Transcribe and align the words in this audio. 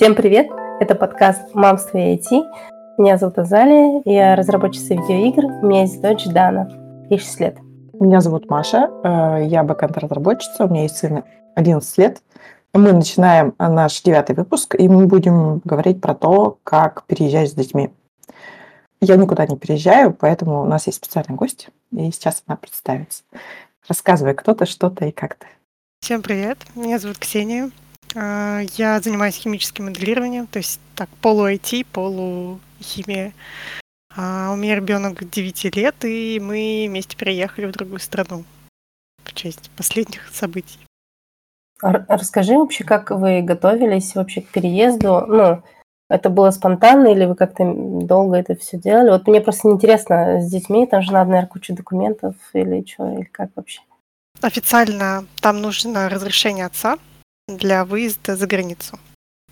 Всем 0.00 0.14
привет! 0.14 0.46
Это 0.80 0.94
подкаст 0.94 1.54
«Мамство 1.54 1.98
и 1.98 2.16
IT». 2.16 2.42
Меня 2.96 3.18
зовут 3.18 3.36
Азалия, 3.36 4.00
я 4.06 4.34
разработчица 4.34 4.94
видеоигр. 4.94 5.44
У 5.44 5.66
меня 5.66 5.82
есть 5.82 6.00
дочь 6.00 6.24
Дана, 6.24 6.70
ей 7.10 7.18
6 7.18 7.40
лет. 7.40 7.58
Меня 7.92 8.22
зовут 8.22 8.48
Маша, 8.48 8.88
э, 9.04 9.44
я 9.44 9.62
бэкэнд-разработчица, 9.62 10.64
у 10.64 10.68
меня 10.70 10.84
есть 10.84 10.96
сын 10.96 11.22
11 11.54 11.98
лет. 11.98 12.22
Мы 12.72 12.94
начинаем 12.94 13.54
наш 13.58 14.00
девятый 14.00 14.34
выпуск, 14.34 14.74
и 14.74 14.88
мы 14.88 15.04
будем 15.04 15.60
говорить 15.66 16.00
про 16.00 16.14
то, 16.14 16.56
как 16.64 17.04
переезжать 17.04 17.50
с 17.50 17.52
детьми. 17.52 17.90
Я 19.02 19.16
никуда 19.16 19.46
не 19.46 19.58
переезжаю, 19.58 20.14
поэтому 20.18 20.62
у 20.62 20.64
нас 20.64 20.86
есть 20.86 20.96
специальный 20.96 21.36
гость, 21.36 21.68
и 21.92 22.10
сейчас 22.10 22.42
она 22.46 22.56
представится. 22.56 23.22
Рассказывай, 23.86 24.32
кто 24.32 24.54
ты, 24.54 24.64
что 24.64 24.88
ты 24.88 25.10
и 25.10 25.12
как 25.12 25.34
ты. 25.34 25.46
Всем 26.00 26.22
привет, 26.22 26.56
меня 26.74 26.98
зовут 26.98 27.18
Ксения. 27.18 27.70
А, 28.14 28.60
я 28.76 29.00
занимаюсь 29.00 29.36
химическим 29.36 29.86
моделированием, 29.86 30.46
то 30.46 30.58
есть 30.58 30.80
так, 30.94 31.08
полу-IT, 31.20 31.86
полу-химия. 31.92 33.32
А 34.16 34.50
у 34.52 34.56
меня 34.56 34.74
ребенок 34.74 35.28
9 35.28 35.76
лет, 35.76 36.04
и 36.04 36.40
мы 36.40 36.86
вместе 36.88 37.16
переехали 37.16 37.66
в 37.66 37.72
другую 37.72 38.00
страну 38.00 38.44
в 39.24 39.32
честь 39.34 39.70
последних 39.76 40.28
событий. 40.32 40.78
Расскажи 41.80 42.54
вообще, 42.54 42.84
как 42.84 43.10
вы 43.10 43.40
готовились 43.42 44.14
вообще 44.14 44.42
к 44.42 44.48
переезду? 44.48 45.24
Ну, 45.26 45.62
это 46.10 46.28
было 46.28 46.50
спонтанно 46.50 47.06
или 47.08 47.24
вы 47.24 47.36
как-то 47.36 47.72
долго 47.72 48.36
это 48.36 48.56
все 48.56 48.76
делали? 48.76 49.10
Вот 49.10 49.28
мне 49.28 49.40
просто 49.40 49.70
интересно 49.70 50.40
с 50.40 50.50
детьми, 50.50 50.86
там 50.86 51.02
же 51.02 51.12
надо, 51.12 51.30
наверное, 51.30 51.48
куча 51.48 51.72
документов 51.72 52.34
или 52.52 52.84
что, 52.84 53.10
или 53.12 53.22
как 53.22 53.50
вообще? 53.54 53.80
Официально 54.42 55.24
там 55.40 55.62
нужно 55.62 56.08
разрешение 56.08 56.66
отца, 56.66 56.98
для 57.56 57.84
выезда 57.84 58.36
за 58.36 58.46
границу. 58.46 58.98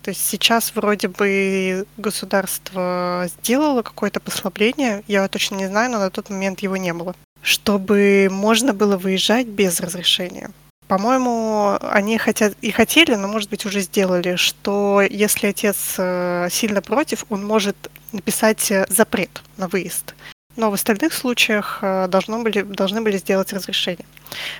То 0.01 0.11
есть 0.11 0.25
сейчас 0.25 0.73
вроде 0.75 1.09
бы 1.09 1.85
государство 1.97 3.27
сделало 3.27 3.81
какое-то 3.81 4.19
послабление, 4.19 5.03
я 5.07 5.27
точно 5.27 5.55
не 5.55 5.67
знаю, 5.67 5.91
но 5.91 5.99
на 5.99 6.09
тот 6.09 6.29
момент 6.29 6.61
его 6.61 6.77
не 6.77 6.93
было, 6.93 7.15
чтобы 7.41 8.29
можно 8.31 8.73
было 8.73 8.97
выезжать 8.97 9.47
без 9.47 9.79
разрешения. 9.79 10.51
По-моему, 10.87 11.77
они 11.81 12.17
хотят 12.17 12.55
и 12.61 12.71
хотели, 12.71 13.13
но, 13.13 13.27
может 13.27 13.51
быть, 13.51 13.63
уже 13.65 13.81
сделали, 13.81 14.37
что 14.37 15.01
если 15.07 15.45
отец 15.45 15.95
э, 15.99 16.47
сильно 16.49 16.81
против, 16.81 17.25
он 17.29 17.45
может 17.45 17.75
написать 18.11 18.71
э, 18.71 18.87
запрет 18.89 19.43
на 19.57 19.67
выезд. 19.67 20.15
Но 20.55 20.71
в 20.71 20.73
остальных 20.73 21.13
случаях 21.13 21.77
э, 21.83 22.07
должно 22.07 22.41
были, 22.41 22.63
должны 22.63 23.01
были 23.01 23.17
сделать 23.17 23.53
разрешение. 23.53 24.07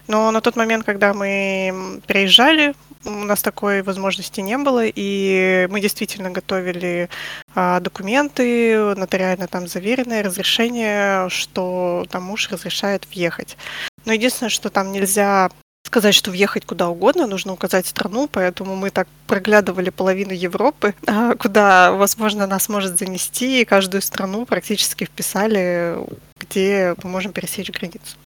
Но 0.08 0.30
на 0.30 0.40
тот 0.42 0.56
момент, 0.56 0.86
когда 0.86 1.16
мы 1.16 2.00
приезжали, 2.06 2.76
у 3.06 3.10
нас 3.10 3.42
такой 3.42 3.82
возможности 3.82 4.42
не 4.42 4.58
было, 4.58 4.84
и 4.86 5.68
мы 5.70 5.80
действительно 5.80 6.32
готовили 6.32 7.10
а, 7.56 7.80
документы, 7.80 8.96
нотариально 8.96 9.48
там 9.48 9.68
заверенное 9.68 10.24
разрешение, 10.24 11.30
что 11.30 12.06
там 12.10 12.24
муж 12.24 12.50
разрешает 12.50 13.08
въехать. 13.12 13.58
Но 14.06 14.14
единственное, 14.14 14.50
что 14.50 14.70
там 14.70 14.92
нельзя 14.92 15.50
сказать, 15.84 16.14
что 16.14 16.30
въехать 16.30 16.66
куда 16.66 16.90
угодно, 16.90 17.26
нужно 17.26 17.54
указать 17.54 17.88
страну, 17.88 18.28
поэтому 18.32 18.76
мы 18.76 18.92
так 18.92 19.08
проглядывали 19.28 19.90
половину 19.90 20.34
Европы, 20.34 20.94
а, 21.08 21.36
куда, 21.36 21.94
возможно, 21.94 22.48
нас 22.48 22.70
может 22.70 22.98
занести, 23.00 23.62
и 23.62 23.66
каждую 23.66 24.02
страну 24.02 24.46
практически 24.46 25.06
вписали, 25.06 25.98
где 26.40 26.96
мы 27.04 27.10
можем 27.10 27.32
пересечь 27.32 27.72
границу. 27.72 28.18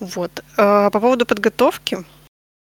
Вот. 0.00 0.44
А, 0.56 0.90
по 0.90 1.00
поводу 1.00 1.24
подготовки, 1.24 2.04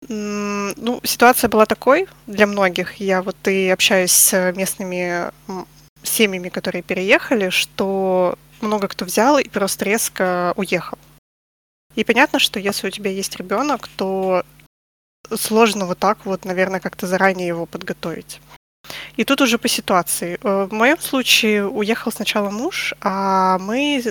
ну, 0.08 1.02
ситуация 1.04 1.50
была 1.50 1.66
такой 1.66 2.08
для 2.26 2.48
многих. 2.48 2.96
Я 2.96 3.22
вот 3.22 3.36
и 3.48 3.70
общаюсь 3.70 4.12
с 4.12 4.54
местными 4.54 5.32
семьями, 6.04 6.50
которые 6.50 6.82
переехали, 6.82 7.50
что 7.50 8.38
много 8.62 8.88
кто 8.88 9.06
взял 9.06 9.38
и 9.38 9.48
просто 9.48 9.86
резко 9.86 10.54
уехал. 10.56 10.98
И 11.96 12.04
понятно, 12.04 12.40
что 12.40 12.60
если 12.60 12.88
у 12.88 12.92
тебя 12.92 13.12
есть 13.12 13.36
ребенок, 13.36 13.88
то 13.88 14.44
сложно 15.36 15.86
вот 15.86 16.00
так 16.00 16.26
вот, 16.26 16.46
наверное, 16.46 16.80
как-то 16.80 17.08
заранее 17.08 17.48
его 17.48 17.66
подготовить. 17.66 18.40
И 19.18 19.24
тут 19.24 19.42
уже 19.42 19.58
по 19.58 19.68
ситуации. 19.68 20.40
Э, 20.42 20.66
в 20.66 20.74
моем 20.74 21.00
случае 21.00 21.68
уехал 21.68 22.12
сначала 22.12 22.50
муж, 22.50 22.94
а 23.02 23.60
мы 23.60 24.02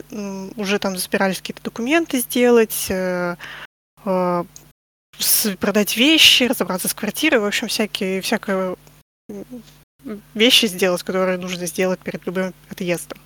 уже 0.56 0.78
там 0.78 0.96
забирались 0.96 1.38
какие-то 1.38 1.62
документы 1.62 2.18
сделать, 2.20 2.86
э, 2.90 3.36
э, 4.04 4.44
продать 5.60 5.96
вещи, 5.96 6.44
разобраться 6.44 6.88
с 6.88 6.94
квартирой, 6.94 7.40
в 7.40 7.44
общем, 7.44 7.68
всякие, 7.68 8.20
всякие 8.20 8.76
вещи 10.34 10.66
сделать, 10.66 11.02
которые 11.02 11.38
нужно 11.38 11.66
сделать 11.66 12.00
перед 12.00 12.24
любым 12.26 12.54
отъездом. 12.70 13.18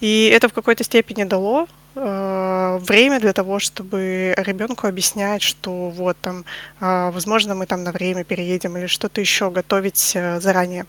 И 0.00 0.30
это 0.34 0.48
в 0.48 0.52
какой-то 0.52 0.82
степени 0.82 1.24
дало 1.24 1.68
э, 1.94 2.78
время 2.80 3.20
для 3.20 3.32
того, 3.32 3.58
чтобы 3.58 4.34
ребенку 4.36 4.86
объяснять, 4.86 5.42
что 5.42 5.90
вот 5.90 6.16
там, 6.20 6.44
э, 6.80 7.10
возможно, 7.10 7.54
мы 7.54 7.66
там 7.66 7.84
на 7.84 7.92
время 7.92 8.24
переедем 8.24 8.76
или 8.78 8.86
что-то 8.86 9.20
еще 9.20 9.50
готовить 9.50 10.12
э, 10.14 10.40
заранее. 10.40 10.86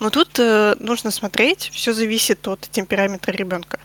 Но 0.00 0.10
тут 0.10 0.38
э, 0.38 0.74
нужно 0.80 1.10
смотреть, 1.10 1.70
все 1.72 1.92
зависит 1.92 2.46
от 2.48 2.60
темперамента 2.60 3.30
ребенка 3.30 3.78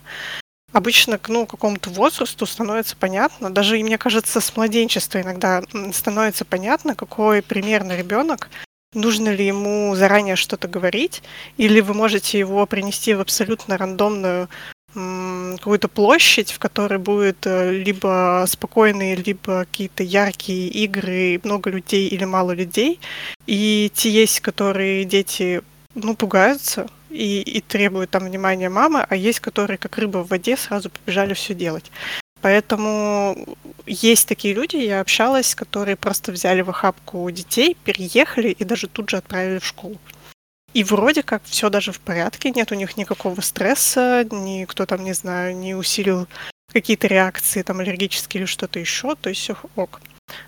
обычно 0.71 1.17
к 1.17 1.29
ну, 1.29 1.45
какому-то 1.45 1.89
возрасту 1.89 2.45
становится 2.45 2.95
понятно, 2.95 3.49
даже, 3.49 3.77
мне 3.77 3.97
кажется, 3.97 4.41
с 4.41 4.55
младенчества 4.55 5.21
иногда 5.21 5.63
становится 5.93 6.45
понятно, 6.45 6.95
какой 6.95 7.41
примерно 7.41 7.95
ребенок, 7.95 8.49
нужно 8.93 9.29
ли 9.29 9.45
ему 9.45 9.95
заранее 9.95 10.35
что-то 10.35 10.67
говорить, 10.67 11.23
или 11.57 11.79
вы 11.81 11.93
можете 11.93 12.39
его 12.39 12.65
принести 12.65 13.13
в 13.13 13.21
абсолютно 13.21 13.77
рандомную 13.77 14.49
какую-то 14.93 15.87
площадь, 15.87 16.51
в 16.51 16.59
которой 16.59 16.99
будет 16.99 17.47
э, 17.47 17.71
либо 17.71 18.43
спокойные, 18.45 19.15
либо 19.15 19.59
какие-то 19.59 20.03
яркие 20.03 20.67
игры, 20.67 21.39
много 21.43 21.69
людей 21.69 22.09
или 22.09 22.25
мало 22.25 22.51
людей. 22.51 22.99
И 23.47 23.89
те 23.93 24.09
есть, 24.09 24.41
которые 24.41 25.05
дети 25.05 25.61
ну, 25.95 26.13
пугаются, 26.13 26.87
и, 27.11 27.41
и 27.41 27.61
требуют 27.61 28.09
там 28.09 28.25
внимания 28.25 28.69
мамы, 28.69 29.05
а 29.07 29.15
есть, 29.15 29.39
которые 29.39 29.77
как 29.77 29.97
рыба 29.97 30.19
в 30.19 30.29
воде 30.29 30.57
сразу 30.57 30.89
побежали 30.89 31.33
все 31.33 31.53
делать. 31.53 31.91
Поэтому 32.41 33.57
есть 33.85 34.27
такие 34.27 34.53
люди, 34.53 34.75
я 34.77 34.99
общалась, 35.01 35.53
которые 35.53 35.95
просто 35.95 36.31
взяли 36.31 36.61
в 36.61 36.69
охапку 36.69 37.29
детей, 37.29 37.77
переехали 37.83 38.49
и 38.49 38.63
даже 38.63 38.87
тут 38.87 39.09
же 39.09 39.17
отправили 39.17 39.59
в 39.59 39.65
школу. 39.65 39.97
И 40.73 40.83
вроде 40.83 41.21
как 41.21 41.43
все 41.45 41.69
даже 41.69 41.91
в 41.91 41.99
порядке, 41.99 42.49
нет 42.49 42.71
у 42.71 42.75
них 42.75 42.97
никакого 42.97 43.41
стресса, 43.41 44.25
никто 44.31 44.85
там, 44.85 45.03
не 45.03 45.13
знаю, 45.13 45.55
не 45.55 45.75
усилил 45.75 46.27
какие-то 46.71 47.07
реакции 47.07 47.61
там 47.61 47.79
аллергические 47.79 48.41
или 48.41 48.45
что-то 48.45 48.79
еще, 48.79 49.15
то 49.15 49.29
есть 49.29 49.41
все 49.41 49.55
ок. 49.75 49.99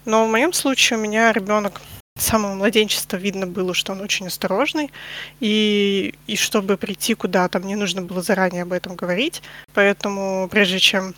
Но 0.06 0.26
в 0.26 0.32
моем 0.32 0.54
случае 0.54 0.98
у 0.98 1.02
меня 1.02 1.32
ребенок 1.34 1.82
с 2.18 2.26
самого 2.26 2.54
младенчества 2.54 3.18
видно 3.18 3.48
было, 3.48 3.74
что 3.74 3.92
он 3.94 4.02
очень 4.02 4.28
осторожный, 4.28 4.92
и, 5.40 6.14
и 6.28 6.36
чтобы 6.36 6.78
прийти 6.78 7.16
куда-то, 7.16 7.60
мне 7.60 7.76
нужно 7.76 8.02
было 8.02 8.22
заранее 8.22 8.64
об 8.64 8.74
этом 8.74 8.96
говорить, 8.96 9.42
поэтому 9.74 10.48
прежде 10.50 10.80
чем 10.80 11.16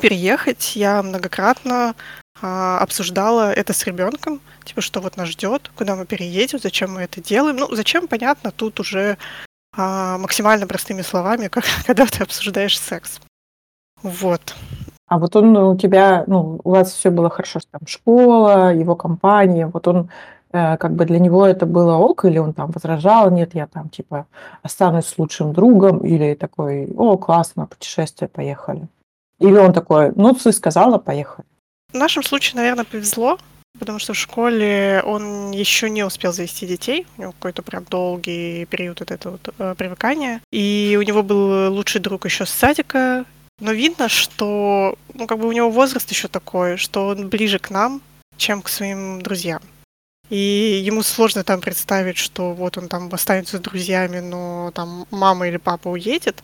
переехать, 0.00 0.76
я 0.76 1.02
многократно 1.02 1.94
а, 2.40 2.78
обсуждала 2.78 3.52
это 3.52 3.72
с 3.72 3.84
ребенком, 3.84 4.40
типа, 4.64 4.80
что 4.80 5.00
вот 5.00 5.16
нас 5.16 5.28
ждет, 5.28 5.70
куда 5.76 5.96
мы 5.96 6.06
переедем, 6.06 6.58
зачем 6.58 6.92
мы 6.92 7.02
это 7.02 7.20
делаем. 7.20 7.56
Ну, 7.56 7.74
зачем, 7.74 8.08
понятно, 8.08 8.50
тут 8.50 8.80
уже 8.80 9.18
а, 9.76 10.18
максимально 10.18 10.66
простыми 10.66 11.02
словами, 11.02 11.48
как, 11.48 11.64
когда 11.86 12.06
ты 12.06 12.22
обсуждаешь 12.22 12.78
секс. 12.78 13.20
Вот. 14.02 14.56
А 15.12 15.18
вот 15.18 15.36
он 15.36 15.54
у 15.54 15.76
тебя, 15.76 16.24
ну, 16.26 16.58
у 16.64 16.70
вас 16.70 16.90
все 16.90 17.10
было 17.10 17.28
хорошо, 17.28 17.60
там 17.70 17.82
школа, 17.86 18.72
его 18.72 18.96
компания, 18.96 19.66
вот 19.66 19.86
он 19.86 20.08
э, 20.52 20.78
как 20.78 20.92
бы 20.92 21.04
для 21.04 21.18
него 21.18 21.46
это 21.46 21.66
было 21.66 21.96
ок, 21.96 22.24
или 22.24 22.38
он 22.38 22.54
там 22.54 22.70
возражал, 22.70 23.30
нет, 23.30 23.54
я 23.54 23.66
там 23.66 23.90
типа 23.90 24.26
останусь 24.62 25.04
с 25.04 25.18
лучшим 25.18 25.52
другом, 25.52 25.98
или 25.98 26.32
такой, 26.32 26.90
о, 26.96 27.18
классно, 27.18 27.66
путешествие, 27.66 28.28
поехали. 28.28 28.88
Или 29.38 29.58
он 29.58 29.74
такой, 29.74 30.12
ну, 30.16 30.32
ты 30.32 30.50
сказала, 30.50 30.96
поехали. 30.96 31.46
В 31.92 31.98
нашем 31.98 32.22
случае, 32.22 32.62
наверное, 32.62 32.86
повезло, 32.86 33.36
потому 33.78 33.98
что 33.98 34.14
в 34.14 34.16
школе 34.16 35.02
он 35.04 35.50
еще 35.50 35.90
не 35.90 36.04
успел 36.04 36.32
завести 36.32 36.66
детей, 36.66 37.06
у 37.18 37.20
него 37.20 37.32
какой-то 37.32 37.60
прям 37.60 37.84
долгий 37.84 38.64
период 38.64 39.02
от 39.02 39.10
этого 39.10 39.32
вот, 39.32 39.54
э, 39.58 39.74
привыкания, 39.76 40.40
и 40.50 40.96
у 40.98 41.02
него 41.02 41.22
был 41.22 41.70
лучший 41.70 42.00
друг 42.00 42.24
еще 42.24 42.46
с 42.46 42.50
садика, 42.50 43.26
но 43.62 43.70
видно, 43.70 44.08
что 44.08 44.98
ну, 45.14 45.28
как 45.28 45.38
бы 45.38 45.46
у 45.46 45.52
него 45.52 45.70
возраст 45.70 46.10
еще 46.10 46.26
такой, 46.26 46.76
что 46.76 47.06
он 47.06 47.28
ближе 47.28 47.60
к 47.60 47.70
нам, 47.70 48.02
чем 48.36 48.60
к 48.60 48.68
своим 48.68 49.22
друзьям. 49.22 49.62
И 50.30 50.82
ему 50.84 51.02
сложно 51.02 51.44
там 51.44 51.60
представить, 51.60 52.16
что 52.16 52.54
вот 52.54 52.76
он 52.76 52.88
там 52.88 53.08
останется 53.12 53.58
с 53.58 53.60
друзьями, 53.60 54.18
но 54.18 54.72
там 54.74 55.06
мама 55.12 55.46
или 55.46 55.58
папа 55.58 55.88
уедет. 55.88 56.42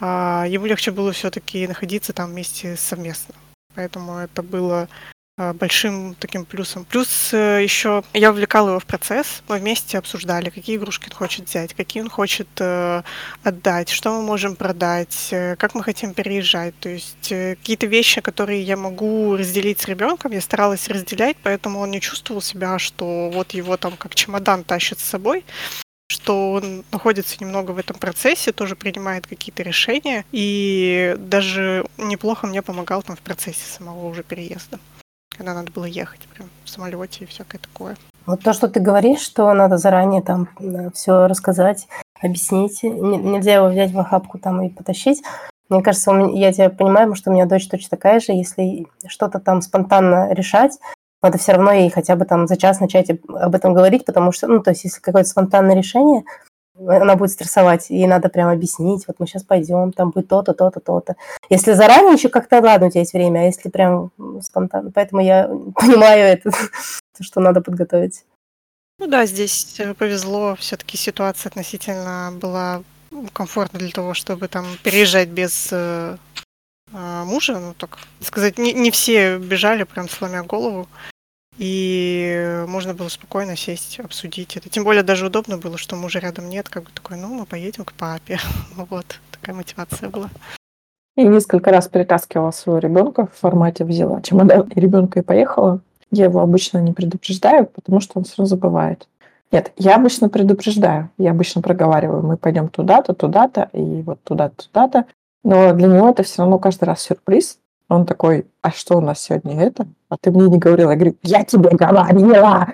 А 0.00 0.44
ему 0.48 0.66
легче 0.66 0.90
было 0.90 1.12
все-таки 1.12 1.66
находиться 1.66 2.12
там 2.12 2.30
вместе 2.30 2.76
совместно. 2.76 3.34
Поэтому 3.74 4.18
это 4.18 4.42
было 4.42 4.88
большим 5.54 6.14
таким 6.18 6.44
плюсом. 6.44 6.84
Плюс 6.84 7.32
э, 7.32 7.62
еще 7.62 8.02
я 8.12 8.30
увлекала 8.30 8.70
его 8.70 8.80
в 8.80 8.86
процесс, 8.86 9.42
мы 9.48 9.58
вместе 9.58 9.98
обсуждали, 9.98 10.50
какие 10.50 10.76
игрушки 10.76 11.08
он 11.08 11.16
хочет 11.16 11.48
взять, 11.48 11.74
какие 11.74 12.02
он 12.02 12.10
хочет 12.10 12.48
э, 12.58 13.02
отдать, 13.42 13.88
что 13.88 14.12
мы 14.12 14.22
можем 14.22 14.56
продать, 14.56 15.28
как 15.30 15.74
мы 15.74 15.82
хотим 15.82 16.14
переезжать. 16.14 16.74
То 16.80 16.88
есть 16.88 17.28
какие-то 17.28 17.86
вещи, 17.86 18.20
которые 18.20 18.62
я 18.62 18.76
могу 18.76 19.36
разделить 19.36 19.80
с 19.80 19.86
ребенком, 19.86 20.32
я 20.32 20.40
старалась 20.40 20.88
разделять, 20.88 21.36
поэтому 21.42 21.80
он 21.80 21.90
не 21.90 22.00
чувствовал 22.00 22.42
себя, 22.42 22.78
что 22.78 23.30
вот 23.32 23.52
его 23.52 23.76
там 23.76 23.96
как 23.96 24.14
чемодан 24.14 24.64
тащит 24.64 25.00
с 25.00 25.04
собой, 25.04 25.44
что 26.10 26.52
он 26.52 26.84
находится 26.90 27.36
немного 27.40 27.70
в 27.70 27.78
этом 27.78 27.96
процессе, 27.96 28.52
тоже 28.52 28.76
принимает 28.76 29.26
какие-то 29.26 29.62
решения, 29.62 30.24
и 30.32 31.14
даже 31.18 31.86
неплохо 31.98 32.46
мне 32.46 32.62
помогал 32.62 33.02
там 33.02 33.16
в 33.16 33.20
процессе 33.20 33.64
самого 33.64 34.06
уже 34.06 34.22
переезда 34.22 34.78
когда 35.40 35.54
надо 35.54 35.72
было 35.72 35.86
ехать 35.86 36.20
прям 36.34 36.50
в 36.64 36.68
самолете 36.68 37.24
и 37.24 37.26
всякое 37.26 37.56
такое. 37.56 37.96
Вот 38.26 38.42
то, 38.42 38.52
что 38.52 38.68
ты 38.68 38.78
говоришь, 38.78 39.20
что 39.20 39.50
надо 39.54 39.78
заранее 39.78 40.20
там 40.20 40.50
все 40.92 41.28
рассказать, 41.28 41.88
объяснить, 42.20 42.82
нельзя 42.82 43.54
его 43.54 43.68
взять 43.68 43.90
в 43.90 43.98
охапку 43.98 44.38
там 44.38 44.60
и 44.60 44.68
потащить. 44.68 45.22
Мне 45.70 45.82
кажется, 45.82 46.12
я 46.34 46.52
тебя 46.52 46.68
понимаю, 46.68 47.14
что 47.14 47.30
у 47.30 47.32
меня 47.32 47.46
дочь 47.46 47.68
точно 47.68 47.88
такая 47.88 48.20
же. 48.20 48.32
Если 48.32 48.86
что-то 49.06 49.40
там 49.40 49.62
спонтанно 49.62 50.30
решать, 50.34 50.78
надо 51.22 51.38
все 51.38 51.52
равно 51.52 51.72
ей 51.72 51.88
хотя 51.88 52.16
бы 52.16 52.26
там 52.26 52.46
за 52.46 52.58
час 52.58 52.78
начать 52.78 53.08
об 53.10 53.54
этом 53.54 53.72
говорить, 53.72 54.04
потому 54.04 54.32
что, 54.32 54.46
ну, 54.46 54.62
то 54.62 54.72
есть, 54.72 54.84
если 54.84 55.00
какое-то 55.00 55.30
спонтанное 55.30 55.74
решение, 55.74 56.24
она 56.88 57.16
будет 57.16 57.30
стрессовать, 57.30 57.90
ей 57.90 58.06
надо 58.06 58.28
прям 58.28 58.48
объяснить, 58.48 59.06
вот 59.06 59.18
мы 59.18 59.26
сейчас 59.26 59.42
пойдем, 59.42 59.92
там 59.92 60.10
будет 60.10 60.28
то-то, 60.28 60.54
то-то, 60.54 60.80
то-то. 60.80 61.16
Если 61.48 61.72
заранее 61.72 62.14
еще 62.14 62.28
как-то, 62.28 62.60
ладно, 62.60 62.86
у 62.86 62.90
тебя 62.90 63.00
есть 63.00 63.12
время, 63.12 63.40
а 63.40 63.44
если 63.44 63.68
прям 63.68 64.10
спонтанно, 64.42 64.90
поэтому 64.90 65.22
я 65.22 65.48
понимаю 65.74 66.26
это, 66.26 66.50
что 67.20 67.40
надо 67.40 67.60
подготовить. 67.60 68.24
Ну 68.98 69.06
да, 69.06 69.26
здесь 69.26 69.80
э, 69.80 69.94
повезло, 69.94 70.56
все-таки 70.56 70.96
ситуация 70.96 71.48
относительно 71.48 72.32
была 72.34 72.82
комфортна 73.32 73.78
для 73.78 73.90
того, 73.90 74.14
чтобы 74.14 74.48
там 74.48 74.66
переезжать 74.82 75.28
без 75.28 75.68
э, 75.72 76.16
э, 76.92 77.24
мужа, 77.24 77.58
ну 77.58 77.74
так 77.74 77.98
сказать, 78.20 78.58
не, 78.58 78.72
не 78.72 78.90
все 78.90 79.38
бежали 79.38 79.84
прям 79.84 80.08
сломя 80.08 80.42
голову. 80.42 80.86
И 81.60 82.64
можно 82.68 82.94
было 82.94 83.08
спокойно 83.08 83.54
сесть, 83.54 84.00
обсудить 84.00 84.56
это. 84.56 84.70
Тем 84.70 84.82
более 84.82 85.02
даже 85.02 85.26
удобно 85.26 85.58
было, 85.58 85.76
что 85.76 85.94
мужа 85.94 86.18
рядом 86.18 86.48
нет, 86.48 86.70
как 86.70 86.84
бы 86.84 86.90
такой, 86.90 87.18
ну, 87.18 87.28
мы 87.28 87.44
поедем 87.44 87.84
к 87.84 87.92
папе. 87.92 88.38
вот, 88.76 89.04
такая 89.30 89.54
мотивация 89.54 90.08
была. 90.08 90.30
Я 91.16 91.24
несколько 91.24 91.70
раз 91.70 91.86
перетаскивала 91.86 92.50
своего 92.50 92.78
ребенка 92.78 93.26
в 93.26 93.38
формате 93.38 93.84
взяла 93.84 94.22
чемодан 94.22 94.68
и 94.74 94.80
ребенка 94.80 95.20
и 95.20 95.22
поехала. 95.22 95.80
Я 96.10 96.24
его 96.24 96.40
обычно 96.40 96.78
не 96.78 96.94
предупреждаю, 96.94 97.66
потому 97.66 98.00
что 98.00 98.12
он 98.14 98.24
все 98.24 98.46
забывает. 98.46 99.06
Нет, 99.52 99.72
я 99.76 99.96
обычно 99.96 100.30
предупреждаю. 100.30 101.10
Я 101.18 101.32
обычно 101.32 101.60
проговариваю, 101.60 102.22
мы 102.22 102.38
пойдем 102.38 102.68
туда-то, 102.68 103.12
туда-то, 103.12 103.68
и 103.74 104.00
вот 104.00 104.18
туда-то, 104.22 104.64
туда-то. 104.64 105.04
Но 105.44 105.74
для 105.74 105.88
него 105.88 106.08
это 106.08 106.22
все 106.22 106.40
равно 106.40 106.58
каждый 106.58 106.84
раз 106.84 107.02
сюрприз. 107.02 107.58
Он 107.90 108.06
такой, 108.06 108.46
а 108.62 108.70
что 108.70 108.98
у 108.98 109.00
нас 109.00 109.20
сегодня 109.20 109.60
это? 109.60 109.86
А 110.08 110.16
ты 110.16 110.30
мне 110.30 110.48
не 110.48 110.58
говорила. 110.58 110.90
Я 110.90 110.96
говорю, 110.96 111.16
я 111.22 111.44
тебе 111.44 111.70
говорила. 111.70 112.72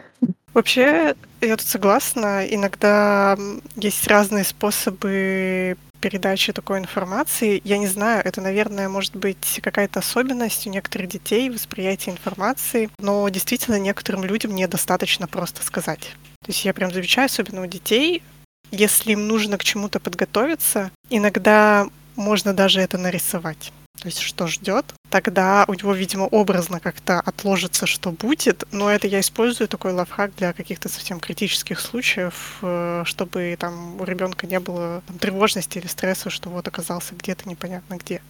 Вообще, 0.53 1.15
я 1.41 1.57
тут 1.57 1.67
согласна. 1.67 2.45
Иногда 2.47 3.39
есть 3.77 4.07
разные 4.09 4.45
способы 4.45 5.79
передачи 6.01 6.53
такой 6.53 6.79
информации. 6.81 7.63
Я 7.65 7.79
не 7.79 7.87
знаю, 7.87 8.21
это, 8.27 8.43
наверное, 8.43 8.91
может 8.91 9.17
быть 9.17 9.59
какая-то 9.63 10.01
особенность 10.01 10.67
у 10.67 10.71
некоторых 10.71 11.09
детей 11.09 11.49
восприятия 11.49 12.11
информации, 12.11 12.91
но 12.99 13.27
действительно 13.31 13.79
некоторым 13.79 14.23
людям 14.23 14.55
недостаточно 14.55 15.27
просто 15.27 15.65
сказать. 15.65 16.13
То 16.43 16.49
есть 16.49 16.63
я 16.67 16.75
прям 16.75 16.93
замечаю, 16.93 17.27
особенно 17.27 17.63
у 17.63 17.67
детей, 17.67 18.23
если 18.71 19.13
им 19.13 19.27
нужно 19.27 19.57
к 19.57 19.65
чему-то 19.65 19.99
подготовиться, 19.99 20.91
иногда 21.09 21.89
можно 22.17 22.53
даже 22.53 22.83
это 22.83 22.99
нарисовать 22.99 23.73
то 24.01 24.07
есть 24.07 24.21
что 24.21 24.47
ждет, 24.47 24.85
тогда 25.11 25.65
у 25.69 25.75
него, 25.75 25.93
видимо, 25.93 26.25
образно 26.25 26.81
как-то 26.81 27.21
отложится, 27.21 27.87
что 27.87 28.13
будет, 28.13 28.65
но 28.73 28.91
это 28.91 29.07
я 29.07 29.21
использую 29.21 29.69
такой 29.69 29.93
лайфхак 29.93 30.35
для 30.37 30.53
каких-то 30.53 30.89
совсем 30.89 31.21
критических 31.21 31.81
случаев, 31.81 32.59
э, 32.63 33.03
чтобы 33.05 33.57
там 33.59 34.01
у 34.01 34.05
ребенка 34.05 34.47
не 34.47 34.61
было 34.61 35.03
там, 35.07 35.19
тревожности 35.19 35.79
или 35.79 35.87
стресса, 35.87 36.31
что 36.31 36.51
вот 36.51 36.69
оказался 36.69 37.15
где-то 37.15 37.49
непонятно 37.49 37.97
где. 37.97 38.21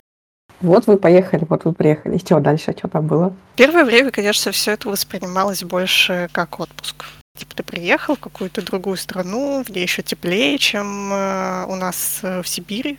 Вот 0.61 0.87
вы 0.87 0.97
поехали, 0.97 1.47
вот 1.49 1.65
вы 1.65 1.73
приехали. 1.73 2.17
И 2.17 2.19
что 2.19 2.41
дальше, 2.41 2.75
что 2.77 2.89
там 2.89 3.07
было? 3.07 3.35
Первое 3.57 3.85
время, 3.85 4.11
конечно, 4.11 4.53
все 4.53 4.73
это 4.73 4.89
воспринималось 4.89 5.63
больше 5.63 6.31
как 6.33 6.61
отпуск. 6.61 7.05
Типа 7.37 7.55
ты 7.55 7.63
приехал 7.63 8.17
в 8.17 8.21
какую-то 8.21 8.63
другую 8.63 8.97
страну, 8.97 9.63
где 9.67 9.83
еще 9.83 10.03
теплее, 10.03 10.57
чем 10.57 11.13
э, 11.13 11.67
у 11.69 11.77
нас 11.77 12.21
э, 12.23 12.43
в 12.43 12.49
Сибири 12.49 12.99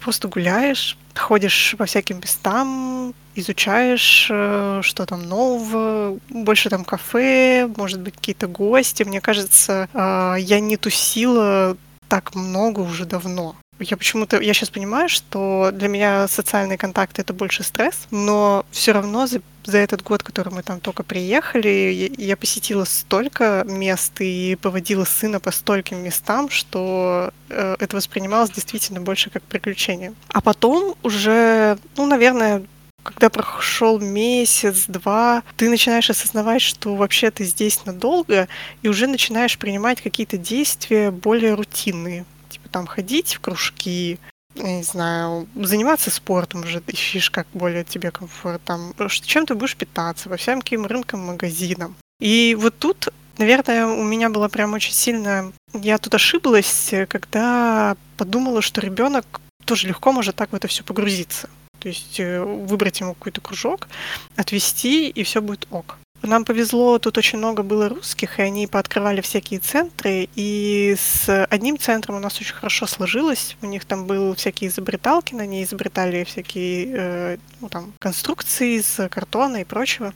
просто 0.00 0.28
гуляешь, 0.28 0.96
ходишь 1.14 1.74
по 1.78 1.84
всяким 1.84 2.18
местам, 2.18 3.14
изучаешь, 3.34 4.28
э, 4.30 4.80
что 4.82 5.06
там 5.06 5.28
нового, 5.28 6.18
больше 6.28 6.70
там 6.70 6.84
кафе, 6.84 7.68
может 7.76 8.00
быть, 8.00 8.14
какие-то 8.14 8.48
гости. 8.48 9.02
Мне 9.02 9.20
кажется, 9.20 9.88
э, 9.92 10.36
я 10.40 10.60
не 10.60 10.76
тусила 10.76 11.76
так 12.08 12.34
много 12.34 12.80
уже 12.80 13.04
давно. 13.04 13.54
Я 13.80 13.96
почему-то, 13.96 14.38
я 14.40 14.52
сейчас 14.52 14.68
понимаю, 14.68 15.08
что 15.08 15.70
для 15.72 15.88
меня 15.88 16.28
социальные 16.28 16.76
контакты 16.76 17.22
это 17.22 17.32
больше 17.32 17.62
стресс, 17.62 18.06
но 18.10 18.66
все 18.70 18.92
равно 18.92 19.26
за, 19.26 19.40
за 19.64 19.78
этот 19.78 20.02
год, 20.02 20.22
который 20.22 20.52
мы 20.52 20.62
там 20.62 20.80
только 20.80 21.02
приехали, 21.02 21.68
я, 21.68 22.26
я 22.26 22.36
посетила 22.36 22.84
столько 22.84 23.64
мест 23.66 24.12
и 24.20 24.58
поводила 24.60 25.04
сына 25.04 25.40
по 25.40 25.50
стольким 25.50 26.04
местам, 26.04 26.50
что 26.50 27.32
э, 27.48 27.76
это 27.80 27.96
воспринималось 27.96 28.50
действительно 28.50 29.00
больше 29.00 29.30
как 29.30 29.42
приключение. 29.44 30.12
А 30.28 30.42
потом 30.42 30.94
уже, 31.02 31.78
ну, 31.96 32.06
наверное, 32.06 32.62
когда 33.02 33.30
прошел 33.30 33.98
месяц-два, 33.98 35.42
ты 35.56 35.70
начинаешь 35.70 36.10
осознавать, 36.10 36.60
что 36.60 36.94
вообще 36.96 37.30
ты 37.30 37.44
здесь 37.44 37.86
надолго, 37.86 38.46
и 38.82 38.88
уже 38.88 39.06
начинаешь 39.06 39.58
принимать 39.58 40.02
какие-то 40.02 40.36
действия 40.36 41.10
более 41.10 41.54
рутинные 41.54 42.26
там 42.70 42.86
ходить 42.86 43.34
в 43.34 43.40
кружки, 43.40 44.18
не 44.54 44.82
знаю, 44.82 45.48
заниматься 45.54 46.10
спортом 46.10 46.62
уже 46.62 46.82
ищешь 46.86 47.30
как 47.30 47.46
более 47.52 47.84
тебе 47.84 48.10
комфорт, 48.10 48.62
там, 48.64 48.94
чем 49.08 49.46
ты 49.46 49.54
будешь 49.54 49.76
питаться, 49.76 50.28
по 50.28 50.36
всяким 50.36 50.86
рынкам, 50.86 51.20
магазинам. 51.20 51.94
И 52.20 52.56
вот 52.58 52.78
тут, 52.78 53.08
наверное, 53.38 53.86
у 53.86 54.02
меня 54.02 54.28
была 54.28 54.48
прям 54.48 54.74
очень 54.74 54.92
сильная... 54.92 55.52
Я 55.72 55.98
тут 55.98 56.14
ошиблась, 56.14 56.92
когда 57.08 57.96
подумала, 58.16 58.60
что 58.60 58.80
ребенок 58.80 59.40
тоже 59.64 59.88
легко 59.88 60.12
может 60.12 60.36
так 60.36 60.52
в 60.52 60.54
это 60.54 60.68
все 60.68 60.82
погрузиться. 60.82 61.48
То 61.78 61.88
есть 61.88 62.20
э, 62.20 62.42
выбрать 62.42 63.00
ему 63.00 63.14
какой-то 63.14 63.40
кружок, 63.40 63.88
отвести, 64.36 65.08
и 65.08 65.22
все 65.22 65.40
будет 65.40 65.66
ок. 65.70 65.98
Нам 66.22 66.44
повезло, 66.44 66.98
тут 66.98 67.16
очень 67.16 67.38
много 67.38 67.62
было 67.62 67.88
русских, 67.88 68.38
и 68.38 68.42
они 68.42 68.66
пооткрывали 68.66 69.20
всякие 69.22 69.58
центры, 69.58 70.28
и 70.34 70.94
с 70.98 71.46
одним 71.46 71.78
центром 71.78 72.16
у 72.16 72.18
нас 72.18 72.38
очень 72.40 72.54
хорошо 72.54 72.86
сложилось. 72.86 73.56
У 73.62 73.66
них 73.66 73.84
там 73.86 74.06
был 74.06 74.34
всякие 74.34 74.68
изобреталки, 74.68 75.34
на 75.34 75.46
ней 75.46 75.64
изобретали 75.64 76.24
всякие 76.24 76.92
э, 76.92 77.36
ну, 77.60 77.68
там, 77.68 77.94
конструкции 77.98 78.78
из 78.78 79.00
картона 79.10 79.58
и 79.58 79.64
прочего. 79.64 80.12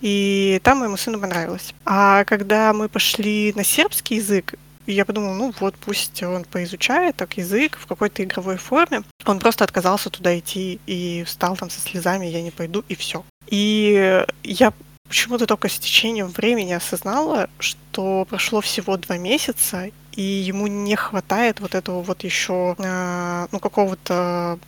И 0.00 0.60
там 0.62 0.78
моему 0.78 0.96
сыну 0.96 1.18
понравилось. 1.18 1.74
А 1.84 2.24
когда 2.24 2.72
мы 2.72 2.88
пошли 2.88 3.52
на 3.56 3.64
сербский 3.64 4.16
язык, 4.16 4.54
я 4.86 5.04
подумала, 5.04 5.34
ну 5.34 5.52
вот, 5.60 5.74
пусть 5.74 6.22
он 6.22 6.44
поизучает 6.44 7.16
так 7.16 7.36
язык 7.36 7.78
в 7.78 7.86
какой-то 7.86 8.22
игровой 8.24 8.56
форме. 8.56 9.02
Он 9.26 9.38
просто 9.38 9.64
отказался 9.64 10.08
туда 10.08 10.38
идти 10.38 10.80
и 10.86 11.24
встал 11.26 11.56
там 11.56 11.68
со 11.68 11.80
слезами, 11.80 12.26
я 12.26 12.42
не 12.42 12.50
пойду, 12.50 12.84
и 12.88 12.94
все. 12.94 13.24
И 13.48 14.24
я 14.42 14.72
почему-то 15.08 15.46
только 15.46 15.68
с 15.68 15.78
течением 15.78 16.28
времени 16.28 16.72
осознала, 16.72 17.48
что 17.58 18.26
прошло 18.28 18.60
всего 18.60 18.96
два 18.96 19.16
месяца, 19.16 19.90
и 20.12 20.22
ему 20.22 20.66
не 20.66 20.96
хватает 20.96 21.60
вот 21.60 21.74
этого 21.74 22.02
вот 22.02 22.24
еще, 22.24 22.74
э, 22.78 23.46
ну, 23.50 23.58
какого-то 23.60 24.58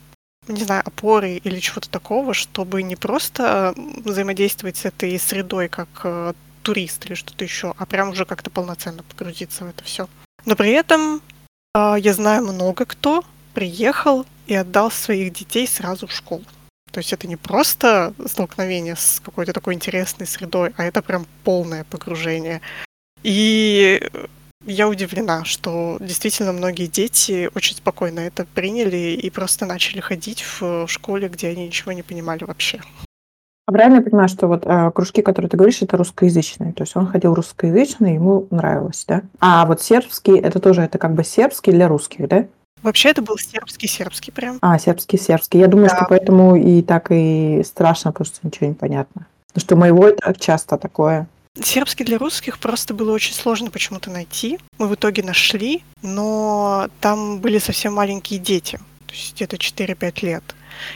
не 0.48 0.64
знаю, 0.64 0.82
опоры 0.84 1.36
или 1.36 1.60
чего-то 1.60 1.88
такого, 1.90 2.34
чтобы 2.34 2.82
не 2.82 2.96
просто 2.96 3.74
взаимодействовать 3.76 4.76
с 4.76 4.84
этой 4.84 5.18
средой 5.18 5.68
как 5.68 5.88
э, 6.04 6.32
турист 6.62 7.06
или 7.06 7.14
что-то 7.14 7.44
еще, 7.44 7.74
а 7.76 7.86
прям 7.86 8.10
уже 8.10 8.24
как-то 8.24 8.50
полноценно 8.50 9.02
погрузиться 9.02 9.64
в 9.64 9.68
это 9.68 9.84
все. 9.84 10.08
Но 10.46 10.56
при 10.56 10.70
этом 10.70 11.20
э, 11.74 11.96
я 11.98 12.14
знаю 12.14 12.44
много 12.44 12.84
кто 12.84 13.24
приехал 13.54 14.26
и 14.46 14.54
отдал 14.54 14.90
своих 14.90 15.32
детей 15.32 15.66
сразу 15.66 16.06
в 16.06 16.12
школу. 16.12 16.44
То 16.92 16.98
есть 16.98 17.12
это 17.12 17.28
не 17.28 17.36
просто 17.36 18.14
столкновение 18.26 18.96
с 18.96 19.20
какой-то 19.24 19.52
такой 19.52 19.74
интересной 19.74 20.26
средой, 20.26 20.72
а 20.76 20.84
это 20.84 21.02
прям 21.02 21.26
полное 21.44 21.84
погружение. 21.84 22.60
И 23.22 24.00
я 24.66 24.88
удивлена, 24.88 25.44
что 25.44 25.96
действительно 26.00 26.52
многие 26.52 26.86
дети 26.86 27.50
очень 27.54 27.76
спокойно 27.76 28.20
это 28.20 28.44
приняли 28.44 29.18
и 29.20 29.30
просто 29.30 29.66
начали 29.66 30.00
ходить 30.00 30.44
в 30.60 30.86
школе, 30.86 31.28
где 31.28 31.48
они 31.48 31.66
ничего 31.66 31.92
не 31.92 32.02
понимали 32.02 32.44
вообще. 32.44 32.80
А 33.66 33.72
правильно 33.72 33.96
я 33.96 34.02
понимаю, 34.02 34.28
что 34.28 34.48
вот 34.48 34.66
э, 34.66 34.90
кружки, 34.92 35.22
которые 35.22 35.48
ты 35.48 35.56
говоришь, 35.56 35.80
это 35.80 35.96
русскоязычные? 35.96 36.72
То 36.72 36.82
есть 36.82 36.96
он 36.96 37.06
ходил 37.06 37.34
русскоязычный, 37.34 38.14
ему 38.14 38.48
нравилось, 38.50 39.04
да? 39.06 39.22
А 39.38 39.64
вот 39.64 39.80
сербский, 39.80 40.38
это 40.38 40.58
тоже, 40.58 40.82
это 40.82 40.98
как 40.98 41.14
бы 41.14 41.22
сербский 41.22 41.70
для 41.70 41.86
русских, 41.86 42.26
да? 42.26 42.48
Вообще 42.82 43.10
это 43.10 43.22
был 43.22 43.36
сербский-сербский 43.38 44.32
прям. 44.32 44.58
А, 44.62 44.78
сербский-сербский. 44.78 45.58
Я 45.58 45.66
думаю, 45.66 45.88
Да. 45.88 45.96
что 45.96 46.06
поэтому 46.08 46.56
и 46.56 46.82
так 46.82 47.08
и 47.10 47.62
страшно, 47.64 48.12
просто 48.12 48.38
ничего 48.42 48.66
не 48.68 48.74
понятно. 48.74 49.26
Потому 49.48 49.62
что 49.66 49.76
моего 49.76 50.06
это 50.08 50.34
часто 50.38 50.76
такое. 50.78 51.26
Сербский 51.60 52.04
для 52.04 52.16
русских 52.16 52.58
просто 52.58 52.94
было 52.94 53.12
очень 53.12 53.34
сложно 53.34 53.70
почему-то 53.70 54.08
найти. 54.10 54.58
Мы 54.78 54.86
в 54.86 54.94
итоге 54.94 55.22
нашли, 55.24 55.82
но 56.00 56.88
там 57.00 57.38
были 57.40 57.58
совсем 57.58 57.94
маленькие 57.94 58.38
дети, 58.38 58.78
то 59.10 59.16
есть 59.16 59.34
где-то 59.34 59.56
4-5 59.56 60.24
лет. 60.24 60.44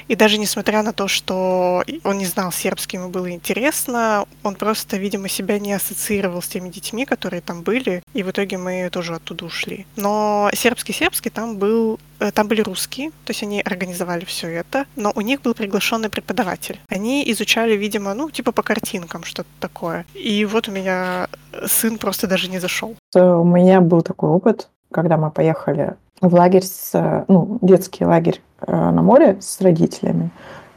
И 0.06 0.14
даже 0.14 0.38
несмотря 0.38 0.84
на 0.84 0.92
то, 0.92 1.08
что 1.08 1.82
он 2.04 2.18
не 2.18 2.26
знал 2.26 2.52
сербский, 2.52 2.96
ему 2.96 3.08
было 3.08 3.28
интересно, 3.32 4.24
он 4.44 4.54
просто, 4.54 4.96
видимо, 4.96 5.28
себя 5.28 5.58
не 5.58 5.72
ассоциировал 5.72 6.40
с 6.40 6.46
теми 6.46 6.68
детьми, 6.68 7.04
которые 7.04 7.40
там 7.40 7.62
были, 7.62 8.02
и 8.14 8.22
в 8.22 8.30
итоге 8.30 8.56
мы 8.56 8.88
тоже 8.90 9.16
оттуда 9.16 9.44
ушли. 9.46 9.84
Но 9.96 10.48
сербский-сербский 10.54 11.30
там 11.30 11.56
был 11.56 11.98
э, 12.20 12.30
там 12.30 12.46
были 12.46 12.62
русские, 12.62 13.10
то 13.10 13.30
есть 13.30 13.42
они 13.42 13.60
организовали 13.60 14.24
все 14.24 14.46
это, 14.46 14.86
но 14.94 15.10
у 15.16 15.20
них 15.20 15.42
был 15.42 15.54
приглашенный 15.54 16.08
преподаватель. 16.08 16.78
Они 16.88 17.28
изучали, 17.32 17.76
видимо, 17.76 18.14
ну, 18.14 18.30
типа 18.30 18.52
по 18.52 18.62
картинкам 18.62 19.24
что-то 19.24 19.48
такое. 19.58 20.06
И 20.14 20.44
вот 20.44 20.68
у 20.68 20.72
меня 20.72 21.26
сын 21.66 21.98
просто 21.98 22.28
даже 22.28 22.48
не 22.48 22.60
зашел. 22.60 22.94
У 23.16 23.44
меня 23.44 23.80
был 23.80 24.02
такой 24.02 24.30
опыт, 24.30 24.68
когда 24.92 25.16
мы 25.16 25.32
поехали 25.32 25.96
в 26.28 26.34
лагерь, 26.34 26.62
с, 26.62 27.24
ну, 27.28 27.58
детский 27.62 28.04
лагерь 28.04 28.40
э, 28.60 28.72
на 28.72 29.02
море 29.02 29.38
с 29.40 29.60
родителями. 29.60 30.30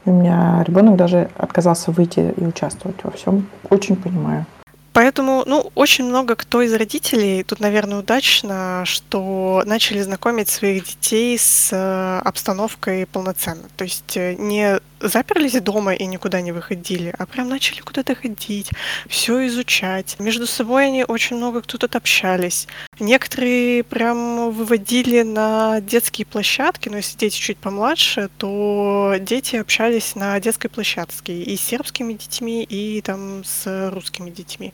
И 0.04 0.10
у 0.10 0.12
меня 0.12 0.64
ребенок 0.66 0.96
даже 0.96 1.30
отказался 1.36 1.90
выйти 1.90 2.34
и 2.36 2.44
участвовать 2.44 3.02
во 3.02 3.10
всем. 3.10 3.48
Очень 3.70 3.96
понимаю. 3.96 4.46
Поэтому, 4.92 5.44
ну, 5.46 5.70
очень 5.76 6.06
много 6.06 6.34
кто 6.34 6.60
из 6.60 6.74
родителей, 6.74 7.44
тут, 7.44 7.60
наверное, 7.60 8.00
удачно, 8.00 8.82
что 8.84 9.62
начали 9.64 10.00
знакомить 10.02 10.48
своих 10.48 10.86
детей 10.86 11.38
с 11.38 11.70
э, 11.72 12.20
обстановкой 12.26 13.06
полноценно. 13.06 13.62
То 13.76 13.84
есть 13.84 14.16
э, 14.16 14.34
не 14.34 14.80
заперлись 15.00 15.60
дома 15.60 15.94
и 15.94 16.06
никуда 16.06 16.40
не 16.40 16.52
выходили, 16.52 17.14
а 17.18 17.26
прям 17.26 17.48
начали 17.48 17.80
куда-то 17.80 18.14
ходить, 18.14 18.70
все 19.08 19.46
изучать. 19.46 20.16
Между 20.18 20.46
собой 20.46 20.86
они 20.86 21.04
очень 21.04 21.36
много 21.36 21.62
кто 21.62 21.78
тут 21.78 21.96
общались. 21.96 22.66
Некоторые 23.00 23.84
прям 23.84 24.50
выводили 24.50 25.22
на 25.22 25.80
детские 25.80 26.26
площадки, 26.26 26.88
но 26.88 26.96
если 26.96 27.16
дети 27.18 27.38
чуть 27.38 27.58
помладше, 27.58 28.28
то 28.38 29.14
дети 29.20 29.56
общались 29.56 30.14
на 30.14 30.38
детской 30.40 30.68
площадке 30.68 31.42
и 31.42 31.56
с 31.56 31.60
сербскими 31.60 32.14
детьми, 32.14 32.64
и 32.64 33.00
там 33.02 33.44
с 33.44 33.90
русскими 33.90 34.30
детьми. 34.30 34.72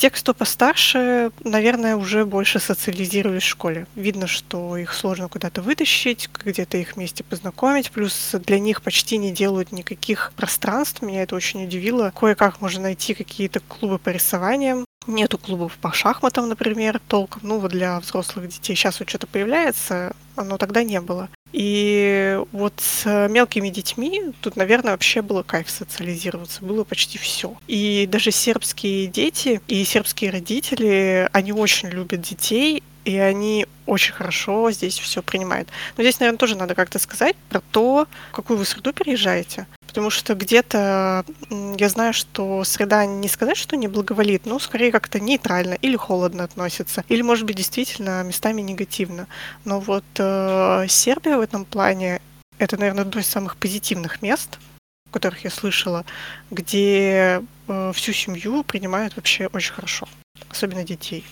Те, 0.00 0.08
кто 0.08 0.32
постарше, 0.32 1.30
наверное, 1.44 1.94
уже 1.94 2.24
больше 2.24 2.58
социализировались 2.58 3.42
в 3.42 3.48
школе. 3.48 3.86
Видно, 3.94 4.26
что 4.26 4.78
их 4.78 4.94
сложно 4.94 5.28
куда-то 5.28 5.60
вытащить, 5.60 6.30
где-то 6.42 6.78
их 6.78 6.96
вместе 6.96 7.22
познакомить. 7.22 7.90
Плюс 7.90 8.30
для 8.32 8.58
них 8.58 8.80
почти 8.80 9.18
не 9.18 9.30
делают 9.30 9.72
никаких 9.72 10.32
пространств. 10.36 11.02
Меня 11.02 11.24
это 11.24 11.36
очень 11.36 11.64
удивило. 11.64 12.14
Кое-как 12.18 12.62
можно 12.62 12.84
найти 12.84 13.12
какие-то 13.12 13.60
клубы 13.60 13.98
по 13.98 14.08
рисованиям. 14.08 14.86
Нету 15.06 15.38
клубов 15.38 15.78
по 15.80 15.92
шахматам, 15.92 16.48
например, 16.48 17.00
толком. 17.08 17.40
Ну, 17.42 17.58
вот 17.58 17.70
для 17.70 17.98
взрослых 18.00 18.48
детей 18.48 18.74
сейчас 18.76 19.00
вот 19.00 19.08
что-то 19.08 19.26
появляется, 19.26 20.14
но 20.36 20.58
тогда 20.58 20.82
не 20.82 21.00
было. 21.00 21.28
И 21.52 22.38
вот 22.52 22.74
с 22.76 23.28
мелкими 23.28 23.70
детьми 23.70 24.32
тут, 24.40 24.56
наверное, 24.56 24.92
вообще 24.92 25.22
было 25.22 25.42
кайф 25.42 25.70
социализироваться, 25.70 26.64
было 26.64 26.84
почти 26.84 27.18
все. 27.18 27.56
И 27.66 28.06
даже 28.10 28.30
сербские 28.30 29.06
дети 29.06 29.60
и 29.66 29.84
сербские 29.84 30.30
родители, 30.30 31.28
они 31.32 31.52
очень 31.52 31.88
любят 31.88 32.20
детей, 32.20 32.82
и 33.04 33.16
они 33.16 33.66
очень 33.86 34.12
хорошо 34.12 34.70
здесь 34.70 34.98
все 34.98 35.22
принимают. 35.22 35.68
Но 35.96 36.02
здесь, 36.04 36.20
наверное, 36.20 36.38
тоже 36.38 36.56
надо 36.56 36.74
как-то 36.74 36.98
сказать 36.98 37.34
про 37.48 37.60
то, 37.72 38.06
в 38.30 38.34
какую 38.34 38.58
вы 38.58 38.64
среду 38.64 38.92
переезжаете. 38.92 39.66
Потому 39.90 40.10
что 40.10 40.36
где-то 40.36 41.24
я 41.50 41.88
знаю, 41.88 42.12
что 42.12 42.62
среда 42.62 43.06
не 43.06 43.26
сказать, 43.26 43.56
что 43.56 43.76
не 43.76 43.88
благоволит, 43.88 44.46
но 44.46 44.60
скорее 44.60 44.92
как-то 44.92 45.18
нейтрально 45.18 45.74
или 45.74 45.96
холодно 45.96 46.44
относится, 46.44 47.04
или, 47.08 47.22
может 47.22 47.44
быть, 47.44 47.56
действительно 47.56 48.22
местами 48.22 48.60
негативно. 48.60 49.26
Но 49.64 49.80
вот 49.80 50.04
э, 50.16 50.86
Сербия 50.88 51.36
в 51.36 51.40
этом 51.40 51.64
плане 51.64 52.22
это, 52.58 52.78
наверное, 52.78 53.02
одно 53.02 53.20
из 53.20 53.26
самых 53.26 53.56
позитивных 53.56 54.22
мест, 54.22 54.60
о 55.08 55.12
которых 55.12 55.42
я 55.42 55.50
слышала, 55.50 56.04
где 56.52 57.42
э, 57.66 57.92
всю 57.92 58.12
семью 58.12 58.62
принимают 58.62 59.16
вообще 59.16 59.48
очень 59.48 59.72
хорошо, 59.72 60.08
особенно 60.50 60.84
детей. 60.84 61.24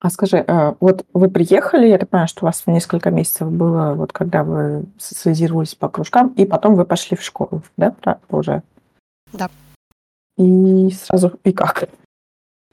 А 0.00 0.10
скажи, 0.10 0.44
э, 0.46 0.74
вот 0.78 1.04
вы 1.12 1.28
приехали, 1.28 1.88
я 1.88 1.98
так 1.98 2.08
понимаю, 2.08 2.28
что 2.28 2.44
у 2.44 2.46
вас 2.46 2.62
несколько 2.66 3.10
месяцев 3.10 3.50
было, 3.50 3.94
вот 3.94 4.12
когда 4.12 4.44
вы 4.44 4.84
социализировались 4.96 5.74
по 5.74 5.88
кружкам, 5.88 6.28
и 6.34 6.44
потом 6.44 6.76
вы 6.76 6.84
пошли 6.84 7.16
в 7.16 7.22
школу, 7.22 7.62
да, 7.76 7.94
уже? 8.28 8.62
Да. 9.32 9.50
И 10.36 10.90
сразу, 10.90 11.38
и 11.42 11.52
как? 11.52 11.88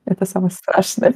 Это 0.05 0.25
самое 0.25 0.51
страшное. 0.51 1.15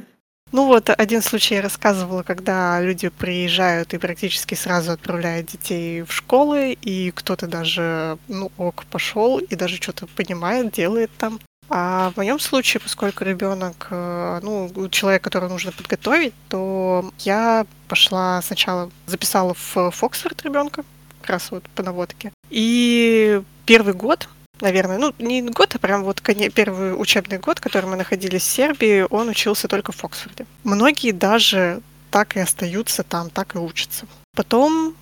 Ну 0.52 0.66
вот 0.66 0.90
один 0.90 1.22
случай 1.22 1.54
я 1.54 1.62
рассказывала, 1.62 2.24
когда 2.24 2.80
люди 2.80 3.08
приезжают 3.08 3.94
и 3.94 3.98
практически 3.98 4.56
сразу 4.56 4.90
отправляют 4.90 5.46
детей 5.46 6.02
в 6.02 6.10
школы, 6.10 6.72
и 6.72 7.12
кто-то 7.12 7.46
даже, 7.46 8.18
ну 8.26 8.50
ок, 8.58 8.84
пошел 8.90 9.38
и 9.38 9.54
даже 9.54 9.76
что-то 9.76 10.08
понимает, 10.08 10.72
делает 10.72 11.10
там. 11.18 11.38
А 11.70 12.10
в 12.10 12.16
моем 12.16 12.40
случае, 12.40 12.80
поскольку 12.80 13.24
ребенок, 13.24 13.86
э, 13.90 14.40
ну, 14.42 14.88
человек, 14.90 15.22
которого 15.22 15.48
нужно 15.48 15.70
подготовить, 15.70 16.34
то 16.48 17.08
я 17.20 17.64
пошла 17.86 18.42
сначала, 18.42 18.90
записала 19.06 19.54
в 19.54 19.90
Фоксфорд 19.92 20.42
ребенка, 20.42 20.84
как 21.20 21.30
раз 21.30 21.52
вот 21.52 21.62
по 21.76 21.84
наводке. 21.84 22.32
И 22.50 23.40
первый 23.66 23.94
год, 23.94 24.28
наверное, 24.60 24.98
ну, 24.98 25.14
не 25.20 25.42
год, 25.42 25.76
а 25.76 25.78
прям 25.78 26.02
вот 26.02 26.20
первый 26.20 27.00
учебный 27.00 27.38
год, 27.38 27.60
который 27.60 27.86
мы 27.86 27.94
находились 27.94 28.42
в 28.42 28.50
Сербии, 28.50 29.06
он 29.08 29.28
учился 29.28 29.68
только 29.68 29.92
в 29.92 29.96
Фоксфорде. 29.96 30.46
Многие 30.64 31.12
даже 31.12 31.82
так 32.10 32.36
и 32.36 32.40
остаются 32.40 33.04
там, 33.04 33.30
так 33.30 33.54
и 33.54 33.58
учатся. 33.58 34.06
Потом 34.34 34.96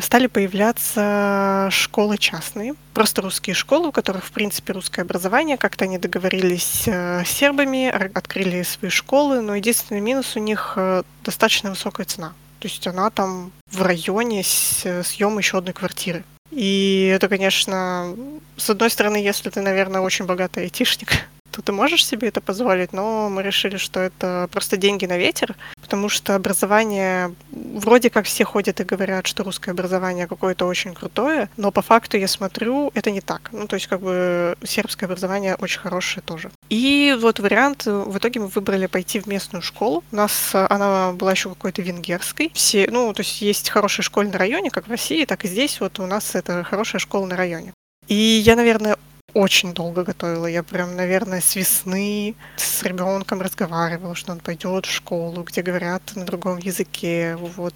стали 0.00 0.26
появляться 0.28 1.68
школы 1.72 2.18
частные, 2.18 2.74
просто 2.94 3.22
русские 3.22 3.54
школы, 3.54 3.88
у 3.88 3.92
которых, 3.92 4.24
в 4.24 4.32
принципе, 4.32 4.72
русское 4.72 5.02
образование. 5.02 5.56
Как-то 5.56 5.84
они 5.84 5.98
договорились 5.98 6.84
э, 6.86 7.24
с 7.24 7.28
сербами, 7.28 7.88
открыли 7.88 8.62
свои 8.62 8.90
школы, 8.90 9.40
но 9.40 9.56
единственный 9.56 10.00
минус 10.00 10.36
у 10.36 10.40
них 10.40 10.74
э, 10.76 11.02
достаточно 11.24 11.70
высокая 11.70 12.06
цена. 12.06 12.32
То 12.60 12.68
есть 12.68 12.86
она 12.86 13.10
там 13.10 13.52
в 13.70 13.82
районе 13.82 14.42
с 14.42 15.02
съема 15.02 15.38
еще 15.38 15.58
одной 15.58 15.74
квартиры. 15.74 16.24
И 16.50 17.12
это, 17.14 17.28
конечно, 17.28 18.14
с 18.56 18.70
одной 18.70 18.90
стороны, 18.90 19.16
если 19.16 19.50
ты, 19.50 19.60
наверное, 19.60 20.00
очень 20.00 20.26
богатый 20.26 20.64
айтишник, 20.64 21.28
ты 21.62 21.72
можешь 21.72 22.04
себе 22.04 22.28
это 22.28 22.40
позволить, 22.40 22.92
но 22.92 23.28
мы 23.28 23.42
решили, 23.42 23.76
что 23.76 24.00
это 24.00 24.48
просто 24.52 24.76
деньги 24.76 25.06
на 25.06 25.18
ветер, 25.18 25.54
потому 25.80 26.08
что 26.08 26.34
образование, 26.34 27.34
вроде 27.50 28.10
как 28.10 28.26
все 28.26 28.44
ходят 28.44 28.80
и 28.80 28.84
говорят, 28.84 29.26
что 29.26 29.44
русское 29.44 29.70
образование 29.70 30.26
какое-то 30.26 30.66
очень 30.66 30.94
крутое, 30.94 31.48
но 31.56 31.70
по 31.70 31.82
факту 31.82 32.16
я 32.16 32.28
смотрю, 32.28 32.90
это 32.94 33.10
не 33.10 33.20
так. 33.20 33.50
Ну, 33.52 33.66
то 33.66 33.74
есть 33.74 33.86
как 33.86 34.00
бы 34.00 34.56
сербское 34.64 35.08
образование 35.08 35.56
очень 35.56 35.80
хорошее 35.80 36.22
тоже. 36.24 36.50
И 36.68 37.16
вот 37.20 37.40
вариант, 37.40 37.86
в 37.86 38.18
итоге 38.18 38.40
мы 38.40 38.48
выбрали 38.48 38.86
пойти 38.86 39.20
в 39.20 39.26
местную 39.26 39.62
школу. 39.62 40.04
У 40.12 40.16
нас 40.16 40.50
она 40.54 41.12
была 41.12 41.32
еще 41.32 41.48
какой-то 41.48 41.82
венгерской. 41.82 42.50
Все, 42.54 42.88
ну, 42.90 43.12
то 43.12 43.20
есть 43.20 43.42
есть 43.42 43.70
хорошая 43.70 44.04
школа 44.04 44.24
на 44.24 44.38
районе, 44.38 44.70
как 44.70 44.86
в 44.86 44.90
России, 44.90 45.24
так 45.24 45.44
и 45.44 45.48
здесь 45.48 45.80
вот 45.80 45.98
у 45.98 46.06
нас 46.06 46.34
это 46.34 46.64
хорошая 46.64 47.00
школа 47.00 47.26
на 47.26 47.36
районе. 47.36 47.72
И 48.08 48.14
я, 48.14 48.56
наверное, 48.56 48.96
очень 49.36 49.74
долго 49.74 50.02
готовила. 50.02 50.46
Я 50.46 50.62
прям, 50.62 50.96
наверное, 50.96 51.42
с 51.42 51.56
весны 51.56 52.34
с 52.56 52.82
ребенком 52.82 53.42
разговаривала, 53.42 54.14
что 54.14 54.32
он 54.32 54.40
пойдет 54.40 54.86
в 54.86 54.90
школу, 54.90 55.42
где 55.42 55.60
говорят 55.60 56.02
на 56.14 56.24
другом 56.24 56.56
языке. 56.56 57.36
Вот 57.36 57.74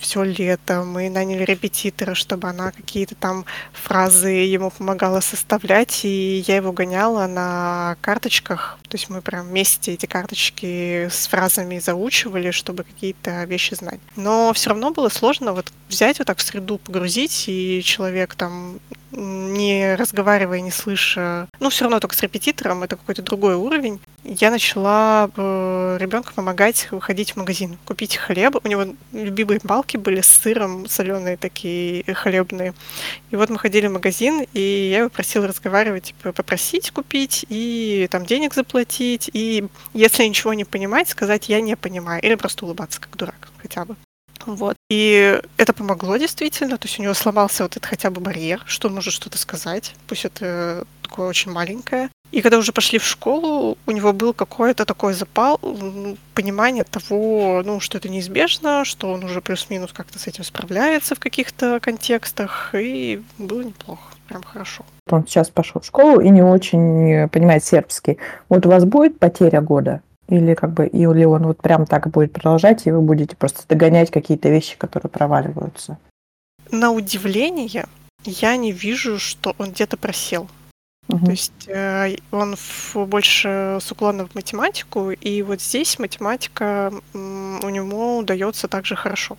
все 0.00 0.22
лето 0.24 0.82
мы 0.82 1.08
наняли 1.08 1.44
репетитора, 1.44 2.14
чтобы 2.14 2.48
она 2.48 2.72
какие-то 2.72 3.14
там 3.14 3.44
фразы 3.72 4.28
ему 4.28 4.70
помогала 4.70 5.20
составлять, 5.20 6.04
и 6.04 6.44
я 6.48 6.56
его 6.56 6.72
гоняла 6.72 7.28
на 7.28 7.96
карточках. 8.00 8.78
То 8.88 8.96
есть 8.96 9.08
мы 9.08 9.22
прям 9.22 9.46
вместе 9.46 9.92
эти 9.92 10.06
карточки 10.06 11.08
с 11.10 11.28
фразами 11.28 11.78
заучивали, 11.78 12.50
чтобы 12.50 12.82
какие-то 12.82 13.44
вещи 13.44 13.74
знать. 13.74 14.00
Но 14.16 14.52
все 14.52 14.70
равно 14.70 14.90
было 14.90 15.10
сложно 15.10 15.52
вот 15.52 15.72
взять 15.88 16.18
вот 16.18 16.26
так 16.26 16.38
в 16.38 16.42
среду, 16.42 16.78
погрузить, 16.78 17.44
и 17.46 17.82
человек 17.84 18.34
там 18.34 18.80
не 19.12 19.94
разговаривая, 19.94 20.60
не 20.60 20.70
слыша, 20.70 21.48
ну, 21.60 21.70
все 21.70 21.84
равно 21.84 22.00
только 22.00 22.16
с 22.16 22.22
репетитором, 22.22 22.82
это 22.82 22.96
какой-то 22.96 23.22
другой 23.22 23.54
уровень, 23.54 24.00
я 24.24 24.50
начала 24.50 25.30
э, 25.36 25.96
ребенку 25.98 26.32
помогать 26.34 26.88
выходить 26.90 27.32
в 27.32 27.36
магазин, 27.36 27.78
купить 27.86 28.16
хлеб. 28.16 28.56
У 28.62 28.68
него 28.68 28.84
любимые 29.12 29.58
палки 29.60 29.96
были 29.96 30.20
с 30.20 30.26
сыром, 30.26 30.86
соленые 30.86 31.36
такие 31.36 32.04
хлебные. 32.14 32.74
И 33.30 33.36
вот 33.36 33.48
мы 33.48 33.58
ходили 33.58 33.86
в 33.86 33.92
магазин, 33.92 34.44
и 34.52 34.88
я 34.90 34.98
его 34.98 35.08
просила 35.08 35.46
разговаривать, 35.46 36.04
типа, 36.04 36.32
попросить 36.32 36.90
купить 36.90 37.46
и 37.48 38.08
там 38.10 38.26
денег 38.26 38.54
заплатить. 38.54 39.30
И 39.32 39.66
если 39.94 40.24
ничего 40.24 40.52
не 40.52 40.64
понимать, 40.64 41.08
сказать 41.08 41.48
«я 41.48 41.60
не 41.60 41.76
понимаю». 41.76 42.20
Или 42.22 42.34
просто 42.34 42.66
улыбаться, 42.66 43.00
как 43.00 43.16
дурак 43.16 43.48
хотя 43.62 43.84
бы. 43.84 43.96
Вот. 44.48 44.76
И 44.88 45.40
это 45.58 45.72
помогло 45.74 46.16
действительно. 46.16 46.78
То 46.78 46.88
есть 46.88 46.98
у 46.98 47.02
него 47.02 47.12
сломался 47.12 47.64
вот 47.64 47.72
этот 47.72 47.84
хотя 47.84 48.10
бы 48.10 48.20
барьер, 48.20 48.62
что 48.64 48.88
он 48.88 48.94
может 48.94 49.12
что-то 49.12 49.36
сказать. 49.36 49.94
Пусть 50.06 50.24
это 50.24 50.86
такое 51.02 51.28
очень 51.28 51.52
маленькое. 51.52 52.08
И 52.30 52.40
когда 52.42 52.58
уже 52.58 52.72
пошли 52.72 52.98
в 52.98 53.04
школу, 53.04 53.78
у 53.86 53.90
него 53.90 54.12
был 54.12 54.34
какой-то 54.34 54.84
такой 54.84 55.14
запал, 55.14 55.58
понимание 56.34 56.84
того, 56.84 57.62
ну, 57.64 57.80
что 57.80 57.96
это 57.96 58.08
неизбежно, 58.08 58.84
что 58.84 59.12
он 59.12 59.24
уже 59.24 59.40
плюс-минус 59.40 59.92
как-то 59.92 60.18
с 60.18 60.26
этим 60.26 60.44
справляется 60.44 61.14
в 61.14 61.20
каких-то 61.20 61.80
контекстах, 61.80 62.74
и 62.74 63.22
было 63.38 63.62
неплохо, 63.62 64.12
прям 64.28 64.42
хорошо. 64.42 64.84
Он 65.10 65.26
сейчас 65.26 65.48
пошел 65.48 65.80
в 65.80 65.86
школу 65.86 66.20
и 66.20 66.28
не 66.28 66.42
очень 66.42 67.28
понимает 67.30 67.64
сербский. 67.64 68.18
Вот 68.50 68.66
у 68.66 68.68
вас 68.68 68.84
будет 68.84 69.18
потеря 69.18 69.62
года? 69.62 70.02
Или 70.28 70.54
как 70.54 70.72
бы, 70.72 70.86
или 70.86 71.24
он 71.24 71.46
вот 71.46 71.62
прям 71.62 71.86
так 71.86 72.08
будет 72.10 72.32
продолжать, 72.32 72.86
и 72.86 72.90
вы 72.90 73.00
будете 73.00 73.34
просто 73.34 73.62
догонять 73.66 74.10
какие-то 74.10 74.50
вещи, 74.50 74.76
которые 74.76 75.10
проваливаются? 75.10 75.98
На 76.70 76.92
удивление, 76.92 77.86
я 78.24 78.56
не 78.56 78.72
вижу, 78.72 79.18
что 79.18 79.54
он 79.58 79.70
где-то 79.70 79.96
просел. 79.96 80.48
Угу. 81.08 81.24
То 81.24 81.30
есть 81.30 81.68
э, 81.68 82.16
он 82.30 82.56
в, 82.56 82.96
больше 83.06 83.78
с 83.80 83.90
уклоном 83.90 84.28
в 84.28 84.34
математику, 84.34 85.10
и 85.10 85.42
вот 85.42 85.62
здесь 85.62 85.98
математика 85.98 86.92
у 87.14 87.68
него 87.68 88.18
удается 88.18 88.68
также 88.68 88.94
хорошо. 88.94 89.36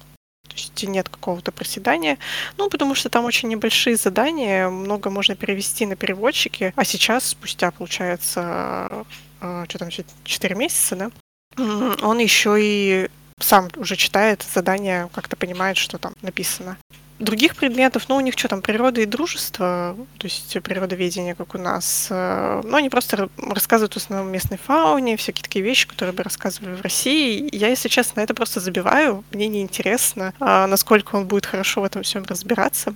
То 0.48 0.56
есть 0.56 0.84
нет 0.88 1.08
какого-то 1.10 1.52
проседания. 1.52 2.18
Ну, 2.58 2.70
потому 2.70 2.96
что 2.96 3.10
там 3.10 3.26
очень 3.26 3.50
небольшие 3.50 3.96
задания, 3.96 4.68
много 4.70 5.12
можно 5.12 5.36
перевести 5.36 5.86
на 5.86 5.96
переводчике, 5.96 6.74
а 6.76 6.84
сейчас, 6.84 7.26
спустя, 7.26 7.70
получается, 7.70 9.06
что 9.40 9.78
там, 9.78 9.90
4 9.90 10.56
месяца, 10.56 10.96
да, 10.96 11.12
он 11.58 12.20
еще 12.20 12.58
и 12.60 13.10
сам 13.40 13.70
уже 13.78 13.96
читает 13.96 14.46
задания, 14.54 15.10
как-то 15.14 15.36
понимает, 15.36 15.78
что 15.78 15.98
там 15.98 16.14
написано. 16.22 16.78
Других 17.20 17.58
предметов, 17.58 18.06
ну, 18.08 18.16
у 18.16 18.22
них 18.22 18.36
что 18.38 18.48
там, 18.48 18.62
природа 18.62 19.02
и 19.02 19.06
дружество, 19.06 19.98
то 20.18 20.26
есть 20.26 20.56
природоведение, 20.64 21.36
как 21.36 21.54
у 21.54 21.58
нас, 21.58 22.08
э, 22.10 22.62
ну, 22.64 22.78
они 22.78 22.90
просто 22.90 23.28
рассказывают 23.38 23.94
в 23.94 23.98
основном 23.98 24.32
местной 24.32 24.58
фауне, 24.58 25.18
всякие 25.18 25.44
такие 25.44 25.64
вещи, 25.64 25.86
которые 25.86 26.14
бы 26.16 26.24
рассказывали 26.24 26.76
в 26.76 26.82
России. 26.82 27.50
Я, 27.52 27.68
если 27.68 27.90
честно, 27.90 28.22
это 28.22 28.34
просто 28.34 28.62
забиваю, 28.62 29.26
мне 29.32 29.50
неинтересно, 29.50 30.34
а 30.40 30.66
насколько 30.68 31.18
он 31.18 31.28
будет 31.28 31.46
хорошо 31.46 31.82
в 31.82 31.84
этом 31.84 32.04
всем 32.04 32.24
разбираться 32.24 32.96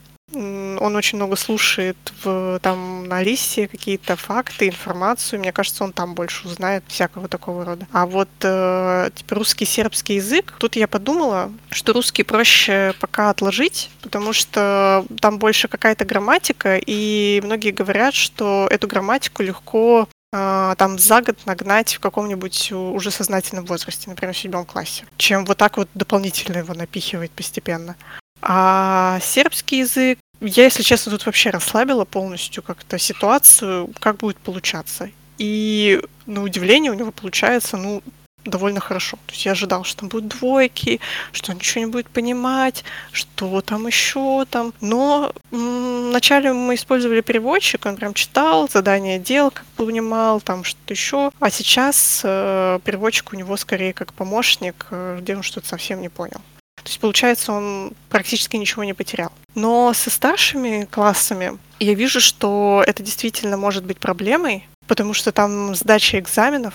он 0.84 0.98
очень 0.98 1.18
много 1.18 1.38
слушает 1.38 1.96
в, 2.24 2.60
там 2.62 3.06
на 3.06 3.24
листе 3.24 3.70
какие-то 3.70 4.18
факты, 4.18 4.68
информацию. 4.68 5.40
Мне 5.40 5.54
кажется, 5.54 5.86
он 5.86 5.94
там 5.94 6.14
больше 6.14 6.46
узнает 6.46 6.84
всякого 6.88 7.30
такого 7.30 7.64
рода. 7.64 7.88
А 7.94 8.06
вот 8.06 8.28
э, 8.42 9.10
типа 9.16 9.36
русский, 9.36 9.64
сербский 9.66 10.16
язык, 10.16 10.56
тут 10.60 10.76
я 10.76 10.90
подумала, 10.90 11.52
что 11.70 11.94
русский 11.94 12.24
проще 12.24 12.94
пока 13.00 13.30
отложить, 13.30 13.90
потому 14.02 14.34
что 14.34 15.06
там 15.22 15.40
больше 15.40 15.70
какая-то 15.70 16.04
грамматика, 16.04 16.78
и 16.86 17.40
многие 17.46 17.72
говорят, 17.72 18.14
что 18.14 18.68
эту 18.70 18.90
грамматику 18.90 19.42
легко 19.42 20.10
э, 20.34 20.76
там 20.78 21.00
за 21.00 21.22
год 21.22 21.38
нагнать 21.46 21.94
в 21.94 22.02
каком-нибудь 22.02 22.74
уже 22.74 23.10
сознательном 23.10 23.64
возрасте, 23.66 24.10
например, 24.10 24.36
в 24.36 24.38
седьмом 24.38 24.66
классе, 24.66 25.06
чем 25.16 25.46
вот 25.46 25.58
так 25.58 25.78
вот 25.78 25.88
дополнительно 25.94 26.58
его 26.58 26.74
напихивать 26.74 27.32
постепенно. 27.32 27.96
А 28.46 29.20
сербский 29.22 29.80
язык, 29.80 30.20
я, 30.44 30.64
если 30.64 30.84
честно, 30.84 31.12
тут 31.12 31.26
вообще 31.26 31.50
расслабила 31.50 32.06
полностью 32.06 32.64
как-то 32.64 32.98
ситуацию, 33.00 33.90
как 34.00 34.18
будет 34.18 34.38
получаться. 34.38 35.10
И 35.38 36.02
на 36.26 36.44
удивление 36.44 36.92
у 36.92 36.96
него 36.96 37.12
получается, 37.12 37.78
ну, 37.78 38.04
довольно 38.46 38.80
хорошо. 38.80 39.18
То 39.26 39.34
есть 39.34 39.46
я 39.46 39.54
ожидал, 39.54 39.84
что 39.84 40.02
там 40.02 40.10
будут 40.10 40.28
двойки, 40.28 41.00
что 41.32 41.52
он 41.52 41.58
ничего 41.58 41.86
не 41.86 41.92
будет 41.92 42.10
понимать, 42.10 42.84
что 43.12 43.62
там 43.62 43.88
еще 43.88 44.46
там. 44.50 44.74
Но 44.82 45.34
вначале 45.52 46.54
мы 46.54 46.76
использовали 46.76 47.22
переводчик, 47.22 47.86
он 47.86 47.96
прям 47.96 48.14
читал, 48.14 48.70
задание 48.70 49.20
делал, 49.20 49.52
как 49.52 49.66
понимал, 49.78 50.42
там 50.42 50.64
что-то 50.64 50.94
еще. 50.94 51.32
А 51.40 51.50
сейчас 51.50 52.22
э, 52.24 52.80
переводчик 52.84 53.34
у 53.34 53.36
него 53.36 53.56
скорее 53.58 53.94
как 53.94 54.14
помощник, 54.14 54.88
э, 54.92 55.20
где 55.22 55.36
он 55.36 55.44
что-то 55.44 55.68
совсем 55.68 56.02
не 56.02 56.10
понял. 56.10 56.42
То 56.84 56.90
есть, 56.90 57.00
получается, 57.00 57.54
он 57.54 57.94
практически 58.10 58.58
ничего 58.58 58.84
не 58.84 58.94
потерял. 58.94 59.32
Но 59.56 59.94
со 59.94 60.10
старшими 60.10 60.88
классами 60.90 61.58
я 61.80 61.94
вижу, 61.94 62.20
что 62.20 62.84
это 62.86 63.04
действительно 63.04 63.58
может 63.58 63.86
быть 63.86 64.00
проблемой, 64.00 64.68
потому 64.88 65.14
что 65.14 65.32
там 65.32 65.76
сдача 65.76 66.20
экзаменов, 66.20 66.74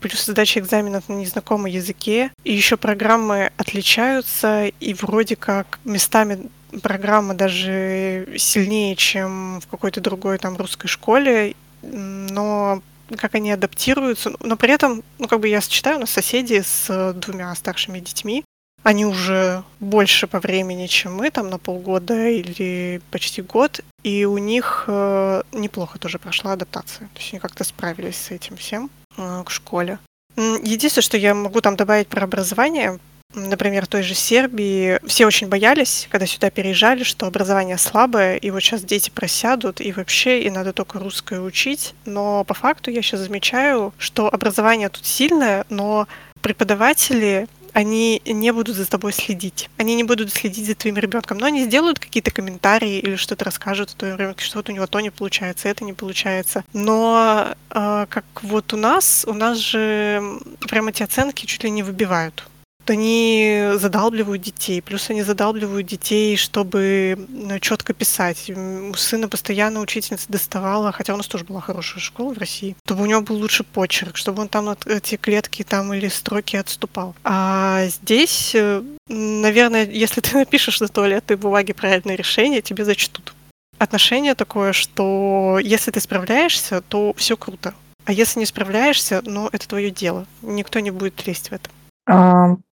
плюс 0.00 0.26
сдача 0.26 0.60
экзаменов 0.60 1.08
на 1.08 1.14
незнакомом 1.14 1.66
языке, 1.66 2.30
и 2.44 2.52
еще 2.52 2.76
программы 2.76 3.50
отличаются, 3.56 4.66
и 4.66 4.94
вроде 4.94 5.36
как 5.36 5.78
местами 5.84 6.50
программа 6.82 7.34
даже 7.34 8.28
сильнее, 8.36 8.96
чем 8.96 9.60
в 9.60 9.66
какой-то 9.68 10.00
другой 10.00 10.38
там 10.38 10.56
русской 10.56 10.88
школе, 10.88 11.54
но 11.82 12.82
как 13.16 13.36
они 13.36 13.52
адаптируются, 13.52 14.32
но 14.40 14.56
при 14.56 14.72
этом, 14.72 15.04
ну, 15.18 15.28
как 15.28 15.40
бы 15.40 15.48
я 15.48 15.60
читаю, 15.60 15.96
у 15.96 16.00
нас 16.00 16.10
соседи 16.10 16.60
с 16.60 17.12
двумя 17.14 17.54
старшими 17.54 18.00
детьми, 18.00 18.44
они 18.86 19.04
уже 19.04 19.64
больше 19.80 20.28
по 20.28 20.38
времени, 20.38 20.86
чем 20.86 21.16
мы, 21.16 21.32
там 21.32 21.50
на 21.50 21.58
полгода 21.58 22.28
или 22.28 23.00
почти 23.10 23.42
год, 23.42 23.80
и 24.04 24.24
у 24.24 24.38
них 24.38 24.84
э, 24.86 25.42
неплохо 25.50 25.98
тоже 25.98 26.20
прошла 26.20 26.52
адаптация. 26.52 27.08
То 27.08 27.18
есть 27.18 27.32
они 27.32 27.40
как-то 27.40 27.64
справились 27.64 28.16
с 28.16 28.30
этим 28.30 28.56
всем 28.56 28.88
э, 29.16 29.42
к 29.44 29.50
школе. 29.50 29.98
Единственное, 30.36 31.02
что 31.02 31.16
я 31.16 31.34
могу 31.34 31.60
там 31.60 31.74
добавить 31.74 32.06
про 32.06 32.22
образование, 32.22 33.00
например, 33.34 33.88
той 33.88 34.04
же 34.04 34.14
Сербии, 34.14 35.00
все 35.04 35.26
очень 35.26 35.48
боялись, 35.48 36.06
когда 36.08 36.26
сюда 36.26 36.50
переезжали, 36.50 37.02
что 37.02 37.26
образование 37.26 37.78
слабое, 37.78 38.36
и 38.36 38.52
вот 38.52 38.60
сейчас 38.60 38.82
дети 38.82 39.10
просядут, 39.10 39.80
и 39.80 39.90
вообще, 39.90 40.42
и 40.42 40.50
надо 40.50 40.72
только 40.72 41.00
русское 41.00 41.40
учить. 41.40 41.92
Но 42.04 42.44
по 42.44 42.54
факту 42.54 42.92
я 42.92 43.02
сейчас 43.02 43.18
замечаю, 43.18 43.92
что 43.98 44.32
образование 44.32 44.90
тут 44.90 45.04
сильное, 45.04 45.66
но 45.70 46.06
преподаватели 46.40 47.48
они 47.76 48.22
не 48.24 48.54
будут 48.54 48.74
за 48.74 48.88
тобой 48.88 49.12
следить. 49.12 49.68
Они 49.76 49.96
не 49.96 50.02
будут 50.02 50.32
следить 50.32 50.66
за 50.66 50.74
твоим 50.74 50.96
ребенком, 50.96 51.36
но 51.36 51.44
они 51.44 51.62
сделают 51.62 51.98
какие-то 51.98 52.30
комментарии 52.30 53.00
или 53.00 53.16
что-то 53.16 53.44
расскажут 53.44 53.90
о 53.90 53.96
твоем 53.98 54.16
ребенке, 54.16 54.46
что 54.46 54.56
вот 54.56 54.70
у 54.70 54.72
него 54.72 54.86
то 54.86 54.98
не 55.00 55.10
получается, 55.10 55.68
это 55.68 55.84
не 55.84 55.92
получается. 55.92 56.64
Но 56.72 57.54
э, 57.68 58.06
как 58.08 58.24
вот 58.40 58.72
у 58.72 58.78
нас, 58.78 59.26
у 59.28 59.34
нас 59.34 59.58
же 59.58 60.22
прямо 60.60 60.88
эти 60.88 61.02
оценки 61.02 61.44
чуть 61.44 61.64
ли 61.64 61.70
не 61.70 61.82
выбивают 61.82 62.48
они 62.90 63.70
задалбливают 63.74 64.42
детей. 64.42 64.82
Плюс 64.82 65.10
они 65.10 65.22
задалбливают 65.22 65.86
детей, 65.86 66.36
чтобы 66.36 67.26
ну, 67.28 67.58
четко 67.58 67.92
писать. 67.92 68.50
У 68.50 68.94
сына 68.94 69.28
постоянно 69.28 69.80
учительница 69.80 70.26
доставала, 70.28 70.92
хотя 70.92 71.14
у 71.14 71.16
нас 71.16 71.26
тоже 71.26 71.44
была 71.44 71.60
хорошая 71.60 72.00
школа 72.00 72.34
в 72.34 72.38
России, 72.38 72.76
чтобы 72.84 73.02
у 73.02 73.06
него 73.06 73.20
был 73.22 73.36
лучше 73.36 73.64
почерк, 73.64 74.16
чтобы 74.16 74.42
он 74.42 74.48
там 74.48 74.68
эти 74.86 75.16
клетки 75.16 75.62
там 75.62 75.92
или 75.94 76.08
строки 76.08 76.56
отступал. 76.56 77.14
А 77.24 77.86
здесь, 77.86 78.52
э, 78.54 78.82
наверное, 79.08 79.86
если 79.86 80.20
ты 80.20 80.36
напишешь 80.36 80.80
на 80.80 80.88
туалетной 80.88 81.36
бумаге 81.36 81.74
правильное 81.74 82.16
решение, 82.16 82.62
тебе 82.62 82.84
зачтут. 82.84 83.34
Отношение 83.78 84.34
такое, 84.34 84.72
что 84.72 85.58
если 85.62 85.90
ты 85.90 86.00
справляешься, 86.00 86.80
то 86.80 87.12
все 87.16 87.36
круто. 87.36 87.74
А 88.06 88.12
если 88.12 88.38
не 88.38 88.46
справляешься, 88.46 89.20
ну, 89.24 89.48
это 89.52 89.68
твое 89.68 89.90
дело. 89.90 90.26
Никто 90.40 90.78
не 90.80 90.90
будет 90.90 91.26
лезть 91.26 91.50
в 91.50 91.52
это. 91.52 91.68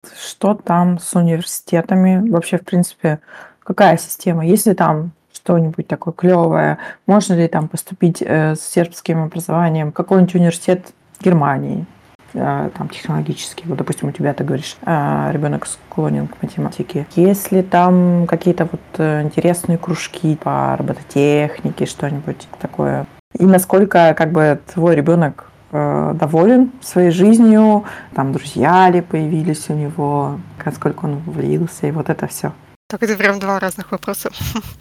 Что 0.04 0.54
там 0.54 1.00
с 1.00 1.16
университетами? 1.16 2.30
Вообще, 2.30 2.58
в 2.58 2.66
принципе, 2.66 3.20
какая 3.64 3.98
система? 3.98 4.46
Есть 4.46 4.68
ли 4.68 4.74
там 4.74 5.12
что-нибудь 5.34 5.88
такое 5.88 6.14
клевое? 6.14 6.78
Можно 7.06 7.34
ли 7.34 7.48
там 7.48 7.68
поступить 7.68 8.22
э, 8.22 8.56
с 8.56 8.62
сербским 8.62 9.24
образованием? 9.24 9.92
Какой-нибудь 9.92 10.36
университет 10.36 10.94
Германии? 11.20 11.86
Э, 12.34 12.70
там 12.78 12.90
технологический, 12.90 13.64
вот, 13.68 13.78
допустим, 13.78 14.10
у 14.10 14.12
тебя, 14.12 14.34
ты 14.34 14.44
говоришь, 14.44 14.78
э, 14.86 15.30
ребенок 15.32 15.66
склонен 15.66 16.28
к 16.28 16.42
математике. 16.42 17.08
Есть 17.16 17.52
ли 17.52 17.64
там 17.64 18.28
какие-то 18.28 18.66
вот 18.66 18.82
э, 18.98 19.24
интересные 19.24 19.78
кружки 19.78 20.36
по 20.36 20.76
робототехнике, 20.78 21.86
что-нибудь 21.86 22.48
такое? 22.60 23.06
И 23.38 23.46
насколько 23.46 24.14
как 24.18 24.32
бы 24.32 24.60
твой 24.74 24.96
ребенок 24.96 25.47
доволен 25.72 26.72
своей 26.82 27.12
жизнью, 27.12 27.84
там 28.16 28.32
друзья 28.32 28.90
ли 28.90 29.02
появились 29.02 29.70
у 29.70 29.74
него, 29.74 30.40
насколько 30.64 31.06
он 31.06 31.18
влился, 31.26 31.88
и 31.88 31.92
вот 31.92 32.10
это 32.10 32.28
все. 32.28 32.54
Так, 32.88 33.04
это 33.04 33.18
прям 33.18 33.40
два 33.40 33.60
разных 33.60 33.92
вопроса. 33.92 34.32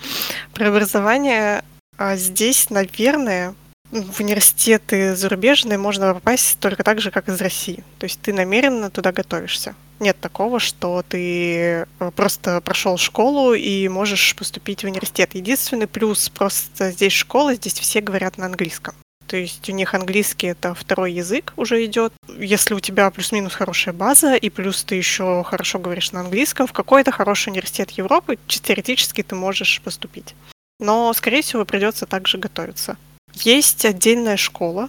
Про 0.54 0.68
образование 0.68 1.64
А 1.98 2.16
здесь, 2.16 2.70
наверное, 2.70 3.54
в 3.90 4.20
университеты 4.20 5.16
зарубежные 5.16 5.78
можно 5.78 6.14
попасть 6.14 6.58
только 6.60 6.84
так 6.84 7.00
же, 7.00 7.10
как 7.10 7.28
из 7.28 7.40
России. 7.40 7.82
То 7.98 8.04
есть 8.04 8.20
ты 8.20 8.32
намеренно 8.32 8.90
туда 8.90 9.12
готовишься. 9.12 9.74
Нет 9.98 10.18
такого, 10.20 10.60
что 10.60 11.02
ты 11.08 11.86
э, 11.98 12.10
просто 12.14 12.60
прошел 12.60 12.98
школу 12.98 13.54
и 13.54 13.88
можешь 13.88 14.36
поступить 14.36 14.82
в 14.82 14.86
университет. 14.86 15.34
Единственный 15.34 15.86
плюс 15.86 16.28
просто 16.28 16.90
здесь 16.90 17.12
школа, 17.12 17.54
здесь 17.54 17.74
все 17.74 18.00
говорят 18.00 18.36
на 18.36 18.46
английском. 18.46 18.94
То 19.26 19.36
есть 19.36 19.68
у 19.68 19.72
них 19.72 19.94
английский 19.94 20.48
это 20.48 20.74
второй 20.74 21.12
язык 21.12 21.52
уже 21.56 21.84
идет. 21.84 22.12
Если 22.38 22.74
у 22.74 22.80
тебя 22.80 23.10
плюс-минус 23.10 23.54
хорошая 23.54 23.94
база, 23.94 24.34
и 24.34 24.50
плюс 24.50 24.84
ты 24.84 24.94
еще 24.94 25.44
хорошо 25.44 25.78
говоришь 25.78 26.12
на 26.12 26.20
английском, 26.20 26.66
в 26.66 26.72
какой-то 26.72 27.10
хороший 27.10 27.50
университет 27.50 27.90
Европы 27.92 28.38
теоретически 28.46 29.22
ты 29.22 29.34
можешь 29.34 29.80
поступить. 29.82 30.34
Но, 30.78 31.12
скорее 31.14 31.42
всего, 31.42 31.64
придется 31.64 32.06
также 32.06 32.38
готовиться. 32.38 32.96
Есть 33.32 33.84
отдельная 33.84 34.36
школа, 34.36 34.88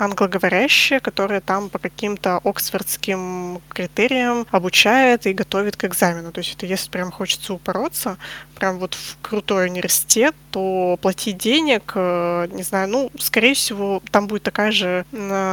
англоговорящая, 0.00 1.00
которая 1.00 1.40
там 1.40 1.68
по 1.68 1.78
каким-то 1.78 2.38
оксфордским 2.38 3.60
критериям 3.68 4.46
обучает 4.50 5.26
и 5.26 5.32
готовит 5.32 5.76
к 5.76 5.84
экзамену. 5.84 6.32
То 6.32 6.40
есть 6.40 6.54
это 6.54 6.66
если 6.66 6.90
прям 6.90 7.10
хочется 7.10 7.54
упороться, 7.54 8.16
прям 8.54 8.78
вот 8.78 8.94
в 8.94 9.18
крутой 9.22 9.66
университет, 9.68 10.34
то 10.50 10.98
платить 11.00 11.38
денег, 11.38 11.92
э, 11.94 12.48
не 12.52 12.62
знаю, 12.62 12.88
ну, 12.88 13.10
скорее 13.18 13.54
всего, 13.54 14.02
там 14.10 14.26
будет 14.26 14.42
такая 14.42 14.72
же 14.72 15.04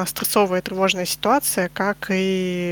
стрессовая 0.07 0.61
тревожная 0.61 1.05
ситуация, 1.05 1.69
как 1.69 2.07
и 2.09 2.71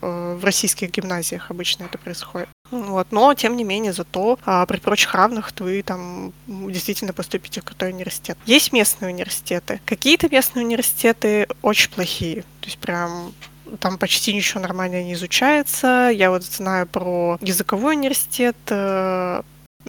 э, 0.00 0.36
в 0.40 0.44
российских 0.44 0.90
гимназиях 0.90 1.50
обычно 1.50 1.84
это 1.84 1.98
происходит. 1.98 2.48
Вот. 2.70 3.08
Но, 3.10 3.34
тем 3.34 3.56
не 3.56 3.64
менее, 3.64 3.92
зато 3.92 4.38
а, 4.44 4.66
при 4.66 4.78
прочих 4.78 5.14
равных 5.14 5.52
вы 5.58 5.82
там 5.82 6.32
действительно 6.46 7.12
поступите 7.12 7.60
в 7.60 7.64
крутой 7.64 7.90
университет. 7.90 8.36
Есть 8.46 8.72
местные 8.72 9.12
университеты. 9.12 9.80
Какие-то 9.84 10.28
местные 10.28 10.64
университеты 10.64 11.46
очень 11.62 11.90
плохие. 11.90 12.42
То 12.60 12.66
есть 12.66 12.78
прям 12.78 13.32
там 13.80 13.98
почти 13.98 14.32
ничего 14.32 14.60
нормально 14.60 15.02
не 15.02 15.14
изучается. 15.14 16.10
Я 16.12 16.30
вот 16.30 16.44
знаю 16.44 16.86
про 16.86 17.38
языковой 17.40 17.96
университет, 17.96 18.56
э, 18.68 19.42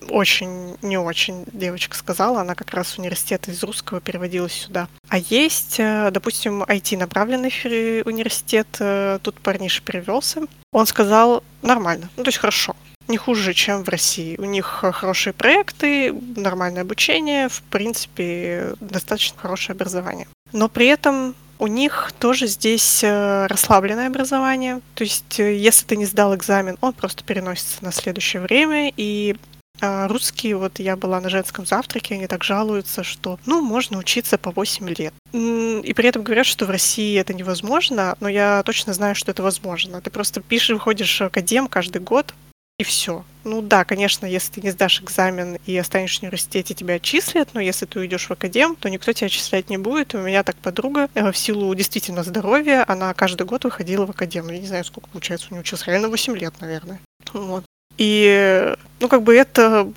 очень, 0.09 0.77
не 0.81 0.97
очень 0.97 1.45
девочка 1.51 1.95
сказала, 1.95 2.41
она 2.41 2.55
как 2.55 2.73
раз 2.73 2.97
университет 2.97 3.47
из 3.47 3.63
русского 3.63 4.01
переводилась 4.01 4.53
сюда. 4.53 4.87
А 5.09 5.17
есть, 5.17 5.79
э, 5.79 6.09
допустим, 6.11 6.63
IT-направленный 6.63 8.03
университет, 8.05 8.67
э, 8.79 9.19
тут 9.21 9.39
парниша 9.39 9.81
перевелся. 9.81 10.41
Он 10.71 10.85
сказал, 10.85 11.43
нормально, 11.61 12.09
ну 12.17 12.23
то 12.23 12.29
есть 12.29 12.39
хорошо, 12.39 12.75
не 13.07 13.17
хуже, 13.17 13.53
чем 13.53 13.83
в 13.83 13.89
России. 13.89 14.35
У 14.37 14.45
них 14.45 14.65
хорошие 14.65 15.33
проекты, 15.33 16.13
нормальное 16.35 16.81
обучение, 16.81 17.49
в 17.49 17.61
принципе, 17.63 18.73
достаточно 18.79 19.37
хорошее 19.39 19.75
образование. 19.75 20.27
Но 20.51 20.69
при 20.69 20.87
этом 20.87 21.35
у 21.59 21.67
них 21.67 22.11
тоже 22.19 22.47
здесь 22.47 23.03
э, 23.03 23.47
расслабленное 23.47 24.07
образование. 24.07 24.81
То 24.93 25.03
есть, 25.03 25.39
если 25.39 25.85
ты 25.85 25.97
не 25.97 26.05
сдал 26.05 26.35
экзамен, 26.35 26.77
он 26.81 26.93
просто 26.93 27.23
переносится 27.23 27.83
на 27.83 27.91
следующее 27.91 28.41
время, 28.41 28.91
и 28.95 29.35
а 29.81 30.07
русские, 30.07 30.57
вот 30.57 30.79
я 30.79 30.95
была 30.95 31.21
на 31.21 31.29
женском 31.29 31.65
завтраке, 31.65 32.15
они 32.15 32.27
так 32.27 32.43
жалуются, 32.43 33.03
что, 33.03 33.39
ну, 33.45 33.61
можно 33.61 33.97
учиться 33.97 34.37
по 34.37 34.51
8 34.51 34.89
лет. 34.89 35.13
И 35.33 35.93
при 35.95 36.09
этом 36.09 36.23
говорят, 36.23 36.45
что 36.45 36.65
в 36.65 36.69
России 36.69 37.19
это 37.19 37.33
невозможно, 37.33 38.15
но 38.19 38.29
я 38.29 38.63
точно 38.63 38.93
знаю, 38.93 39.15
что 39.15 39.31
это 39.31 39.43
возможно. 39.43 40.01
Ты 40.01 40.09
просто 40.09 40.41
пишешь, 40.41 40.71
выходишь 40.71 41.19
в 41.19 41.21
академ 41.21 41.67
каждый 41.67 42.01
год, 42.01 42.33
и 42.79 42.83
все. 42.83 43.25
Ну 43.43 43.63
да, 43.63 43.83
конечно, 43.85 44.27
если 44.27 44.53
ты 44.53 44.61
не 44.61 44.69
сдашь 44.69 45.01
экзамен 45.01 45.57
и 45.65 45.75
останешься 45.75 46.19
в 46.19 46.23
университете, 46.23 46.75
тебя 46.75 46.95
отчислят, 46.95 47.49
но 47.53 47.59
если 47.59 47.87
ты 47.87 47.99
уйдешь 47.99 48.27
в 48.27 48.31
академ, 48.31 48.75
то 48.75 48.87
никто 48.87 49.11
тебя 49.13 49.25
отчислять 49.27 49.71
не 49.71 49.79
будет. 49.79 50.13
У 50.13 50.19
меня 50.19 50.43
так 50.43 50.55
подруга 50.57 51.09
э, 51.15 51.31
в 51.31 51.35
силу 51.35 51.73
действительно 51.73 52.21
здоровья, 52.21 52.85
она 52.87 53.11
каждый 53.15 53.47
год 53.47 53.63
выходила 53.63 54.05
в 54.05 54.11
академ. 54.11 54.49
Я 54.49 54.59
не 54.59 54.67
знаю, 54.67 54.85
сколько 54.85 55.09
получается, 55.09 55.47
у 55.49 55.53
нее 55.53 55.61
учился 55.61 55.89
реально 55.89 56.09
8 56.09 56.37
лет, 56.37 56.53
наверное. 56.59 56.99
Вот. 57.33 57.63
И, 57.97 58.75
ну, 58.99 59.07
как 59.07 59.23
бы 59.23 59.35
это 59.35 59.87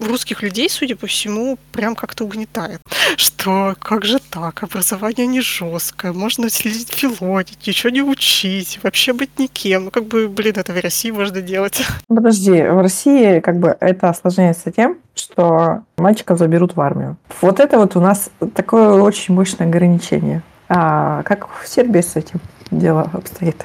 русских 0.00 0.42
людей, 0.42 0.68
судя 0.68 0.96
по 0.96 1.06
всему, 1.06 1.58
прям 1.72 1.94
как-то 1.94 2.24
угнетает. 2.24 2.80
Что, 3.16 3.74
как 3.78 4.04
же 4.04 4.18
так, 4.30 4.62
образование 4.62 5.26
не 5.26 5.40
жесткое, 5.40 6.12
можно 6.12 6.50
следить 6.50 6.92
филонить, 6.92 7.66
ничего 7.66 7.90
не 7.90 8.02
учить, 8.02 8.80
вообще 8.82 9.12
быть 9.12 9.38
никем. 9.38 9.84
Ну, 9.84 9.90
как 9.90 10.04
бы, 10.06 10.28
блин, 10.28 10.54
это 10.56 10.72
в 10.72 10.80
России 10.80 11.10
можно 11.10 11.40
делать. 11.40 11.82
Подожди, 12.08 12.62
в 12.62 12.80
России 12.80 13.40
как 13.40 13.58
бы 13.58 13.76
это 13.80 14.08
осложняется 14.08 14.70
тем, 14.70 14.98
что 15.14 15.82
мальчиков 15.96 16.38
заберут 16.38 16.76
в 16.76 16.80
армию. 16.80 17.16
Вот 17.40 17.60
это 17.60 17.78
вот 17.78 17.96
у 17.96 18.00
нас 18.00 18.30
такое 18.54 18.90
очень 19.00 19.34
мощное 19.34 19.66
ограничение. 19.66 20.42
А 20.68 21.22
как 21.24 21.48
в 21.62 21.68
Сербии 21.68 22.00
с 22.00 22.16
этим 22.16 22.40
дело 22.70 23.08
обстоит? 23.12 23.64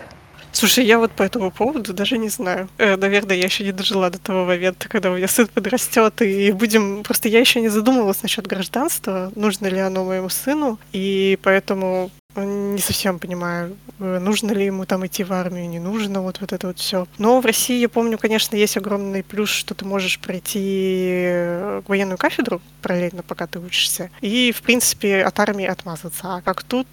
Слушай, 0.52 0.86
я 0.86 0.98
вот 0.98 1.12
по 1.12 1.24
этому 1.24 1.52
поводу 1.52 1.94
даже 1.94 2.18
не 2.18 2.30
знаю. 2.30 2.70
Э, 2.78 2.96
наверное, 2.96 3.36
я 3.36 3.46
еще 3.46 3.64
не 3.64 3.72
дожила 3.72 4.10
до 4.10 4.20
того 4.20 4.46
момента, 4.46 4.90
когда 4.90 5.12
у 5.12 5.16
меня 5.16 5.28
сын 5.28 5.48
подрастет, 5.48 6.22
и 6.22 6.52
будем... 6.52 7.04
Просто 7.04 7.30
я 7.30 7.40
еще 7.40 7.62
не 7.62 7.70
задумывалась 7.70 8.24
насчет 8.24 8.48
гражданства, 8.48 9.32
нужно 9.36 9.68
ли 9.68 9.80
оно 9.80 10.06
моему 10.06 10.30
сыну, 10.30 10.80
и 10.92 11.38
поэтому 11.44 12.12
не 12.44 12.80
совсем 12.80 13.20
понимаю, 13.20 13.76
э, 14.00 14.20
нужно 14.20 14.52
ли 14.52 14.66
ему 14.66 14.86
там 14.86 15.06
идти 15.06 15.24
в 15.24 15.32
армию, 15.32 15.70
не 15.70 15.80
нужно, 15.80 16.22
вот, 16.22 16.42
вот 16.42 16.54
это 16.54 16.68
вот 16.68 16.80
все. 16.80 17.08
Но 17.18 17.40
в 17.42 17.46
России, 17.46 17.80
я 17.80 17.90
помню, 17.90 18.18
конечно, 18.18 18.56
есть 18.56 18.78
огромный 18.78 19.24
плюс, 19.24 19.50
что 19.50 19.74
ты 19.76 19.86
можешь 19.86 20.20
пройти 20.20 21.22
э, 21.24 21.82
военную 21.88 22.18
кафедру 22.18 22.62
параллельно, 22.82 23.24
пока 23.24 23.48
ты 23.48 23.60
учишься, 23.60 24.10
и, 24.22 24.52
в 24.52 24.62
принципе, 24.62 25.24
от 25.24 25.40
армии 25.40 25.66
отмазаться. 25.66 26.36
А 26.36 26.42
как 26.42 26.64
тут, 26.64 26.88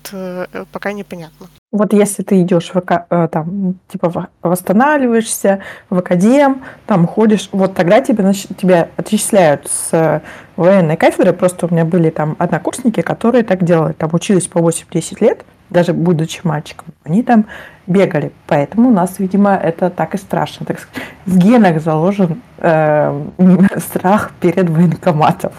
пока 0.73 0.93
непонятно. 0.93 1.49
Вот 1.73 1.93
если 1.93 2.23
ты 2.23 2.41
идешь 2.43 2.71
в, 2.73 2.79
э, 2.79 3.29
там, 3.29 3.75
типа 3.89 4.31
восстанавливаешься 4.43 5.61
в 5.91 5.99
академ, 5.99 6.63
там 6.87 7.07
ходишь, 7.07 7.49
вот 7.53 7.75
тогда 7.75 8.01
тебя, 8.01 8.33
тебя 8.33 8.89
отчисляют 8.97 9.69
с 9.69 10.23
военной 10.57 10.97
кафедры. 10.97 11.33
Просто 11.33 11.67
у 11.67 11.73
меня 11.73 11.85
были 11.85 12.11
там 12.11 12.37
однокурсники, 12.39 13.03
которые 13.03 13.45
так 13.45 13.65
делали, 13.65 13.93
там 13.93 14.11
учились 14.13 14.47
по 14.47 14.59
8-10 14.59 15.17
лет, 15.21 15.45
даже 15.71 15.93
будучи 15.93 16.41
мальчиком. 16.45 16.87
Они 17.05 17.23
там 17.23 17.47
бегали. 17.87 18.33
Поэтому 18.47 18.89
у 18.89 18.93
нас, 18.93 19.19
видимо, 19.19 19.55
это 19.55 19.91
так 19.91 20.15
и 20.15 20.19
страшно. 20.19 20.67
Так 20.67 20.81
сказать, 20.81 21.09
в 21.27 21.39
генах 21.39 21.81
заложен 21.81 22.43
э, 22.59 23.27
страх 23.79 24.33
перед 24.41 24.69
военкоматом. 24.69 25.53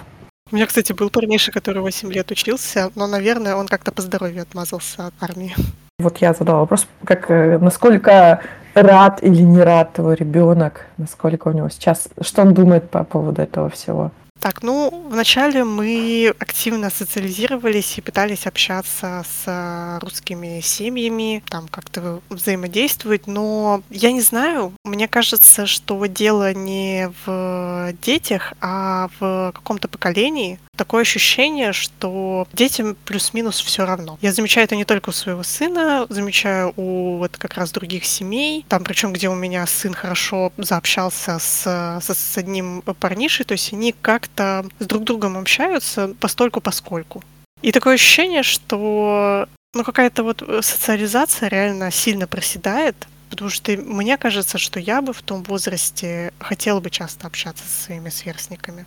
У 0.52 0.56
меня, 0.56 0.66
кстати, 0.66 0.94
был 0.94 1.10
парниша, 1.10 1.52
который 1.52 1.82
8 1.82 2.12
лет 2.12 2.32
учился, 2.32 2.90
но, 2.96 3.06
наверное, 3.06 3.56
он 3.56 3.68
как-то 3.68 3.92
по 3.92 4.02
здоровью 4.02 4.44
отмазался 4.44 5.08
от 5.08 5.14
армии. 5.20 5.54
Вот 6.00 6.20
я 6.20 6.34
задала 6.34 6.60
вопрос, 6.60 6.88
как, 7.04 7.30
э, 7.30 7.58
насколько 7.58 8.40
рад 8.76 9.24
или 9.24 9.42
не 9.42 9.62
рад 9.62 9.94
твой 9.94 10.16
ребенок, 10.16 10.86
насколько 10.98 11.50
у 11.50 11.52
него 11.52 11.70
сейчас, 11.70 12.08
что 12.22 12.44
он 12.44 12.54
думает 12.54 12.90
по 12.90 13.04
поводу 13.04 13.42
этого 13.42 13.70
всего? 13.70 14.12
Так, 14.40 14.64
ну, 14.64 15.08
вначале 15.10 15.64
мы 15.64 16.34
активно 16.40 16.90
социализировались 16.90 17.98
и 17.98 18.02
пытались 18.02 18.46
общаться 18.46 19.26
с 19.28 20.00
русскими 20.02 20.62
семьями, 20.62 21.44
там 21.50 21.68
как-то 21.68 22.22
взаимодействовать, 22.30 23.28
но 23.28 23.82
я 23.90 24.12
не 24.12 24.22
знаю, 24.22 24.74
мне 24.84 25.08
кажется, 25.08 25.66
что 25.66 26.06
дело 26.06 26.54
не 26.54 27.12
в 27.26 27.94
детях, 28.02 28.54
а 28.62 29.10
в 29.20 29.52
каком-то 29.54 29.88
поколении. 29.88 30.60
Такое 30.76 31.02
ощущение, 31.02 31.74
что 31.74 32.48
детям 32.54 32.96
плюс-минус 33.06 33.60
все 33.60 33.86
равно. 33.86 34.20
Я 34.22 34.32
замечаю 34.32 34.66
это 34.66 34.76
не 34.76 34.86
только 34.86 35.10
у 35.10 35.12
своего 35.12 35.42
сына, 35.42 36.06
замечаю 36.10 36.72
у 36.76 37.18
вот 37.18 37.36
как 37.38 37.56
раз 37.56 37.72
других 37.72 38.06
семей, 38.06 38.64
там 38.70 38.84
причем 38.84 39.12
где 39.12 39.28
у 39.28 39.36
меня 39.36 39.66
сын 39.66 39.96
хорошо 39.96 40.54
заобщался 40.58 41.40
с, 41.40 42.00
с, 42.00 42.14
с 42.14 42.38
одним 42.38 42.84
парнишей, 42.84 43.44
то 43.46 43.54
есть 43.54 43.74
они 43.74 43.92
как 44.00 44.27
как-то 44.28 44.66
с 44.80 44.86
друг 44.86 45.04
другом 45.04 45.38
общаются 45.38 46.14
постольку 46.20 46.62
поскольку. 46.62 47.24
И 47.62 47.72
такое 47.72 47.96
ощущение, 47.96 48.44
что 48.44 49.48
ну, 49.74 49.84
какая-то 49.84 50.24
вот 50.24 50.42
э, 50.42 50.62
социализация 50.62 51.50
реально 51.50 51.92
сильно 51.92 52.28
проседает, 52.28 53.08
потому 53.30 53.50
что 53.50 53.72
мне 53.72 54.18
кажется, 54.18 54.58
что 54.58 54.80
я 54.80 55.02
бы 55.02 55.12
в 55.14 55.22
том 55.22 55.44
возрасте 55.44 56.32
хотела 56.40 56.80
бы 56.80 56.90
часто 56.90 57.28
общаться 57.28 57.64
со 57.64 57.86
своими 57.86 58.10
сверстниками. 58.10 58.86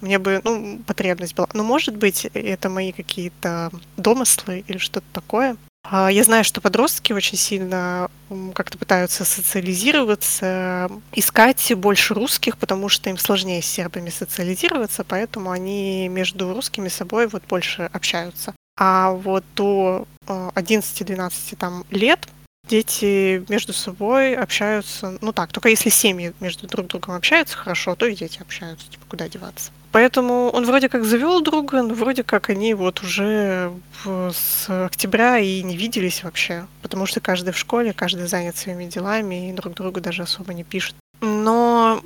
Мне 0.00 0.18
бы, 0.18 0.40
ну, 0.44 0.78
потребность 0.86 1.34
была. 1.34 1.48
Но, 1.54 1.64
может 1.64 1.96
быть, 1.96 2.26
это 2.34 2.68
мои 2.68 2.92
какие-то 2.92 3.70
домыслы 3.96 4.64
или 4.68 4.78
что-то 4.78 5.06
такое. 5.12 5.56
А, 5.86 6.10
я 6.10 6.24
знаю, 6.24 6.44
что 6.44 6.60
подростки 6.60 7.12
очень 7.12 7.36
сильно 7.36 8.10
как-то 8.54 8.78
пытаются 8.78 9.24
социализироваться, 9.24 10.90
искать 11.12 11.72
больше 11.76 12.14
русских, 12.14 12.56
потому 12.56 12.88
что 12.88 13.10
им 13.10 13.18
сложнее 13.18 13.62
с 13.62 13.66
сербами 13.66 14.08
социализироваться, 14.08 15.04
поэтому 15.04 15.50
они 15.50 16.08
между 16.08 16.52
русскими 16.54 16.88
собой 16.88 17.26
вот 17.26 17.44
больше 17.44 17.90
общаются. 17.92 18.54
А 18.78 19.12
вот 19.12 19.44
до 19.54 20.06
11-12 20.26 21.56
там 21.56 21.84
лет 21.90 22.28
дети 22.66 23.44
между 23.50 23.74
собой 23.74 24.34
общаются, 24.34 25.18
ну 25.20 25.32
так, 25.32 25.52
только 25.52 25.68
если 25.68 25.90
семьи 25.90 26.32
между 26.40 26.66
друг 26.66 26.86
другом 26.86 27.14
общаются 27.14 27.56
хорошо, 27.56 27.94
то 27.94 28.06
и 28.06 28.16
дети 28.16 28.40
общаются, 28.40 28.90
типа, 28.90 29.04
куда 29.06 29.28
деваться. 29.28 29.70
Поэтому 29.94 30.50
он 30.50 30.64
вроде 30.64 30.88
как 30.88 31.04
завел 31.04 31.40
друга, 31.40 31.80
но 31.80 31.94
вроде 31.94 32.24
как 32.24 32.50
они 32.50 32.74
вот 32.74 33.00
уже 33.04 33.70
с 34.04 34.66
октября 34.68 35.38
и 35.38 35.62
не 35.62 35.76
виделись 35.76 36.24
вообще, 36.24 36.66
потому 36.82 37.06
что 37.06 37.20
каждый 37.20 37.52
в 37.52 37.56
школе, 37.56 37.92
каждый 37.92 38.26
занят 38.26 38.56
своими 38.56 38.86
делами 38.86 39.50
и 39.50 39.52
друг 39.52 39.74
другу 39.74 40.00
даже 40.00 40.22
особо 40.24 40.52
не 40.52 40.64
пишет. 40.64 40.96
Но 41.20 42.02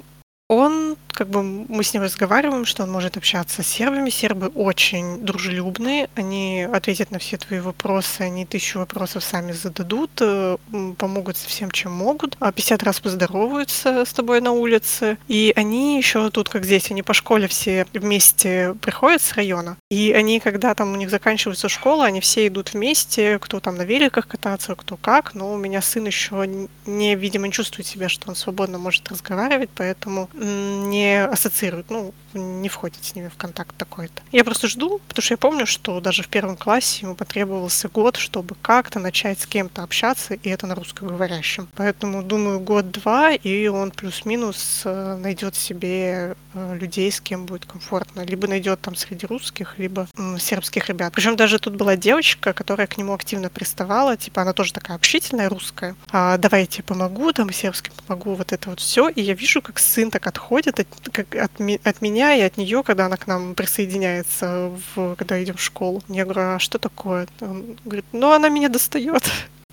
он, 0.49 0.97
как 1.09 1.29
бы 1.29 1.43
мы 1.43 1.85
с 1.85 1.93
ним 1.93 2.03
разговариваем, 2.03 2.65
что 2.65 2.83
он 2.83 2.91
может 2.91 3.19
общаться 3.19 3.63
с 3.63 3.67
сербами. 3.67 4.09
Сербы 4.09 4.47
очень 4.55 5.19
дружелюбные, 5.21 6.09
они 6.15 6.63
ответят 6.63 7.11
на 7.11 7.19
все 7.19 7.37
твои 7.37 7.61
вопросы, 7.61 8.23
они 8.23 8.47
тысячу 8.47 8.79
вопросов 8.79 9.23
сами 9.23 9.53
зададут, 9.53 10.11
э, 10.21 10.57
помогут 10.97 11.37
со 11.37 11.49
всем, 11.49 11.71
чем 11.71 11.93
могут. 11.93 12.39
50 12.39 12.83
а 12.83 12.87
раз 12.87 13.01
поздороваются 13.01 14.07
с 14.07 14.13
тобой 14.15 14.41
на 14.41 14.53
улице. 14.53 15.19
И 15.29 15.53
они 15.55 15.99
еще 15.99 16.31
тут, 16.31 16.49
как 16.49 16.65
здесь, 16.65 16.91
они 16.91 17.03
по 17.03 17.13
школе 17.13 17.47
все 17.47 17.87
вместе 17.93 18.75
приходят 18.81 19.21
с 19.21 19.35
района. 19.35 19.77
И 19.91 20.13
они, 20.13 20.41
когда 20.41 20.75
там 20.75 20.95
у 20.95 20.97
них 20.97 21.11
заканчивается 21.11 21.69
школа, 21.69 22.07
они 22.07 22.21
все 22.21 22.47
идут 22.47 22.73
вместе, 22.73 23.39
кто 23.39 23.61
там 23.61 23.77
на 23.77 23.83
великах 23.83 24.27
кататься, 24.27 24.75
кто 24.77 24.97
как. 24.97 25.35
Но 25.35 25.53
у 25.53 25.59
меня 25.59 25.83
сын 25.83 26.07
еще 26.07 26.49
не, 26.87 27.15
видимо, 27.17 27.49
не 27.49 27.53
чувствует 27.53 27.87
себя, 27.87 28.09
что 28.09 28.31
он 28.31 28.35
свободно 28.35 28.79
может 28.79 29.07
разговаривать, 29.11 29.69
поэтому 29.75 30.31
не 30.39 31.25
ассоциируют, 31.25 31.91
ну, 31.91 32.15
не 32.35 32.69
входит 32.69 33.05
с 33.05 33.15
ними 33.15 33.29
в 33.29 33.37
контакт 33.37 33.75
такой-то. 33.77 34.23
Я 34.33 34.45
просто 34.45 34.69
жду, 34.69 35.01
потому 35.09 35.23
что 35.23 35.35
я 35.35 35.39
помню, 35.39 35.67
что 35.67 36.01
даже 36.01 36.23
в 36.23 36.29
первом 36.29 36.57
классе 36.57 37.01
ему 37.03 37.15
потребовался 37.15 37.89
год, 37.89 38.17
чтобы 38.17 38.55
как-то 38.61 38.99
начать 38.99 39.41
с 39.41 39.47
кем-то 39.47 39.83
общаться, 39.83 40.35
и 40.35 40.49
это 40.49 40.67
на 40.67 40.75
русскоговорящем. 40.75 41.69
Поэтому, 41.75 42.23
думаю, 42.23 42.61
год-два, 42.61 43.33
и 43.33 43.67
он 43.69 43.91
плюс-минус 43.91 44.83
э, 44.85 45.17
найдет 45.17 45.55
себе 45.55 46.37
э, 46.55 46.77
людей, 46.79 47.11
с 47.11 47.21
кем 47.21 47.47
будет 47.47 47.65
комфортно. 47.67 48.23
Либо 48.23 48.47
найдет 48.49 48.81
там 48.81 48.95
среди 48.95 49.27
русских, 49.27 49.79
либо 49.79 50.09
сербских 50.39 50.89
ребят. 50.89 51.13
Причем 51.13 51.37
даже 51.37 51.59
тут 51.59 51.77
была 51.77 51.97
девочка, 51.97 52.53
которая 52.53 52.87
к 52.87 52.97
нему 52.99 53.15
активно 53.15 53.49
приставала, 53.49 54.17
типа 54.17 54.43
она 54.43 54.53
тоже 54.53 54.73
такая 54.73 54.97
общительная, 54.97 55.49
русская. 55.49 55.95
А, 56.11 56.37
давай 56.39 56.63
я 56.63 56.67
тебе 56.67 56.85
помогу, 56.85 57.33
там 57.33 57.53
сербский 57.53 57.91
помогу, 57.91 58.35
вот 58.35 58.53
это 58.53 58.71
вот 58.71 58.81
все. 58.81 59.09
И 59.09 59.21
я 59.21 59.35
вижу, 59.35 59.63
как 59.63 59.79
сын 59.79 60.11
так 60.11 60.27
отходит 60.27 60.81
от, 60.81 60.89
как 61.13 61.35
от, 61.35 61.53
от 61.85 62.01
меня 62.01 62.18
и 62.19 62.43
от 62.43 62.57
нее, 62.57 62.83
когда 62.83 63.07
она 63.07 63.17
к 63.17 63.27
нам 63.27 63.55
присоединяется, 63.55 64.73
в, 64.95 65.15
когда 65.17 65.43
идем 65.43 65.57
в 65.57 65.63
школу. 65.63 66.03
Я 66.09 66.25
говорю, 66.25 66.41
а 66.41 66.59
что 66.59 66.79
такое? 66.79 67.27
Он 67.41 67.77
говорит, 67.85 68.05
ну 68.13 68.33
она 68.33 68.49
меня 68.49 68.69
достает. 68.69 69.23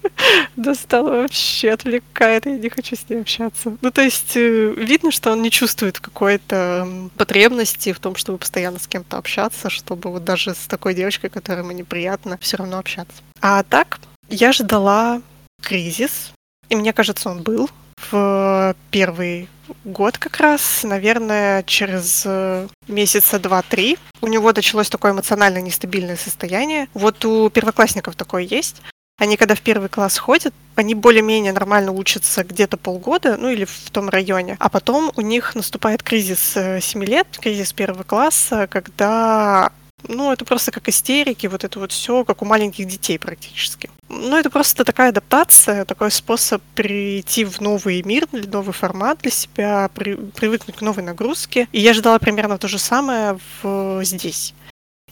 Достала 0.55 1.21
вообще, 1.21 1.71
отвлекает, 1.71 2.45
я 2.45 2.57
не 2.57 2.69
хочу 2.69 2.95
с 2.95 3.09
ней 3.09 3.21
общаться. 3.21 3.77
Ну, 3.81 3.91
то 3.91 4.01
есть, 4.01 4.37
э, 4.37 4.73
видно, 4.77 5.11
что 5.11 5.31
он 5.31 5.41
не 5.41 5.51
чувствует 5.51 5.99
какой-то 5.99 7.09
потребности 7.17 7.91
в 7.91 7.99
том, 7.99 8.15
чтобы 8.15 8.37
постоянно 8.37 8.79
с 8.79 8.87
кем-то 8.87 9.17
общаться, 9.17 9.69
чтобы 9.69 10.11
вот 10.11 10.23
даже 10.23 10.53
с 10.53 10.67
такой 10.67 10.93
девочкой, 10.93 11.29
которой 11.29 11.59
ему 11.59 11.71
неприятно, 11.71 12.37
все 12.39 12.57
равно 12.57 12.77
общаться. 12.77 13.17
А 13.41 13.63
так, 13.63 13.99
я 14.29 14.53
ждала 14.53 15.21
кризис, 15.61 16.31
и 16.69 16.75
мне 16.75 16.93
кажется, 16.93 17.29
он 17.29 17.41
был 17.41 17.69
в 18.11 18.75
первый 18.91 19.49
год 19.83 20.17
как 20.17 20.37
раз, 20.39 20.83
наверное, 20.83 21.63
через 21.63 22.23
э, 22.25 22.67
месяца 22.87 23.39
два-три. 23.39 23.97
У 24.21 24.27
него 24.27 24.51
началось 24.53 24.89
такое 24.89 25.11
эмоционально 25.11 25.59
нестабильное 25.59 26.17
состояние. 26.17 26.87
Вот 26.93 27.23
у 27.25 27.49
первоклассников 27.49 28.15
такое 28.15 28.43
есть. 28.43 28.81
Они 29.17 29.37
когда 29.37 29.55
в 29.55 29.61
первый 29.61 29.87
класс 29.87 30.17
ходят, 30.17 30.53
они 30.75 30.93
более-менее 30.93 31.53
нормально 31.53 31.91
учатся 31.91 32.43
где-то 32.43 32.75
полгода, 32.75 33.37
ну 33.37 33.49
или 33.49 33.63
в 33.63 33.89
том 33.91 34.09
районе. 34.09 34.57
А 34.59 34.69
потом 34.69 35.11
у 35.15 35.21
них 35.21 35.55
наступает 35.55 36.03
кризис 36.03 36.53
7 36.53 37.03
э, 37.03 37.05
лет, 37.05 37.27
кризис 37.39 37.71
первого 37.71 38.03
класса, 38.03 38.67
когда 38.69 39.71
ну, 40.07 40.31
это 40.31 40.45
просто 40.45 40.71
как 40.71 40.89
истерики, 40.89 41.47
вот 41.47 41.63
это 41.63 41.79
вот 41.79 41.91
все, 41.91 42.23
как 42.25 42.41
у 42.41 42.45
маленьких 42.45 42.85
детей 42.85 43.17
практически. 43.17 43.89
Ну, 44.17 44.37
это 44.37 44.49
просто 44.49 44.85
такая 44.85 45.09
адаптация, 45.09 45.83
такой 45.85 46.09
способ 46.09 46.61
прийти 46.73 47.43
в 47.43 47.59
новый 47.59 48.01
мир, 48.03 48.27
новый 48.31 48.73
формат 48.73 49.19
для 49.19 49.31
себя, 49.31 49.89
при, 49.93 50.15
привыкнуть 50.15 50.77
к 50.77 50.81
новой 50.81 51.03
нагрузке. 51.03 51.67
И 51.73 51.81
я 51.81 51.93
ждала 51.93 52.17
примерно 52.17 52.57
то 52.57 52.67
же 52.67 52.79
самое 52.79 53.37
в, 53.61 54.03
здесь. 54.03 54.53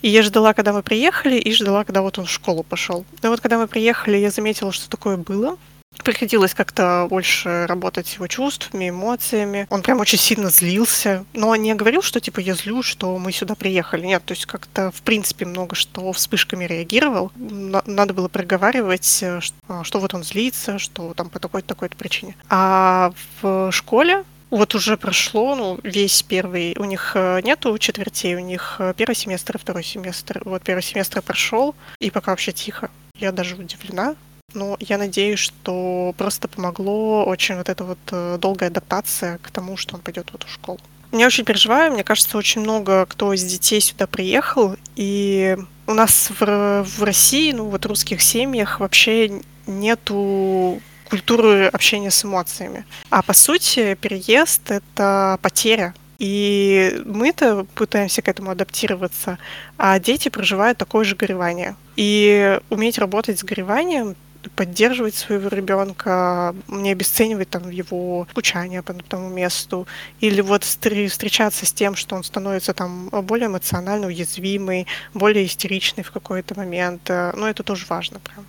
И 0.01 0.09
я 0.09 0.23
ждала, 0.23 0.53
когда 0.53 0.73
мы 0.73 0.83
приехали, 0.83 1.35
и 1.35 1.53
ждала, 1.53 1.83
когда 1.83 2.01
вот 2.01 2.17
он 2.17 2.25
в 2.25 2.31
школу 2.31 2.63
пошел. 2.63 3.05
И 3.21 3.27
вот 3.27 3.41
когда 3.41 3.57
мы 3.57 3.67
приехали, 3.67 4.17
я 4.17 4.31
заметила, 4.31 4.71
что 4.71 4.89
такое 4.89 5.17
было. 5.17 5.57
Приходилось 6.03 6.53
как-то 6.53 7.07
больше 7.09 7.65
работать 7.67 8.07
с 8.07 8.13
его 8.15 8.27
чувствами, 8.27 8.89
эмоциями. 8.89 9.67
Он 9.69 9.81
прям 9.81 9.99
очень 9.99 10.17
сильно 10.17 10.49
злился. 10.49 11.25
Но 11.33 11.55
не 11.55 11.73
говорил, 11.73 12.01
что 12.01 12.19
типа 12.19 12.39
я 12.39 12.55
злю, 12.55 12.83
что 12.83 13.17
мы 13.17 13.31
сюда 13.31 13.55
приехали. 13.55 14.05
Нет, 14.05 14.23
то 14.25 14.33
есть 14.33 14.45
как-то 14.45 14.91
в 14.91 15.01
принципе 15.01 15.45
много 15.45 15.75
что 15.75 16.11
вспышками 16.11 16.65
реагировал. 16.65 17.31
Надо 17.35 18.13
было 18.13 18.27
проговаривать, 18.27 19.19
э, 19.21 19.39
что, 19.39 19.83
что 19.83 19.99
вот 19.99 20.13
он 20.13 20.23
злится, 20.23 20.79
что 20.79 21.13
там 21.13 21.29
по 21.29 21.39
такой-то 21.39 21.67
такой-то 21.67 21.95
причине. 21.95 22.35
А 22.49 23.13
в 23.41 23.71
школе 23.71 24.23
вот 24.53 24.75
уже 24.75 24.97
прошло, 24.97 25.55
ну, 25.55 25.79
весь 25.83 26.21
первый, 26.21 26.75
у 26.77 26.83
них 26.83 27.13
э, 27.15 27.41
нету 27.41 27.75
четвертей, 27.79 28.35
у 28.35 28.39
них 28.39 28.75
э, 28.77 28.93
первый 28.95 29.15
семестр 29.15 29.55
и 29.55 29.59
второй 29.59 29.83
семестр. 29.83 30.43
Вот 30.45 30.61
первый 30.61 30.83
семестр 30.83 31.23
прошел, 31.23 31.73
и 31.99 32.11
пока 32.11 32.31
вообще 32.31 32.51
тихо. 32.51 32.91
Я 33.17 33.31
даже 33.31 33.55
удивлена, 33.55 34.15
но 34.53 34.77
я 34.79 34.97
надеюсь, 34.97 35.39
что 35.39 36.13
просто 36.17 36.47
помогло 36.47 37.25
очень 37.25 37.55
вот 37.55 37.69
эта 37.69 37.83
вот 37.83 37.99
э, 38.11 38.37
долгая 38.39 38.69
адаптация 38.69 39.37
к 39.39 39.51
тому, 39.51 39.77
что 39.77 39.95
он 39.95 40.01
пойдет 40.01 40.29
в 40.29 40.35
эту 40.35 40.47
школу. 40.47 40.79
Я 41.11 41.27
очень 41.27 41.45
переживаю, 41.45 41.91
мне 41.91 42.03
кажется, 42.03 42.37
очень 42.37 42.61
много 42.61 43.05
кто 43.05 43.33
из 43.33 43.43
детей 43.43 43.79
сюда 43.81 44.07
приехал, 44.07 44.75
и 44.95 45.57
у 45.85 45.93
нас 45.93 46.31
в, 46.39 46.83
в 46.83 47.03
России, 47.03 47.51
ну 47.51 47.65
вот 47.65 47.85
в 47.85 47.87
русских 47.87 48.21
семьях 48.21 48.79
вообще 48.79 49.41
нету 49.67 50.81
культуры 51.09 51.67
общения 51.67 52.09
с 52.09 52.25
эмоциями. 52.25 52.85
А 53.11 53.21
по 53.21 53.33
сути 53.33 53.93
переезд— 53.95 54.61
это 54.71 55.37
потеря 55.41 55.93
и 56.23 57.01
мы-то 57.05 57.65
пытаемся 57.75 58.21
к 58.21 58.29
этому 58.29 58.51
адаптироваться, 58.51 59.39
а 59.77 59.99
дети 59.99 60.29
проживают 60.29 60.77
такое 60.77 61.03
же 61.03 61.17
горевание. 61.17 61.75
И 61.97 62.59
уметь 62.69 62.97
работать 62.97 63.39
с 63.39 63.43
гореванием 63.43 64.15
поддерживать 64.55 65.15
своего 65.15 65.49
ребенка, 65.49 66.55
не 66.67 66.91
обесценивать 66.91 67.49
там 67.49 67.69
его 67.69 68.27
скучание 68.31 68.81
по 68.81 68.93
тому 68.93 69.29
месту, 69.29 69.87
или 70.19 70.41
вот 70.41 70.63
встречаться 70.63 71.65
с 71.65 71.73
тем, 71.73 71.95
что 71.95 72.15
он 72.15 72.23
становится 72.23 72.73
там 72.73 73.09
более 73.09 73.47
эмоционально 73.47 74.07
уязвимый, 74.07 74.87
более 75.13 75.45
истеричный 75.45 76.03
в 76.03 76.11
какой-то 76.11 76.55
момент. 76.55 77.09
Ну, 77.09 77.45
это 77.45 77.63
тоже 77.63 77.85
важно 77.89 78.19
прям. 78.19 78.45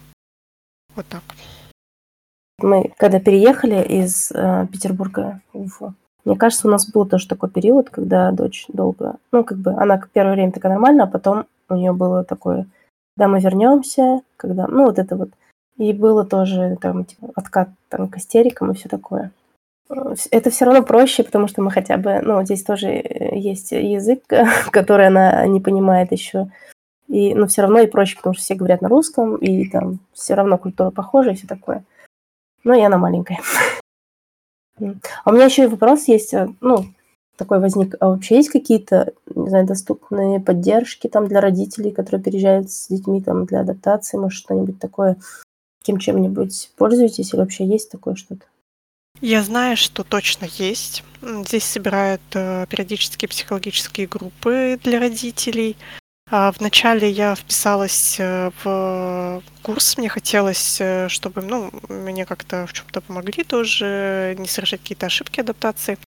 Вот 0.94 1.07
так. 1.07 1.22
Мы 2.59 2.92
когда 2.96 3.18
переехали 3.18 3.83
из 3.83 4.30
э, 4.30 4.66
Петербурга 4.70 5.40
в 5.52 5.61
Уфу, 5.61 5.94
мне 6.24 6.37
кажется, 6.37 6.68
у 6.68 6.70
нас 6.70 6.88
был 6.88 7.04
тоже 7.04 7.28
такой 7.28 7.50
период, 7.50 7.90
когда 7.90 8.30
дочь 8.30 8.66
долго, 8.68 9.16
ну, 9.33 9.44
как 9.44 9.59
бы 9.59 9.72
она 9.72 10.00
первое 10.12 10.35
время 10.35 10.52
такая 10.52 10.72
нормально, 10.72 11.04
а 11.04 11.07
потом 11.07 11.46
у 11.68 11.74
нее 11.74 11.92
было 11.92 12.24
такое, 12.24 12.66
когда 13.16 13.28
мы 13.28 13.40
вернемся, 13.40 14.20
когда, 14.37 14.66
ну, 14.66 14.85
вот 14.85 14.98
это 14.98 15.16
вот 15.16 15.30
и 15.77 15.93
было 15.93 16.25
тоже 16.25 16.77
там 16.81 17.05
типа, 17.05 17.31
откат 17.35 17.69
там, 17.89 18.09
к 18.09 18.17
истерикам 18.17 18.71
и 18.71 18.75
все 18.75 18.89
такое. 18.89 19.31
Это 20.31 20.51
все 20.51 20.65
равно 20.65 20.83
проще, 20.83 21.25
потому 21.25 21.47
что 21.47 21.63
мы 21.63 21.71
хотя 21.71 21.97
бы, 21.97 22.21
ну, 22.23 22.43
здесь 22.45 22.63
тоже 22.63 22.89
э, 22.89 23.39
есть 23.39 23.73
язык, 23.73 24.23
который 24.71 25.09
она 25.09 25.47
не 25.47 25.61
понимает 25.61 26.13
еще. 26.13 26.49
И, 27.09 27.35
ну, 27.35 27.47
все 27.47 27.63
равно 27.63 27.81
и 27.81 27.87
проще, 27.87 28.17
потому 28.17 28.35
что 28.35 28.43
все 28.43 28.55
говорят 28.55 28.81
на 28.81 28.89
русском, 28.89 29.37
и 29.37 29.69
там 29.69 30.01
все 30.15 30.35
равно 30.35 30.57
культура 30.57 30.91
похожа 30.91 31.31
и 31.31 31.35
все 31.35 31.47
такое. 31.47 31.85
Но 32.65 32.75
я 32.75 32.87
она 32.87 32.99
маленькая. 32.99 33.39
А 35.25 35.31
у 35.31 35.33
меня 35.33 35.45
еще 35.45 35.63
и 35.65 35.69
вопрос 35.69 36.09
есть, 36.09 36.35
э, 36.35 36.49
ну, 36.61 36.87
такой 37.37 37.61
возник. 37.61 37.95
А 38.01 38.09
вообще 38.09 38.37
есть 38.37 38.49
какие-то, 38.49 39.13
не 39.33 39.49
знаю, 39.49 39.67
доступные 39.67 40.41
поддержки 40.41 41.09
там 41.09 41.29
для 41.29 41.41
родителей, 41.41 41.93
которые 41.93 42.23
переезжают 42.23 42.73
с 42.73 42.89
детьми 42.89 43.23
там 43.23 43.45
для 43.45 43.61
адаптации, 43.61 44.19
может, 44.19 44.37
что-нибудь 44.37 44.81
такое? 44.81 45.17
Кем 45.85 45.99
чем-нибудь 45.99 46.70
пользуетесь 46.77 47.33
или 47.33 47.40
вообще 47.40 47.66
есть 47.66 47.90
такое 47.90 48.14
что-то? 48.14 48.47
Я 49.20 49.42
знаю, 49.42 49.77
что 49.77 50.03
точно 50.03 50.47
есть. 50.57 51.05
Здесь 51.23 51.64
собирают 51.64 52.23
э, 52.33 52.66
периодически 52.68 53.27
психологические 53.27 54.07
группы 54.07 54.79
для 54.83 54.99
родителей. 54.99 55.77
А 56.31 56.53
вначале 56.53 57.11
я 57.11 57.35
вписалась 57.35 58.16
э, 58.18 58.51
в 58.62 59.42
курс, 59.62 59.99
мне 59.99 60.09
хотелось, 60.09 60.81
э, 60.81 61.09
чтобы 61.09 61.42
ну, 61.42 61.70
мне 61.88 62.25
как-то 62.25 62.66
в 62.66 62.73
чем-то 62.73 63.03
помогли 63.03 63.44
тоже, 63.44 64.35
не 64.38 64.49
совершать 64.49 64.81
какие-то 64.81 65.07
ошибки 65.07 65.40
адаптации. 65.40 65.99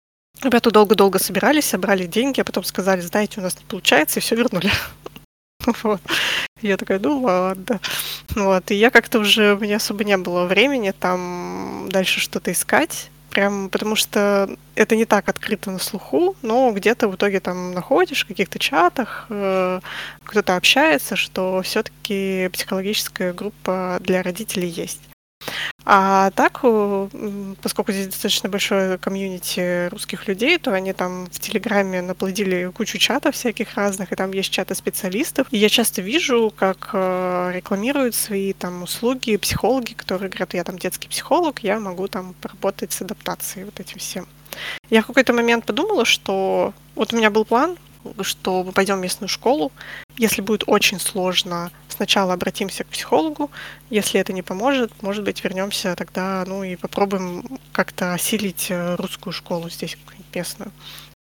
Ребята 0.42 0.70
долго-долго 0.70 1.18
собирались, 1.18 1.66
собрали 1.66 2.06
деньги, 2.06 2.40
а 2.40 2.44
потом 2.44 2.64
сказали, 2.64 3.02
знаете, 3.02 3.40
у 3.40 3.42
нас 3.42 3.58
не 3.58 3.64
получается, 3.66 4.20
и 4.20 4.22
все 4.22 4.36
вернули. 4.36 4.70
Вот. 5.82 6.00
Я 6.62 6.78
такая, 6.78 6.98
ну 6.98 7.20
ладно. 7.20 7.80
Вот, 8.34 8.70
и 8.70 8.74
я 8.74 8.90
как-то 8.90 9.18
уже, 9.18 9.54
у 9.54 9.58
меня 9.58 9.76
особо 9.76 10.04
не 10.04 10.16
было 10.16 10.46
времени 10.46 10.92
там 10.98 11.86
дальше 11.90 12.20
что-то 12.20 12.52
искать. 12.52 13.10
Прям 13.30 13.68
потому 13.68 13.96
что 13.96 14.48
это 14.74 14.96
не 14.96 15.04
так 15.04 15.28
открыто 15.28 15.70
на 15.70 15.78
слуху, 15.78 16.34
но 16.40 16.72
где-то 16.72 17.08
в 17.08 17.16
итоге 17.16 17.40
там 17.40 17.72
находишь 17.72 18.24
в 18.24 18.28
каких-то 18.28 18.58
чатах, 18.58 19.26
э, 19.28 19.80
кто-то 20.24 20.56
общается, 20.56 21.16
что 21.16 21.60
все-таки 21.62 22.48
психологическая 22.50 23.34
группа 23.34 23.98
для 24.00 24.22
родителей 24.22 24.68
есть. 24.68 25.02
А 25.88 26.32
так, 26.32 26.62
поскольку 27.62 27.92
здесь 27.92 28.06
достаточно 28.06 28.48
большое 28.48 28.98
комьюнити 28.98 29.88
русских 29.88 30.26
людей, 30.26 30.58
то 30.58 30.72
они 30.72 30.92
там 30.92 31.26
в 31.26 31.38
Телеграме 31.38 32.02
наплодили 32.02 32.72
кучу 32.74 32.98
чатов 32.98 33.36
всяких 33.36 33.76
разных, 33.76 34.10
и 34.10 34.16
там 34.16 34.32
есть 34.32 34.50
чаты 34.50 34.74
специалистов. 34.74 35.46
И 35.52 35.58
я 35.58 35.68
часто 35.68 36.02
вижу, 36.02 36.52
как 36.56 36.90
э, 36.92 37.52
рекламируют 37.54 38.16
свои 38.16 38.52
там 38.52 38.82
услуги 38.82 39.36
психологи, 39.36 39.92
которые 39.92 40.28
говорят, 40.28 40.54
я 40.54 40.64
там 40.64 40.76
детский 40.76 41.06
психолог, 41.06 41.60
я 41.60 41.78
могу 41.78 42.08
там 42.08 42.34
поработать 42.40 42.92
с 42.92 43.02
адаптацией 43.02 43.66
вот 43.66 43.78
этим 43.78 44.00
всем. 44.00 44.26
Я 44.90 45.02
в 45.02 45.06
какой-то 45.06 45.32
момент 45.32 45.66
подумала, 45.66 46.04
что 46.04 46.74
вот 46.96 47.12
у 47.12 47.16
меня 47.16 47.30
был 47.30 47.44
план 47.44 47.76
что 48.20 48.62
мы 48.62 48.72
пойдем 48.72 48.96
в 48.96 49.00
местную 49.00 49.28
школу. 49.28 49.72
Если 50.18 50.40
будет 50.40 50.64
очень 50.66 50.98
сложно, 50.98 51.70
сначала 51.88 52.32
обратимся 52.32 52.84
к 52.84 52.88
психологу. 52.88 53.50
Если 53.90 54.20
это 54.20 54.32
не 54.32 54.42
поможет, 54.42 54.90
может 55.02 55.24
быть, 55.24 55.44
вернемся 55.44 55.94
тогда, 55.94 56.44
ну 56.46 56.64
и 56.64 56.76
попробуем 56.76 57.44
как-то 57.72 58.14
осилить 58.14 58.66
э, 58.70 58.94
русскую 58.96 59.32
школу 59.32 59.68
здесь 59.68 59.96
местную 60.34 60.72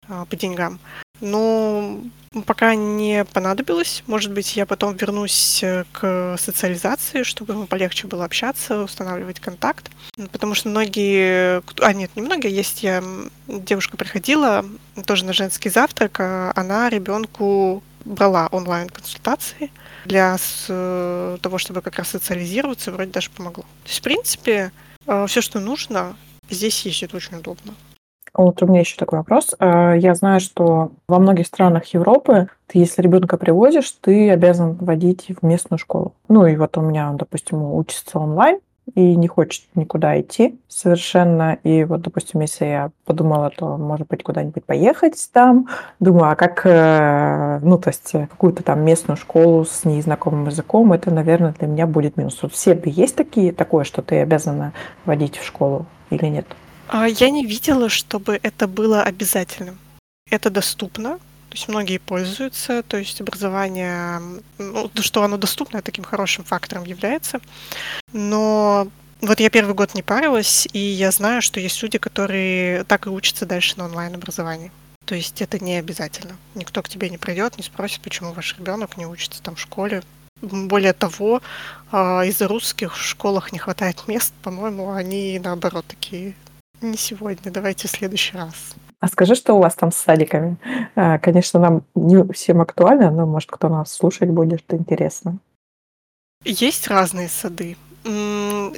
а, 0.08 0.26
по 0.26 0.36
деньгам. 0.36 0.80
Но 1.22 2.02
пока 2.46 2.76
не 2.76 3.26
понадобилось. 3.26 4.04
Может 4.08 4.32
быть, 4.32 4.56
я 4.56 4.66
потом 4.66 4.96
вернусь 4.96 5.62
э, 5.64 5.86
к 5.92 6.36
социализации, 6.38 7.24
чтобы 7.24 7.54
ему 7.54 7.68
полегче 7.68 8.08
было 8.08 8.26
общаться, 8.26 8.84
устанавливать 8.84 9.40
контакт. 9.40 9.92
Потому 10.32 10.56
что 10.56 10.70
многие... 10.70 11.62
А, 11.80 11.94
нет, 11.94 12.12
не 12.16 12.22
многие. 12.22 12.52
Есть 12.52 12.84
я... 12.84 13.04
Девушка 13.48 13.98
приходила 13.98 14.66
тоже 15.06 15.26
на 15.26 15.34
женский 15.34 15.70
завтрак. 15.70 16.20
А 16.20 16.52
она 16.56 16.90
ребенку 16.90 17.84
брала 18.06 18.48
онлайн-консультации 18.52 19.72
для 20.06 20.38
э, 20.68 21.38
того, 21.42 21.58
чтобы 21.58 21.82
как 21.82 21.98
раз 21.98 22.10
социализироваться, 22.10 22.92
вроде 22.92 23.12
даже 23.12 23.30
помогло. 23.30 23.64
То 23.64 23.88
есть, 23.88 24.00
в 24.00 24.04
принципе, 24.04 24.72
э, 25.06 25.26
все, 25.28 25.42
что 25.42 25.60
нужно, 25.60 26.16
здесь 26.50 26.86
есть, 26.86 27.04
это 27.04 27.18
очень 27.18 27.38
удобно. 27.38 27.74
Вот 28.34 28.64
у 28.64 28.68
меня 28.68 28.80
еще 28.80 28.96
такой 28.98 29.20
вопрос. 29.20 29.54
Э, 29.60 29.96
я 29.98 30.16
знаю, 30.16 30.40
что 30.40 30.92
во 31.08 31.20
многих 31.20 31.48
странах 31.48 31.88
Европы 31.94 32.48
ты, 32.68 32.80
если 32.80 33.02
ребенка 33.02 33.38
привозишь, 33.38 33.92
ты 34.02 34.30
обязан 34.32 34.76
водить 34.76 35.28
в 35.42 35.46
местную 35.46 35.80
школу. 35.80 36.14
Ну 36.30 36.46
и 36.46 36.56
вот 36.56 36.78
у 36.78 36.82
меня, 36.82 37.12
допустим, 37.14 37.62
учится 37.62 38.20
онлайн, 38.20 38.60
и 38.96 39.16
не 39.16 39.28
хочет 39.28 39.64
никуда 39.76 40.20
идти 40.20 40.60
совершенно. 40.68 41.58
И 41.64 41.84
вот, 41.84 42.02
допустим, 42.02 42.42
если 42.42 42.66
я 42.66 42.92
подумала, 43.06 43.50
то, 43.50 43.78
может 43.78 44.08
быть, 44.08 44.24
куда-нибудь 44.24 44.66
поехать 44.66 45.30
там. 45.32 45.68
Думаю, 46.00 46.32
а 46.32 46.36
как, 46.36 46.62
э, 46.66 47.60
ну, 47.62 47.78
то 47.78 47.90
есть 47.90 48.12
какую-то 48.12 48.64
там 48.64 48.84
местную 48.84 49.18
школу 49.18 49.66
с 49.66 49.86
незнакомым 49.86 50.48
языком, 50.48 50.94
это, 50.94 51.12
наверное, 51.12 51.54
для 51.58 51.68
меня 51.68 51.88
будет 51.88 52.18
минус. 52.18 52.40
Вот 52.42 52.54
все 52.54 52.74
бы 52.74 52.84
есть 52.86 53.16
такие, 53.16 53.52
такое, 53.52 53.84
что 53.84 54.02
ты 54.02 54.20
обязана 54.22 54.74
водить 55.06 55.38
в 55.38 55.46
школу 55.46 55.86
или 56.10 56.26
нет? 56.26 56.46
А, 56.88 57.08
я 57.08 57.30
не 57.30 57.46
видела, 57.46 57.90
чтобы 57.90 58.40
это 58.42 58.68
было 58.68 59.02
обязательным. 59.02 59.78
Это 60.30 60.50
доступно, 60.50 61.20
то 61.52 61.58
есть 61.58 61.68
многие 61.68 61.98
пользуются, 61.98 62.82
то 62.82 62.96
есть 62.96 63.20
образование, 63.20 64.22
ну, 64.58 64.90
что 65.02 65.22
оно 65.22 65.36
доступно, 65.36 65.82
таким 65.82 66.06
хорошим 66.06 66.46
фактором 66.46 66.86
является. 66.86 67.42
Но 68.14 68.88
вот 69.20 69.42
я 69.42 69.50
первый 69.50 69.76
год 69.76 69.94
не 69.94 70.02
парилась, 70.02 70.66
и 70.72 70.80
я 70.80 71.12
знаю, 71.12 71.42
что 71.42 71.60
есть 71.60 71.84
люди, 71.84 71.98
которые 71.98 72.86
так 72.86 73.06
и 73.06 73.10
учатся 73.10 73.46
дальше 73.46 73.74
на 73.76 73.84
онлайн-образовании. 73.84 74.72
То 75.04 75.16
есть 75.16 75.42
это 75.42 75.62
не 75.62 75.76
обязательно. 75.76 76.38
Никто 76.56 76.82
к 76.82 76.88
тебе 76.88 77.10
не 77.10 77.18
придет, 77.18 77.58
не 77.58 77.64
спросит, 77.64 78.00
почему 78.00 78.32
ваш 78.32 78.58
ребенок 78.58 78.96
не 78.96 79.06
учится 79.06 79.44
там 79.44 79.56
в 79.56 79.60
школе. 79.60 80.04
Более 80.42 80.94
того, 80.94 81.42
а, 81.92 82.24
из-за 82.24 82.48
русских 82.48 82.96
в 82.96 83.02
школах 83.06 83.52
не 83.52 83.60
хватает 83.60 84.08
мест, 84.08 84.34
по-моему, 84.42 84.94
они 84.94 85.38
наоборот 85.44 85.86
такие 85.86 86.34
не 86.80 86.96
сегодня, 86.98 87.52
давайте 87.52 87.90
в 87.90 87.92
следующий 87.92 88.38
раз. 88.38 88.56
А 89.02 89.08
скажи, 89.08 89.34
что 89.34 89.56
у 89.56 89.60
вас 89.60 89.74
там 89.74 89.92
с 89.92 89.98
садиками? 89.98 90.58
А, 90.96 91.18
конечно, 91.18 91.60
нам 91.60 91.84
не 91.96 92.24
всем 92.34 92.62
актуально, 92.62 93.10
но, 93.10 93.26
может, 93.26 93.50
кто 93.50 93.68
нас 93.68 93.92
слушать 93.92 94.30
будет, 94.30 94.62
это 94.68 94.78
интересно. 94.78 95.40
Есть 96.46 96.88
разные 96.88 97.28
сады. 97.28 97.78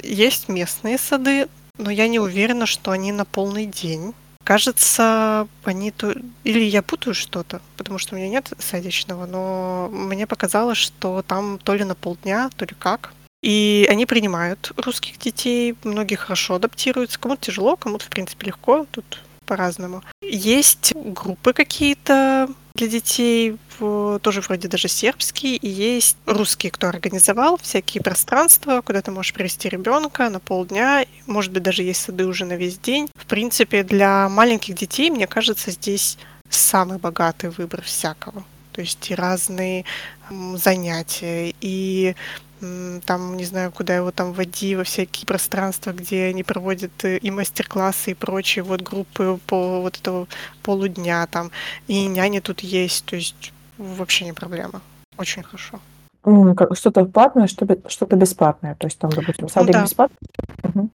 Есть 0.02 0.48
местные 0.48 0.96
сады, 0.96 1.48
но 1.76 1.90
я 1.90 2.08
не 2.08 2.18
уверена, 2.18 2.64
что 2.64 2.90
они 2.90 3.12
на 3.12 3.26
полный 3.26 3.66
день. 3.66 4.14
Кажется, 4.44 5.46
они 5.62 5.90
то... 5.90 6.14
Или 6.42 6.60
я 6.60 6.82
путаю 6.82 7.14
что-то, 7.14 7.60
потому 7.76 7.98
что 7.98 8.14
у 8.14 8.18
меня 8.18 8.30
нет 8.30 8.50
садичного, 8.58 9.26
но 9.26 9.90
мне 9.92 10.26
показалось, 10.26 10.78
что 10.78 11.22
там 11.22 11.58
то 11.58 11.74
ли 11.74 11.84
на 11.84 11.94
полдня, 11.94 12.50
то 12.56 12.64
ли 12.64 12.74
как. 12.78 13.12
И 13.42 13.86
они 13.90 14.06
принимают 14.06 14.72
русских 14.76 15.18
детей, 15.18 15.76
многие 15.84 16.14
хорошо 16.14 16.54
адаптируются, 16.54 17.20
кому-то 17.20 17.42
тяжело, 17.42 17.76
кому-то, 17.76 18.06
в 18.06 18.08
принципе, 18.08 18.46
легко, 18.46 18.86
тут 18.90 19.20
по-разному. 19.44 20.02
Есть 20.22 20.92
группы 20.94 21.52
какие-то 21.52 22.48
для 22.74 22.88
детей, 22.88 23.56
тоже 23.78 24.40
вроде 24.40 24.66
даже 24.66 24.88
сербские, 24.88 25.56
и 25.56 25.68
есть 25.68 26.16
русские, 26.26 26.72
кто 26.72 26.88
организовал 26.88 27.56
всякие 27.56 28.02
пространства, 28.02 28.80
куда 28.80 29.00
ты 29.00 29.12
можешь 29.12 29.32
привести 29.32 29.68
ребенка 29.68 30.28
на 30.28 30.40
полдня, 30.40 31.04
может 31.26 31.52
быть, 31.52 31.62
даже 31.62 31.84
есть 31.84 32.00
сады 32.00 32.26
уже 32.26 32.44
на 32.44 32.54
весь 32.54 32.78
день. 32.78 33.08
В 33.14 33.26
принципе, 33.26 33.84
для 33.84 34.28
маленьких 34.28 34.74
детей, 34.74 35.10
мне 35.10 35.28
кажется, 35.28 35.70
здесь 35.70 36.18
самый 36.48 36.98
богатый 36.98 37.50
выбор 37.50 37.82
всякого. 37.82 38.44
То 38.72 38.80
есть 38.80 39.08
и 39.08 39.14
разные 39.14 39.84
занятия, 40.54 41.54
и 41.60 42.16
там, 43.06 43.36
не 43.36 43.44
знаю, 43.44 43.72
куда 43.72 43.96
его 43.96 44.10
там 44.10 44.32
води, 44.32 44.76
во 44.76 44.84
всякие 44.84 45.26
пространства, 45.26 45.92
где 45.92 46.24
они 46.26 46.42
проводят 46.42 46.92
э, 47.04 47.18
и 47.18 47.30
мастер-классы, 47.30 48.12
и 48.12 48.14
прочие 48.14 48.62
вот 48.62 48.82
группы 48.82 49.38
по 49.46 49.80
вот 49.80 49.98
этого 49.98 50.26
полудня 50.62 51.26
там. 51.30 51.50
И 51.88 52.06
няни 52.06 52.40
тут 52.40 52.60
есть, 52.60 53.04
то 53.04 53.16
есть 53.16 53.52
вообще 53.78 54.24
не 54.24 54.32
проблема. 54.32 54.80
Очень 55.16 55.42
хорошо. 55.42 55.80
Ну, 56.24 56.56
что-то 56.72 57.04
платное, 57.04 57.46
что-то 57.46 58.16
бесплатное. 58.16 58.74
То 58.76 58.86
есть 58.86 58.98
там, 58.98 59.10
допустим, 59.10 59.48
садик 59.48 59.68
ну, 59.68 59.72
да. 59.72 59.84
бесплатный. 59.84 60.28
Угу. 60.62 60.90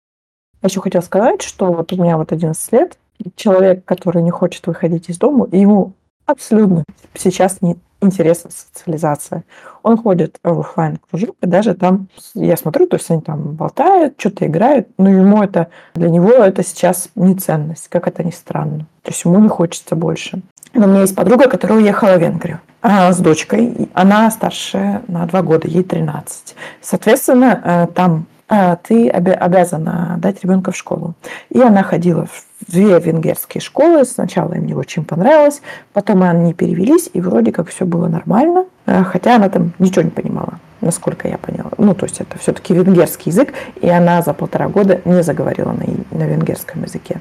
Еще 0.62 0.80
хотела 0.80 1.02
сказать, 1.02 1.42
что 1.42 1.72
вот 1.72 1.92
у 1.92 1.96
меня 1.96 2.16
вот 2.16 2.32
11 2.32 2.72
лет, 2.72 2.98
человек, 3.36 3.84
который 3.84 4.22
не 4.22 4.30
хочет 4.30 4.66
выходить 4.66 5.08
из 5.08 5.18
дома, 5.18 5.48
ему 5.52 5.92
абсолютно 6.26 6.84
сейчас 7.14 7.60
не 7.60 7.76
интересна 8.00 8.50
социализация. 8.50 9.44
Он 9.82 9.96
ходит 9.96 10.38
в 10.42 10.60
офлайн 10.60 10.98
кружок, 11.10 11.36
и 11.40 11.46
даже 11.46 11.74
там, 11.74 12.08
я 12.34 12.56
смотрю, 12.56 12.86
то 12.86 12.96
есть 12.96 13.10
они 13.10 13.20
там 13.22 13.54
болтают, 13.54 14.14
что-то 14.18 14.46
играют, 14.46 14.88
но 14.98 15.08
ему 15.08 15.42
это, 15.42 15.68
для 15.94 16.10
него 16.10 16.30
это 16.30 16.62
сейчас 16.62 17.08
не 17.14 17.34
ценность, 17.34 17.88
как 17.88 18.06
это 18.06 18.22
ни 18.22 18.30
странно. 18.30 18.86
То 19.02 19.10
есть 19.10 19.24
ему 19.24 19.38
не 19.40 19.48
хочется 19.48 19.96
больше. 19.96 20.42
Но 20.74 20.86
у 20.86 20.88
меня 20.88 21.02
есть 21.02 21.14
подруга, 21.14 21.48
которая 21.48 21.78
уехала 21.78 22.16
в 22.16 22.20
Венгрию 22.20 22.60
с 22.82 23.18
дочкой. 23.18 23.88
Она 23.94 24.30
старше 24.30 25.02
на 25.08 25.24
два 25.26 25.42
года, 25.42 25.68
ей 25.68 25.84
13. 25.84 26.54
Соответственно, 26.82 27.60
э, 27.64 27.86
там 27.94 28.26
ты 28.48 29.08
обязана 29.08 30.16
дать 30.18 30.42
ребенка 30.42 30.72
в 30.72 30.76
школу. 30.76 31.14
И 31.50 31.60
она 31.60 31.82
ходила 31.82 32.26
в 32.26 32.44
две 32.66 32.98
венгерские 32.98 33.60
школы. 33.60 34.04
Сначала 34.04 34.54
им 34.54 34.66
не 34.66 34.74
очень 34.74 35.04
понравилось, 35.04 35.62
потом 35.92 36.22
они 36.22 36.54
перевелись, 36.54 37.10
и 37.12 37.20
вроде 37.20 37.52
как 37.52 37.68
все 37.68 37.84
было 37.84 38.08
нормально, 38.08 38.66
э, 38.86 39.02
хотя 39.04 39.36
она 39.36 39.48
там 39.48 39.72
ничего 39.78 40.02
не 40.02 40.10
понимала 40.10 40.58
насколько 40.84 41.26
я 41.26 41.38
поняла. 41.38 41.70
Ну, 41.78 41.94
то 41.94 42.04
есть 42.04 42.20
это 42.20 42.38
все-таки 42.38 42.74
венгерский 42.74 43.30
язык, 43.30 43.54
и 43.80 43.88
она 43.88 44.22
за 44.22 44.34
полтора 44.34 44.68
года 44.68 45.00
не 45.04 45.22
заговорила 45.22 45.72
на, 45.72 45.84
на 46.16 46.24
венгерском 46.24 46.82
языке. 46.82 47.20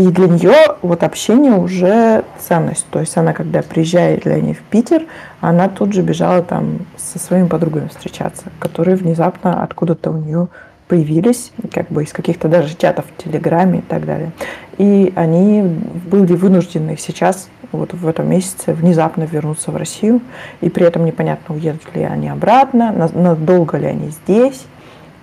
И 0.00 0.06
для 0.06 0.28
нее 0.28 0.54
вот 0.80 1.02
общение 1.02 1.52
уже 1.52 2.24
ценность. 2.38 2.86
То 2.90 3.00
есть 3.00 3.14
она, 3.18 3.34
когда 3.34 3.60
приезжает 3.60 4.22
для 4.22 4.40
нее 4.40 4.54
в 4.54 4.62
Питер, 4.62 5.02
она 5.42 5.68
тут 5.68 5.92
же 5.92 6.00
бежала 6.00 6.42
там 6.42 6.86
со 6.96 7.18
своими 7.18 7.48
подругами 7.48 7.88
встречаться, 7.88 8.44
которые 8.60 8.96
внезапно 8.96 9.62
откуда-то 9.62 10.10
у 10.10 10.16
нее 10.16 10.48
появились, 10.88 11.52
как 11.70 11.88
бы 11.88 12.04
из 12.04 12.14
каких-то 12.14 12.48
даже 12.48 12.74
чатов 12.78 13.04
в 13.14 13.22
Телеграме 13.22 13.80
и 13.80 13.82
так 13.82 14.06
далее. 14.06 14.32
И 14.78 15.12
они 15.16 15.62
были 16.10 16.32
вынуждены 16.32 16.96
сейчас, 16.98 17.50
вот 17.70 17.92
в 17.92 18.08
этом 18.08 18.30
месяце, 18.30 18.72
внезапно 18.72 19.24
вернуться 19.24 19.70
в 19.70 19.76
Россию. 19.76 20.22
И 20.62 20.70
при 20.70 20.86
этом 20.86 21.04
непонятно, 21.04 21.54
уедут 21.54 21.94
ли 21.94 22.04
они 22.04 22.30
обратно, 22.30 22.90
надолго 23.12 23.76
ли 23.76 23.86
они 23.86 24.08
здесь. 24.08 24.64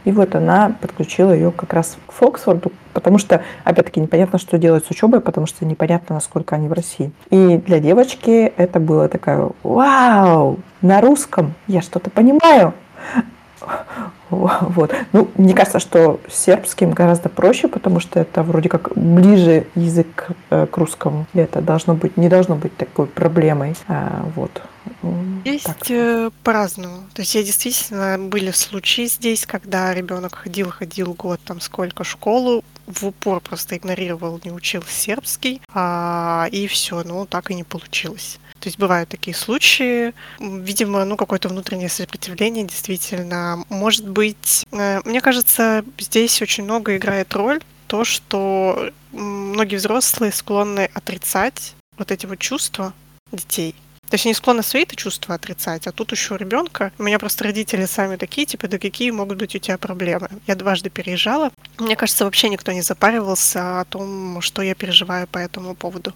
И 0.08 0.12
вот 0.14 0.36
она 0.36 0.74
подключила 0.80 1.34
ее 1.34 1.52
как 1.52 1.74
раз 1.74 1.98
к 2.08 2.14
Фоксфорду, 2.14 2.72
потому 2.94 3.18
что, 3.18 3.44
опять-таки, 3.66 4.00
непонятно, 4.00 4.40
что 4.40 4.58
делать 4.58 4.86
с 4.86 4.90
учебой, 4.90 5.20
потому 5.20 5.48
что 5.48 5.66
непонятно, 5.66 6.16
насколько 6.16 6.56
они 6.56 6.70
в 6.70 6.72
России. 6.72 7.12
И 7.30 7.58
для 7.58 7.82
девочки 7.82 8.54
это 8.56 8.80
было 8.80 9.10
такое, 9.10 9.50
вау, 9.64 10.60
на 10.82 11.02
русском 11.02 11.56
я 11.68 11.82
что-то 11.82 12.10
понимаю. 12.10 12.74
Вот. 14.78 14.94
Ну, 15.14 15.30
мне 15.36 15.54
кажется, 15.54 15.80
что 15.80 16.20
сербским 16.30 16.92
гораздо 16.92 17.30
проще, 17.30 17.68
потому 17.68 18.00
что 18.00 18.20
это 18.20 18.44
вроде 18.44 18.70
как 18.70 18.96
ближе 18.96 19.68
язык 19.76 20.30
э, 20.50 20.68
к 20.68 20.78
русскому. 20.78 21.26
И 21.34 21.40
это 21.40 21.62
должно 21.62 21.94
быть, 21.94 22.18
не 22.18 22.30
должно 22.30 22.56
быть 22.56 22.76
такой 22.78 23.08
проблемой. 23.08 23.76
А, 23.88 24.26
вот. 24.36 24.62
Есть 25.46 25.66
так. 25.66 25.78
Э, 25.90 26.30
по-разному. 26.44 27.04
То 27.14 27.22
есть 27.22 27.36
я 27.36 27.44
действительно 27.44 28.18
были 28.20 28.52
случаи 28.52 29.06
здесь, 29.06 29.46
когда 29.46 29.94
ребенок 29.94 30.36
ходил, 30.36 30.70
ходил 30.72 31.14
год 31.14 31.40
там 31.46 31.62
сколько 31.62 32.04
школу, 32.04 32.64
в 32.86 33.06
упор 33.06 33.42
просто 33.42 33.78
игнорировал, 33.78 34.40
не 34.44 34.52
учил 34.52 34.84
сербский, 34.88 35.62
а, 35.74 36.48
и 36.52 36.68
все, 36.68 37.04
ну 37.04 37.26
так 37.26 37.52
и 37.52 37.56
не 37.56 37.64
получилось. 37.64 38.40
То 38.60 38.68
есть 38.68 38.80
бывают 38.80 39.10
такие 39.10 39.36
случаи. 39.36 40.14
Видимо, 40.40 41.06
ну, 41.06 41.18
какое-то 41.18 41.50
внутреннее 41.50 41.90
сопротивление 41.90 42.66
действительно. 42.66 43.64
Может 43.70 44.08
быть, 44.08 44.66
э, 44.72 45.02
мне 45.06 45.22
кажется, 45.22 45.84
здесь 46.00 46.42
очень 46.42 46.64
много 46.64 46.98
играет 46.98 47.34
роль 47.34 47.62
то, 47.88 48.04
что 48.04 48.92
многие 49.12 49.78
взрослые 49.78 50.32
склонны 50.32 50.90
отрицать 50.94 51.76
вот 51.98 52.12
эти 52.12 52.26
вот 52.26 52.40
чувства 52.40 52.94
детей. 53.32 53.76
То 54.10 54.16
есть 54.16 54.26
они 54.26 54.34
склонны 54.34 54.64
свои-то 54.64 54.96
чувства 54.96 55.36
отрицать, 55.36 55.86
а 55.86 55.92
тут 55.92 56.12
еще 56.12 56.36
у 56.36 56.38
ребенка. 56.38 56.94
У 56.98 57.04
меня 57.04 57.20
просто 57.20 57.44
родители 57.44 57.86
сами 57.86 58.16
такие, 58.16 58.46
типа, 58.48 58.70
да 58.70 58.80
какие 58.80 59.12
могут 59.12 59.38
быть 59.38 59.54
у 59.56 59.60
тебя 59.60 59.78
проблемы? 59.78 60.30
Я 60.48 60.56
дважды 60.56 60.90
переезжала. 60.90 61.52
Мне 61.78 61.98
кажется, 61.98 62.24
вообще 62.24 62.48
никто 62.48 62.72
не 62.72 62.82
запаривался 62.82 63.82
о 63.82 63.86
том, 63.86 64.40
что 64.42 64.62
я 64.62 64.76
переживаю 64.76 65.28
по 65.28 65.40
этому 65.40 65.76
поводу. 65.76 66.14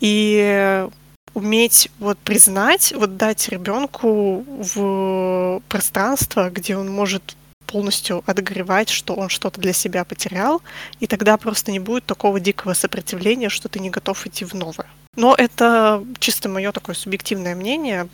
И 0.00 0.86
уметь 1.34 1.90
вот 1.98 2.18
признать, 2.18 2.92
вот 2.96 3.16
дать 3.16 3.48
ребенку 3.48 4.44
в 4.46 5.62
пространство, 5.68 6.50
где 6.50 6.76
он 6.76 6.90
может 6.90 7.36
полностью 7.66 8.22
отогревать, 8.26 8.88
что 8.88 9.14
он 9.14 9.28
что-то 9.28 9.60
для 9.60 9.72
себя 9.72 10.04
потерял, 10.04 10.60
и 10.98 11.06
тогда 11.06 11.36
просто 11.36 11.70
не 11.70 11.78
будет 11.78 12.04
такого 12.04 12.40
дикого 12.40 12.74
сопротивления, 12.74 13.48
что 13.48 13.68
ты 13.68 13.78
не 13.78 13.90
готов 13.90 14.26
идти 14.26 14.44
в 14.44 14.54
новое. 14.54 14.88
Но 15.16 15.34
это 15.36 16.04
чисто 16.20 16.48
мое 16.48 16.70
такое 16.70 16.94
субъективное 16.94 17.56
мнение. 17.56 18.08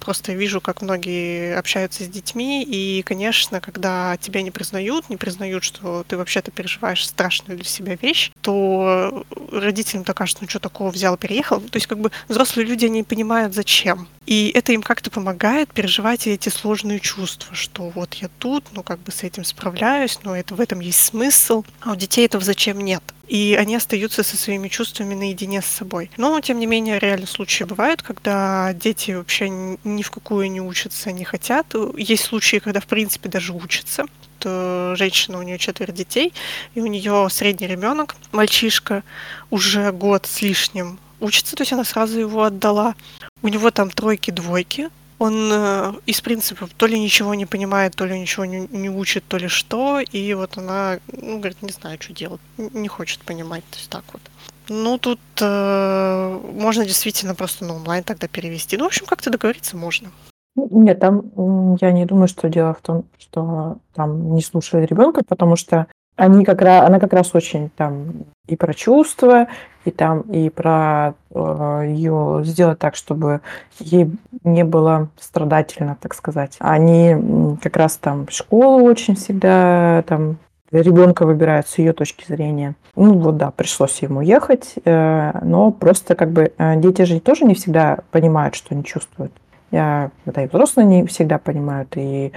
Просто 0.00 0.32
вижу, 0.32 0.62
как 0.62 0.80
многие 0.80 1.54
общаются 1.56 2.04
с 2.04 2.08
детьми, 2.08 2.64
и, 2.64 3.02
конечно, 3.02 3.60
когда 3.60 4.16
тебя 4.16 4.40
не 4.40 4.50
признают, 4.50 5.10
не 5.10 5.18
признают, 5.18 5.62
что 5.62 6.04
ты 6.08 6.16
вообще-то 6.16 6.50
переживаешь 6.50 7.06
страшную 7.06 7.58
для 7.58 7.68
себя 7.68 7.96
вещь, 8.00 8.32
то 8.40 9.24
родителям-то 9.52 10.14
кажется, 10.14 10.42
ну 10.42 10.48
что 10.48 10.58
такого 10.58 10.90
взял, 10.90 11.18
переехал. 11.18 11.60
То 11.60 11.76
есть 11.76 11.86
как 11.86 11.98
бы 11.98 12.10
взрослые 12.28 12.66
люди, 12.66 12.86
они 12.86 13.02
понимают, 13.02 13.54
зачем. 13.54 14.08
И 14.24 14.50
это 14.54 14.72
им 14.72 14.82
как-то 14.82 15.10
помогает 15.10 15.72
переживать 15.72 16.26
эти 16.26 16.48
сложные 16.48 16.98
чувства, 16.98 17.54
что 17.54 17.90
вот 17.90 18.14
я 18.14 18.28
тут, 18.38 18.64
ну 18.72 18.82
как 18.82 19.00
бы 19.00 19.12
с 19.12 19.22
этим 19.22 19.44
справляюсь, 19.44 20.18
но 20.22 20.34
это 20.34 20.54
в 20.54 20.60
этом 20.60 20.80
есть 20.80 21.04
смысл. 21.04 21.64
А 21.80 21.92
у 21.92 21.96
детей 21.96 22.24
этого 22.24 22.42
зачем 22.42 22.80
нет 22.80 23.02
и 23.28 23.54
они 23.58 23.76
остаются 23.76 24.22
со 24.22 24.36
своими 24.36 24.68
чувствами 24.68 25.14
наедине 25.14 25.62
с 25.62 25.66
собой. 25.66 26.10
Но, 26.16 26.40
тем 26.40 26.58
не 26.58 26.66
менее, 26.66 26.98
реально 26.98 27.26
случаи 27.26 27.64
бывают, 27.64 28.02
когда 28.02 28.72
дети 28.72 29.12
вообще 29.12 29.48
ни 29.48 30.02
в 30.02 30.10
какую 30.10 30.50
не 30.50 30.60
учатся, 30.60 31.12
не 31.12 31.24
хотят. 31.24 31.74
Есть 31.96 32.24
случаи, 32.24 32.58
когда, 32.58 32.80
в 32.80 32.86
принципе, 32.86 33.28
даже 33.28 33.52
учатся. 33.52 34.06
Женщина, 34.42 35.38
у 35.38 35.42
нее 35.42 35.58
четверо 35.58 35.90
детей, 35.90 36.32
и 36.74 36.80
у 36.80 36.86
нее 36.86 37.26
средний 37.28 37.66
ребенок, 37.66 38.14
мальчишка, 38.30 39.02
уже 39.50 39.90
год 39.90 40.26
с 40.26 40.42
лишним 40.42 40.98
учится, 41.20 41.56
то 41.56 41.62
есть 41.62 41.72
она 41.72 41.82
сразу 41.82 42.20
его 42.20 42.44
отдала. 42.44 42.94
У 43.42 43.48
него 43.48 43.72
там 43.72 43.90
тройки-двойки, 43.90 44.90
он 45.18 45.50
э, 45.52 45.92
из 46.06 46.20
принципов 46.20 46.70
то 46.76 46.86
ли 46.86 46.98
ничего 46.98 47.34
не 47.34 47.46
понимает, 47.46 47.96
то 47.96 48.06
ли 48.06 48.18
ничего 48.18 48.44
не, 48.44 48.68
не 48.70 48.88
учит, 48.88 49.24
то 49.26 49.36
ли 49.36 49.48
что, 49.48 50.00
и 50.00 50.34
вот 50.34 50.58
она, 50.58 50.98
ну, 51.12 51.38
говорит, 51.38 51.62
не 51.62 51.72
знаю, 51.72 51.98
что 52.00 52.12
делать, 52.12 52.40
не 52.56 52.88
хочет 52.88 53.20
понимать, 53.20 53.64
то 53.70 53.76
есть 53.78 53.90
так 53.90 54.04
вот. 54.12 54.22
Ну, 54.68 54.98
тут 54.98 55.20
э, 55.40 56.40
можно 56.54 56.84
действительно 56.84 57.34
просто 57.34 57.64
на 57.64 57.74
онлайн 57.74 58.04
тогда 58.04 58.28
перевести. 58.28 58.76
Ну, 58.76 58.84
в 58.84 58.88
общем, 58.88 59.06
как-то 59.06 59.30
договориться 59.30 59.76
можно. 59.76 60.10
Нет, 60.56 61.00
там 61.00 61.76
я 61.80 61.92
не 61.92 62.04
думаю, 62.04 62.28
что 62.28 62.48
дело 62.48 62.74
в 62.74 62.80
том, 62.80 63.04
что 63.18 63.78
там 63.94 64.34
не 64.34 64.42
слушали 64.42 64.84
ребенка, 64.84 65.22
потому 65.26 65.56
что 65.56 65.86
они 66.16 66.44
как 66.44 66.60
раз, 66.60 66.84
она 66.86 66.98
как 66.98 67.12
раз 67.12 67.34
очень 67.34 67.70
там 67.70 68.26
и 68.46 68.56
про 68.56 68.74
чувства, 68.74 69.46
и 69.88 69.90
там 69.90 70.20
и 70.20 70.50
про 70.50 71.14
э, 71.30 71.84
ее 71.88 72.42
сделать 72.44 72.78
так, 72.78 72.94
чтобы 72.94 73.40
ей 73.78 74.10
не 74.44 74.64
было 74.64 75.08
страдательно, 75.18 75.96
так 76.00 76.14
сказать. 76.14 76.56
Они 76.60 77.56
как 77.62 77.76
раз 77.76 77.96
там 77.96 78.28
школу 78.28 78.84
очень 78.84 79.16
всегда 79.16 80.04
там 80.06 80.36
ребенка 80.70 81.24
выбирают 81.24 81.66
с 81.66 81.78
ее 81.78 81.92
точки 81.92 82.24
зрения. 82.26 82.74
Ну 82.94 83.18
вот 83.18 83.36
да, 83.38 83.50
пришлось 83.50 84.02
ему 84.02 84.20
ехать, 84.20 84.74
э, 84.84 85.38
но 85.42 85.70
просто 85.70 86.14
как 86.14 86.30
бы 86.30 86.52
э, 86.56 86.76
дети 86.76 87.02
же 87.02 87.20
тоже 87.20 87.44
не 87.44 87.54
всегда 87.54 87.98
понимают, 88.10 88.54
что 88.54 88.74
они 88.74 88.84
чувствуют. 88.84 89.32
Я, 89.70 90.10
да, 90.24 90.44
и 90.44 90.48
взрослые 90.48 90.86
не 90.86 91.06
всегда 91.06 91.38
понимают, 91.38 91.92
и 91.96 92.32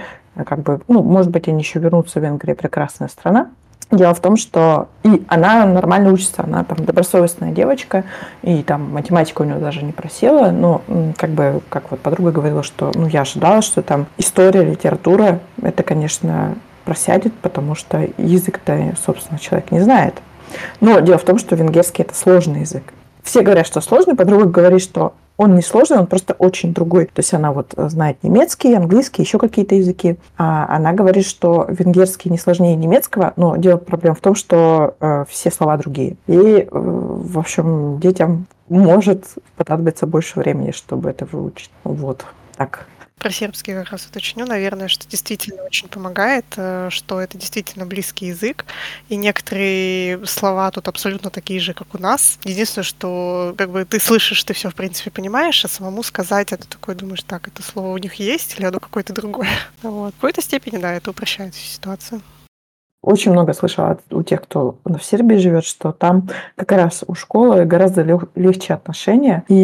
как 0.46 0.60
бы, 0.60 0.80
ну, 0.88 1.02
может 1.02 1.30
быть, 1.30 1.48
они 1.48 1.60
еще 1.62 1.78
вернутся 1.78 2.20
в 2.20 2.22
Венгрию, 2.22 2.56
прекрасная 2.56 3.08
страна, 3.08 3.50
Дело 3.92 4.14
в 4.14 4.20
том, 4.20 4.38
что 4.38 4.88
и 5.02 5.22
она 5.28 5.66
нормально 5.66 6.12
учится, 6.12 6.42
она 6.44 6.64
там 6.64 6.78
добросовестная 6.78 7.52
девочка, 7.52 8.04
и 8.40 8.62
там 8.62 8.90
математика 8.90 9.42
у 9.42 9.44
нее 9.44 9.56
даже 9.56 9.84
не 9.84 9.92
просела, 9.92 10.50
но 10.50 10.80
как 11.18 11.30
бы, 11.30 11.60
как 11.68 11.90
вот 11.90 12.00
подруга 12.00 12.32
говорила, 12.32 12.62
что 12.62 12.90
ну 12.94 13.06
я 13.06 13.20
ожидала, 13.20 13.60
что 13.60 13.82
там 13.82 14.06
история, 14.16 14.64
литература, 14.64 15.40
это, 15.60 15.82
конечно, 15.82 16.54
просядет, 16.86 17.34
потому 17.34 17.74
что 17.74 18.08
язык-то, 18.16 18.94
собственно, 19.04 19.38
человек 19.38 19.70
не 19.70 19.80
знает. 19.80 20.14
Но 20.80 21.00
дело 21.00 21.18
в 21.18 21.24
том, 21.24 21.38
что 21.38 21.54
венгерский 21.54 22.02
это 22.02 22.14
сложный 22.14 22.60
язык. 22.60 22.84
Все 23.22 23.42
говорят, 23.42 23.66
что 23.66 23.82
сложный, 23.82 24.16
подруга 24.16 24.46
говорит, 24.46 24.82
что 24.82 25.12
он 25.36 25.54
не 25.54 25.62
сложный, 25.62 25.98
он 25.98 26.06
просто 26.06 26.34
очень 26.34 26.72
другой. 26.74 27.06
То 27.06 27.20
есть 27.20 27.32
она 27.34 27.52
вот 27.52 27.74
знает 27.76 28.18
немецкий, 28.22 28.74
английский, 28.74 29.22
еще 29.22 29.38
какие-то 29.38 29.74
языки. 29.74 30.16
А 30.36 30.66
она 30.74 30.92
говорит, 30.92 31.26
что 31.26 31.66
венгерский 31.68 32.30
не 32.30 32.38
сложнее 32.38 32.76
немецкого, 32.76 33.32
но 33.36 33.56
дело 33.56 33.78
проблема 33.78 34.14
в 34.14 34.20
том, 34.20 34.34
что 34.34 34.94
э, 35.00 35.24
все 35.28 35.50
слова 35.50 35.76
другие. 35.76 36.16
И, 36.26 36.36
э, 36.36 36.66
в 36.70 37.38
общем, 37.38 37.98
детям 37.98 38.46
может 38.68 39.24
понадобиться 39.56 40.06
больше 40.06 40.38
времени, 40.38 40.70
чтобы 40.70 41.10
это 41.10 41.26
выучить. 41.30 41.70
Вот 41.84 42.24
так. 42.56 42.86
Про 43.22 43.30
сербский 43.30 43.72
как 43.72 43.90
раз 43.90 44.04
уточню, 44.06 44.46
наверное, 44.46 44.88
что 44.88 45.08
действительно 45.08 45.62
очень 45.62 45.86
помогает, 45.86 46.44
э, 46.56 46.88
что 46.90 47.20
это 47.20 47.38
действительно 47.38 47.86
близкий 47.86 48.26
язык, 48.26 48.64
и 49.08 49.14
некоторые 49.14 50.26
слова 50.26 50.68
тут 50.72 50.88
абсолютно 50.88 51.30
такие 51.30 51.60
же, 51.60 51.72
как 51.72 51.94
у 51.94 51.98
нас. 51.98 52.40
Единственное, 52.42 52.82
что 52.82 53.54
как 53.56 53.70
бы 53.70 53.84
ты 53.84 54.00
слышишь, 54.00 54.42
ты 54.42 54.54
все 54.54 54.70
в 54.70 54.74
принципе 54.74 55.12
понимаешь, 55.12 55.64
а 55.64 55.68
самому 55.68 56.02
сказать, 56.02 56.50
это 56.50 56.66
такой 56.66 56.96
думаешь, 56.96 57.22
так, 57.22 57.46
это 57.46 57.62
слово 57.62 57.94
у 57.94 57.98
них 57.98 58.14
есть 58.14 58.58
или 58.58 58.66
оно 58.66 58.80
какое-то 58.80 59.12
другое. 59.12 59.50
Вот. 59.82 60.14
В 60.14 60.16
какой-то 60.16 60.42
степени, 60.42 60.78
да, 60.78 60.92
это 60.92 61.12
упрощает 61.12 61.54
всю 61.54 61.74
ситуацию. 61.74 62.22
Очень 63.02 63.32
много 63.32 63.52
слышала 63.52 63.98
у 64.10 64.22
тех, 64.22 64.42
кто 64.42 64.76
в 64.84 65.00
Сербии 65.02 65.34
живет, 65.34 65.64
что 65.64 65.90
там 65.90 66.28
как 66.54 66.70
раз 66.70 67.02
у 67.06 67.14
школы 67.14 67.64
гораздо 67.64 68.02
легче 68.36 68.74
отношения. 68.74 69.42
И 69.48 69.54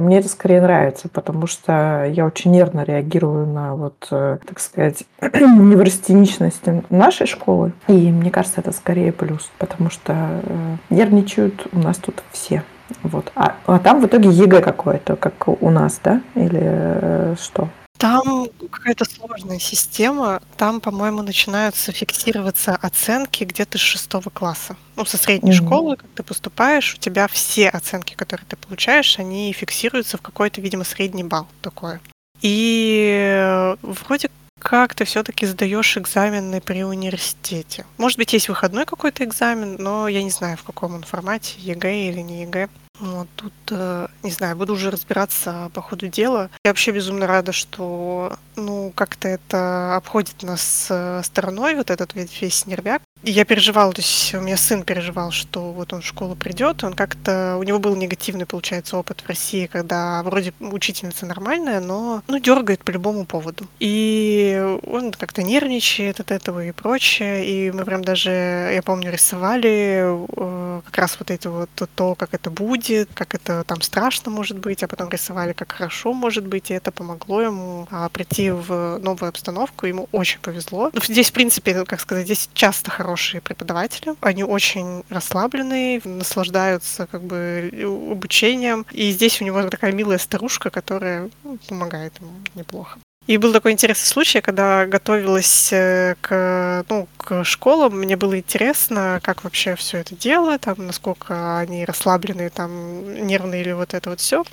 мне 0.00 0.18
это 0.18 0.28
скорее 0.28 0.62
нравится, 0.62 1.10
потому 1.10 1.46
что 1.46 2.04
я 2.10 2.24
очень 2.24 2.52
нервно 2.52 2.82
реагирую 2.82 3.46
на 3.46 3.74
вот, 3.74 4.08
э, 4.10 4.38
так 4.46 4.58
сказать, 4.58 5.04
неврастеничность 5.20 6.62
нашей 6.88 7.26
школы. 7.26 7.72
И 7.88 8.10
мне 8.10 8.30
кажется, 8.30 8.60
это 8.60 8.72
скорее 8.72 9.12
плюс, 9.12 9.50
потому 9.58 9.90
что 9.90 10.14
э, 10.14 10.76
нервничают 10.88 11.66
у 11.72 11.78
нас 11.78 11.98
тут 11.98 12.22
все. 12.32 12.62
Вот. 13.02 13.32
А, 13.34 13.56
а 13.66 13.78
там 13.78 14.00
в 14.00 14.06
итоге 14.06 14.30
ЕГЭ 14.30 14.60
какое-то, 14.60 15.16
как 15.16 15.48
у 15.48 15.70
нас, 15.70 16.00
да? 16.02 16.20
Или 16.34 16.60
э, 16.62 17.34
что? 17.40 17.68
Там 18.06 18.48
какая-то 18.70 19.04
сложная 19.04 19.58
система. 19.58 20.40
Там, 20.56 20.80
по-моему, 20.80 21.22
начинаются 21.22 21.90
фиксироваться 21.90 22.76
оценки 22.76 23.42
где-то 23.42 23.78
с 23.78 23.80
шестого 23.80 24.30
класса. 24.30 24.76
Ну, 24.94 25.04
со 25.04 25.16
средней 25.16 25.50
mm-hmm. 25.50 25.66
школы, 25.66 25.96
как 25.96 26.08
ты 26.14 26.22
поступаешь, 26.22 26.94
у 26.94 26.98
тебя 26.98 27.26
все 27.26 27.68
оценки, 27.68 28.14
которые 28.14 28.46
ты 28.48 28.56
получаешь, 28.56 29.18
они 29.18 29.52
фиксируются 29.52 30.18
в 30.18 30.22
какой-то, 30.22 30.60
видимо, 30.60 30.84
средний 30.84 31.24
балл 31.24 31.48
такой. 31.62 31.98
И 32.42 33.74
вроде 33.82 34.30
как 34.60 34.94
ты 34.94 35.04
все-таки 35.04 35.44
сдаешь 35.46 35.96
экзамены 35.96 36.60
при 36.60 36.84
университете. 36.84 37.86
Может 37.98 38.18
быть, 38.18 38.32
есть 38.32 38.48
выходной 38.48 38.84
какой-то 38.84 39.24
экзамен, 39.24 39.76
но 39.78 40.06
я 40.08 40.22
не 40.22 40.30
знаю, 40.30 40.56
в 40.56 40.62
каком 40.62 40.94
он 40.94 41.02
формате, 41.02 41.54
ЕГЭ 41.58 42.08
или 42.08 42.20
не 42.20 42.42
ЕГЭ. 42.42 42.68
Вот 42.98 43.28
тут, 43.36 43.52
э, 43.70 44.06
не 44.22 44.30
знаю, 44.30 44.56
буду 44.56 44.72
уже 44.72 44.90
разбираться 44.90 45.70
по 45.74 45.82
ходу 45.82 46.08
дела. 46.08 46.50
Я 46.64 46.70
вообще 46.70 46.92
безумно 46.92 47.26
рада, 47.26 47.52
что, 47.52 48.38
ну, 48.56 48.92
как-то 48.94 49.28
это 49.28 49.96
обходит 49.96 50.42
нас 50.42 50.86
э, 50.90 51.22
стороной, 51.22 51.74
вот 51.74 51.90
этот 51.90 52.14
весь 52.14 52.66
нервяк. 52.66 53.02
Я 53.22 53.44
переживала, 53.44 53.92
то 53.92 54.02
есть 54.02 54.34
у 54.34 54.40
меня 54.40 54.56
сын 54.56 54.84
переживал, 54.84 55.30
что 55.30 55.72
вот 55.72 55.92
он 55.92 56.02
в 56.02 56.06
школу 56.06 56.36
придет, 56.36 56.84
он 56.84 56.92
как-то, 56.92 57.56
у 57.58 57.62
него 57.62 57.78
был 57.78 57.96
негативный, 57.96 58.44
получается, 58.44 58.98
опыт 58.98 59.22
в 59.22 59.28
России, 59.28 59.66
когда 59.66 60.22
вроде 60.22 60.52
учительница 60.60 61.24
нормальная, 61.24 61.80
но, 61.80 62.22
ну, 62.28 62.38
дергает 62.38 62.84
по 62.84 62.90
любому 62.90 63.24
поводу. 63.24 63.66
И 63.80 64.78
он 64.86 65.12
как-то 65.12 65.42
нервничает 65.42 66.20
от 66.20 66.30
этого 66.30 66.66
и 66.66 66.72
прочее, 66.72 67.46
и 67.46 67.70
мы 67.72 67.84
прям 67.84 68.04
даже, 68.04 68.30
я 68.30 68.82
помню, 68.82 69.10
рисовали 69.10 70.04
э, 70.04 70.80
как 70.84 70.98
раз 70.98 71.18
вот 71.18 71.30
это 71.30 71.50
вот 71.50 71.70
то, 71.94 72.14
как 72.14 72.34
это 72.34 72.50
будет, 72.50 73.08
как 73.14 73.34
это 73.34 73.64
там 73.64 73.80
страшно 73.80 74.30
может 74.30 74.58
быть, 74.58 74.82
а 74.82 74.88
потом 74.88 75.08
рисовали, 75.08 75.54
как 75.54 75.72
хорошо 75.72 76.12
может 76.12 76.46
быть, 76.46 76.70
и 76.70 76.74
это 76.74 76.92
помогло 76.92 77.40
ему 77.40 77.88
а, 77.90 78.08
прийти 78.10 78.50
в 78.50 78.98
новую 78.98 79.30
обстановку, 79.30 79.86
ему 79.86 80.08
очень 80.12 80.38
повезло. 80.40 80.90
Здесь, 81.08 81.30
в 81.30 81.32
принципе, 81.32 81.84
как 81.84 82.00
сказать, 82.00 82.26
здесь 82.26 82.50
часто 82.52 82.90
хорошо 82.90 83.05
хорошие 83.06 83.40
преподаватели. 83.40 84.16
Они 84.20 84.42
очень 84.42 85.04
расслабленные, 85.10 86.00
наслаждаются 86.04 87.06
как 87.06 87.22
бы 87.22 87.70
обучением. 88.10 88.84
И 88.90 89.12
здесь 89.12 89.40
у 89.40 89.44
него 89.44 89.62
такая 89.70 89.92
милая 89.92 90.18
старушка, 90.18 90.70
которая 90.70 91.30
ну, 91.44 91.56
помогает 91.68 92.18
ему 92.20 92.32
неплохо. 92.56 92.98
И 93.28 93.36
был 93.38 93.52
такой 93.52 93.72
интересный 93.72 94.06
случай, 94.06 94.40
когда 94.40 94.86
готовилась 94.86 95.72
э, 95.72 96.16
к, 96.20 96.84
ну, 96.88 97.08
к 97.16 97.44
школам, 97.44 97.98
мне 97.98 98.16
было 98.16 98.38
интересно, 98.38 99.20
как 99.22 99.44
вообще 99.44 99.74
все 99.74 99.98
это 99.98 100.14
дело, 100.14 100.58
там, 100.58 100.86
насколько 100.86 101.58
они 101.58 101.84
расслабленные, 101.84 102.50
там, 102.50 103.26
нервные 103.26 103.62
или 103.62 103.72
вот 103.72 103.94
это 103.94 104.10
вот 104.10 104.20
все. 104.20 104.44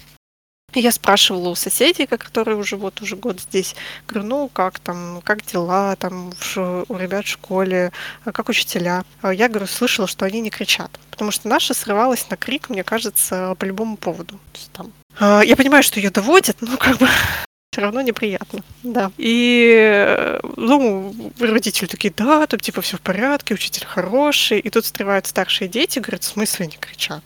Я 0.76 0.91
спрашивала 0.91 1.49
у 1.49 1.55
соседей, 1.55 2.07
которые 2.07 2.57
уже 2.57 2.78
вот 2.78 3.01
уже 3.01 3.15
год 3.15 3.39
здесь, 3.39 3.76
говорю, 4.07 4.28
ну 4.28 4.49
как 4.49 4.80
там, 4.80 5.21
как 5.24 5.45
дела 5.45 5.95
там 5.95 6.32
у 6.55 6.97
ребят 6.97 7.26
в 7.26 7.30
школе, 7.30 7.91
а 8.26 8.32
как 8.32 8.49
учителя. 8.49 9.03
А 9.21 9.34
я 9.34 9.49
говорю, 9.49 9.67
слышала, 9.67 10.07
что 10.07 10.26
они 10.26 10.41
не 10.41 10.49
кричат, 10.49 10.91
потому 11.11 11.32
что 11.32 11.47
наша 11.47 11.74
срывалась 11.74 12.30
на 12.30 12.38
крик, 12.38 12.69
мне 12.69 12.84
кажется, 12.84 13.55
по 13.59 13.65
любому 13.65 13.97
поводу. 13.97 14.39
Там, 14.71 14.91
а, 15.19 15.41
я 15.41 15.55
понимаю, 15.55 15.84
что 15.84 15.99
ее 15.99 16.09
доводят, 16.09 16.57
но 16.61 16.78
как 16.78 16.97
бы 16.97 17.07
все 17.71 17.82
равно 17.82 18.01
неприятно, 18.01 18.63
да. 18.82 19.11
И, 19.17 20.39
ну, 20.57 21.13
родители 21.39 21.88
такие, 21.88 22.13
да, 22.15 22.47
там 22.47 22.59
типа 22.59 22.82
все 22.82 22.97
в 22.97 23.01
порядке, 23.01 23.53
учитель 23.53 23.86
хороший, 23.86 24.59
и 24.59 24.69
тут 24.69 24.86
встревают 24.86 25.28
старшие 25.28 25.67
дети, 25.67 25.99
говорят, 25.99 26.24
в 26.24 26.28
смысле 26.28 26.67
не 26.67 26.78
кричат? 26.78 27.24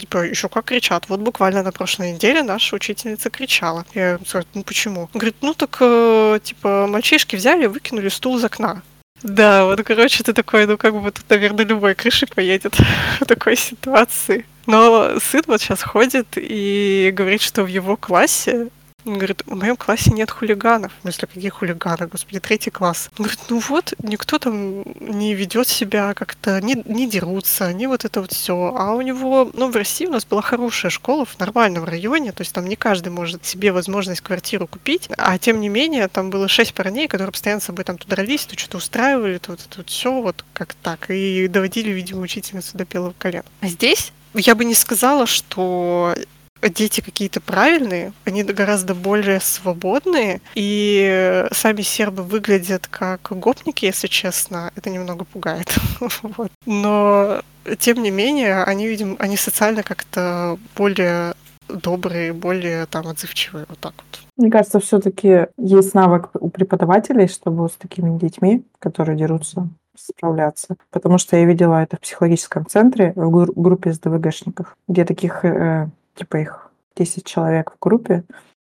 Типа, 0.00 0.24
еще 0.24 0.48
как 0.48 0.64
кричат. 0.64 1.04
Вот 1.08 1.20
буквально 1.20 1.62
на 1.62 1.72
прошлой 1.72 2.12
неделе 2.12 2.42
наша 2.42 2.76
учительница 2.76 3.30
кричала. 3.30 3.84
Я 3.94 4.18
говорю, 4.18 4.48
ну 4.54 4.62
почему? 4.62 5.10
говорит, 5.12 5.36
ну 5.42 5.54
так, 5.54 5.76
э, 5.80 6.40
типа, 6.42 6.86
мальчишки 6.88 7.36
взяли 7.36 7.64
и 7.64 7.66
выкинули 7.66 8.08
стул 8.08 8.38
из 8.38 8.44
окна. 8.44 8.82
Да, 9.22 9.66
вот, 9.66 9.82
короче, 9.84 10.22
ты 10.24 10.32
такой, 10.32 10.66
ну 10.66 10.78
как 10.78 10.94
бы 10.94 11.10
тут, 11.10 11.28
наверное, 11.28 11.64
любой 11.64 11.94
крышей 11.94 12.26
поедет 12.26 12.76
в 13.20 13.26
такой 13.26 13.56
ситуации. 13.56 14.46
Но 14.66 15.18
сын 15.20 15.42
вот 15.46 15.60
сейчас 15.60 15.82
ходит 15.82 16.26
и 16.36 17.10
говорит, 17.14 17.42
что 17.42 17.64
в 17.64 17.66
его 17.66 17.96
классе 17.96 18.68
он 19.04 19.14
говорит, 19.14 19.42
в 19.46 19.54
моем 19.54 19.76
классе 19.76 20.10
нет 20.12 20.30
хулиганов. 20.30 20.92
В 20.98 21.02
смысле, 21.02 21.28
какие 21.32 21.50
хулиганы, 21.50 22.06
господи, 22.06 22.40
третий 22.40 22.70
класс. 22.70 23.10
Он 23.18 23.24
говорит, 23.24 23.40
ну 23.48 23.58
вот, 23.58 23.94
никто 24.02 24.38
там 24.38 24.82
не 25.00 25.34
ведет 25.34 25.68
себя 25.68 26.14
как-то, 26.14 26.60
не, 26.60 26.82
не 26.84 27.08
дерутся, 27.08 27.72
не 27.72 27.86
вот 27.86 28.04
это 28.04 28.20
вот 28.20 28.32
все. 28.32 28.74
А 28.76 28.92
у 28.92 29.00
него, 29.00 29.50
ну, 29.54 29.70
в 29.70 29.76
России 29.76 30.06
у 30.06 30.12
нас 30.12 30.24
была 30.24 30.42
хорошая 30.42 30.90
школа 30.90 31.24
в 31.24 31.38
нормальном 31.38 31.84
районе, 31.84 32.32
то 32.32 32.42
есть 32.42 32.52
там 32.52 32.66
не 32.66 32.76
каждый 32.76 33.10
может 33.10 33.44
себе 33.46 33.72
возможность 33.72 34.20
квартиру 34.20 34.66
купить, 34.66 35.08
а 35.16 35.38
тем 35.38 35.60
не 35.60 35.68
менее 35.68 36.08
там 36.08 36.30
было 36.30 36.48
шесть 36.48 36.74
парней, 36.74 37.08
которые 37.08 37.32
постоянно 37.32 37.60
с 37.60 37.64
собой 37.64 37.84
там 37.84 37.98
туда 37.98 38.16
дрались, 38.16 38.44
то 38.44 38.58
что-то 38.58 38.78
устраивали, 38.78 39.38
то 39.38 39.52
вот 39.52 39.60
это 39.60 39.78
вот 39.78 39.88
все 39.88 40.20
вот 40.20 40.44
как 40.52 40.74
так, 40.74 41.10
и 41.10 41.48
доводили, 41.48 41.90
видимо, 41.90 42.22
учительницу 42.22 42.76
до 42.76 42.84
белого 42.84 43.14
колена. 43.16 43.44
А 43.60 43.68
здесь 43.68 44.12
я 44.34 44.54
бы 44.54 44.64
не 44.64 44.74
сказала, 44.74 45.26
что 45.26 46.14
дети 46.62 47.00
какие-то 47.00 47.40
правильные, 47.40 48.12
они 48.24 48.42
гораздо 48.42 48.94
более 48.94 49.40
свободные, 49.40 50.40
и 50.54 51.46
сами 51.52 51.82
сербы 51.82 52.22
выглядят 52.22 52.86
как 52.88 53.28
гопники, 53.30 53.84
если 53.84 54.06
честно. 54.06 54.70
Это 54.76 54.90
немного 54.90 55.24
пугает. 55.24 55.74
вот. 56.22 56.50
Но, 56.66 57.42
тем 57.78 58.02
не 58.02 58.10
менее, 58.10 58.62
они, 58.64 58.86
видимо, 58.86 59.16
они 59.18 59.36
социально 59.36 59.82
как-то 59.82 60.58
более 60.76 61.34
добрые, 61.68 62.32
более 62.32 62.86
там 62.86 63.06
отзывчивые, 63.06 63.66
вот 63.68 63.78
так 63.78 63.94
вот. 63.96 64.20
Мне 64.36 64.50
кажется, 64.50 64.80
все-таки 64.80 65.46
есть 65.56 65.94
навык 65.94 66.30
у 66.34 66.50
преподавателей, 66.50 67.28
чтобы 67.28 67.68
с 67.68 67.72
такими 67.72 68.18
детьми, 68.18 68.64
которые 68.78 69.16
дерутся, 69.16 69.68
справляться. 69.96 70.76
Потому 70.90 71.18
что 71.18 71.36
я 71.36 71.44
видела 71.44 71.82
это 71.82 71.96
в 71.96 72.00
психологическом 72.00 72.66
центре 72.66 73.12
в 73.16 73.52
группе 73.54 73.92
СДВГшников, 73.92 74.76
где 74.88 75.04
таких 75.04 75.44
э, 75.44 75.88
типа 76.14 76.36
их 76.36 76.70
10 76.96 77.24
человек 77.24 77.72
в 77.72 77.78
группе, 77.80 78.24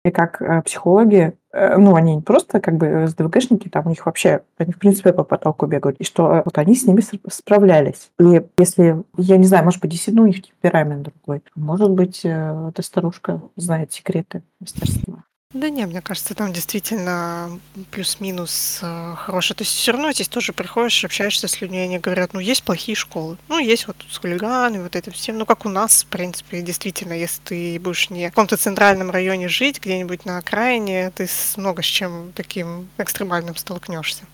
и 0.06 0.10
как 0.12 0.40
э, 0.40 0.62
психологи, 0.62 1.36
э, 1.52 1.76
ну, 1.76 1.96
они 1.96 2.14
не 2.14 2.22
просто 2.22 2.60
как 2.60 2.76
бы 2.76 3.08
СДВГшники, 3.08 3.68
там 3.68 3.86
у 3.86 3.88
них 3.88 4.06
вообще, 4.06 4.42
они 4.56 4.72
в 4.72 4.78
принципе 4.78 5.12
по 5.12 5.24
потолку 5.24 5.66
бегают, 5.66 5.96
и 5.98 6.04
что 6.04 6.32
э, 6.32 6.42
вот 6.44 6.56
они 6.58 6.76
с 6.76 6.86
ними 6.86 7.02
справлялись. 7.28 8.10
И 8.20 8.40
если, 8.56 9.02
я 9.16 9.36
не 9.36 9.46
знаю, 9.46 9.64
может 9.64 9.80
быть, 9.80 9.90
действительно 9.90 10.22
у 10.22 10.28
них 10.28 10.42
темперамент 10.42 11.02
другой, 11.02 11.42
может 11.56 11.90
быть, 11.90 12.20
эта 12.24 12.82
старушка 12.82 13.42
знает 13.56 13.92
секреты 13.92 14.44
мастерства. 14.60 15.24
Да 15.58 15.70
не, 15.70 15.86
мне 15.86 16.02
кажется, 16.02 16.34
там 16.34 16.52
действительно 16.52 17.58
плюс-минус 17.90 18.80
э, 18.82 19.14
хорошее. 19.16 19.56
То 19.56 19.64
есть 19.64 19.74
все 19.74 19.92
равно 19.92 20.12
здесь 20.12 20.28
тоже 20.28 20.52
приходишь, 20.52 21.02
общаешься 21.02 21.48
с 21.48 21.62
людьми, 21.62 21.78
они 21.78 21.98
говорят, 21.98 22.34
ну, 22.34 22.40
есть 22.40 22.62
плохие 22.62 22.94
школы. 22.94 23.38
Ну, 23.48 23.58
есть 23.58 23.86
вот 23.86 23.96
с 24.10 24.18
хулиганами, 24.18 24.82
вот 24.82 24.94
этим 24.94 25.12
всем. 25.12 25.38
Ну, 25.38 25.46
как 25.46 25.64
у 25.64 25.70
нас, 25.70 26.04
в 26.04 26.08
принципе, 26.08 26.60
действительно, 26.60 27.14
если 27.14 27.40
ты 27.42 27.80
будешь 27.80 28.10
не 28.10 28.26
в 28.26 28.30
каком-то 28.30 28.58
центральном 28.58 29.10
районе 29.10 29.48
жить, 29.48 29.80
где-нибудь 29.80 30.26
на 30.26 30.36
окраине, 30.38 31.10
ты 31.10 31.26
с 31.26 31.56
много 31.56 31.82
с 31.82 31.86
чем 31.86 32.32
таким 32.34 32.90
экстремальным 32.98 33.56
столкнешься. 33.56 34.24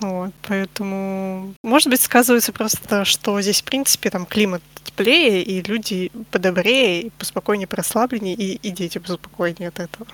Вот, 0.00 0.32
поэтому, 0.48 1.54
может 1.62 1.90
быть, 1.90 2.00
сказывается 2.00 2.52
просто, 2.52 3.04
что 3.04 3.38
здесь, 3.42 3.60
в 3.60 3.64
принципе, 3.64 4.08
там 4.08 4.24
климат 4.24 4.62
теплее, 4.82 5.42
и 5.42 5.62
люди 5.62 6.10
подобрее, 6.30 7.10
поспокойнее, 7.18 7.68
расслабленнее, 7.70 8.34
и, 8.34 8.54
и 8.56 8.70
дети 8.70 8.98
поспокойнее 8.98 9.68
от 9.68 9.80
этого. 9.80 10.06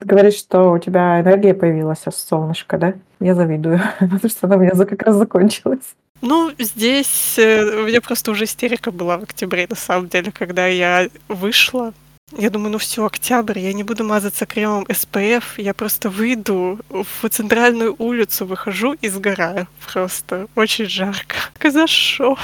Ты 0.00 0.06
говоришь, 0.06 0.34
что 0.34 0.72
у 0.72 0.78
тебя 0.78 1.20
энергия 1.20 1.54
появилась 1.54 2.06
от 2.06 2.16
солнышка, 2.16 2.78
да? 2.78 2.94
Я 3.20 3.34
завидую, 3.34 3.80
потому 4.00 4.28
что 4.28 4.46
она 4.46 4.56
у 4.56 4.60
меня 4.60 4.72
как 4.72 5.02
раз 5.02 5.16
закончилась. 5.16 5.94
Ну, 6.20 6.50
здесь 6.58 7.38
э, 7.38 7.82
у 7.82 7.86
меня 7.86 8.00
просто 8.00 8.30
уже 8.30 8.44
истерика 8.44 8.90
была 8.90 9.18
в 9.18 9.24
октябре, 9.24 9.66
на 9.68 9.76
самом 9.76 10.08
деле, 10.08 10.32
когда 10.32 10.66
я 10.66 11.08
вышла 11.28 11.92
я 12.36 12.50
думаю, 12.50 12.72
ну 12.72 12.78
все, 12.78 13.04
октябрь, 13.04 13.58
я 13.58 13.72
не 13.72 13.82
буду 13.82 14.04
мазаться 14.04 14.46
кремом 14.46 14.84
SPF, 14.84 15.44
я 15.56 15.74
просто 15.74 16.10
выйду 16.10 16.78
в 16.88 17.28
центральную 17.28 17.94
улицу, 17.98 18.46
выхожу 18.46 18.94
и 18.94 19.08
сгораю. 19.08 19.66
Просто 19.92 20.46
очень 20.54 20.86
жарко. 20.86 21.36
За 21.64 21.86
шо? 21.86 22.36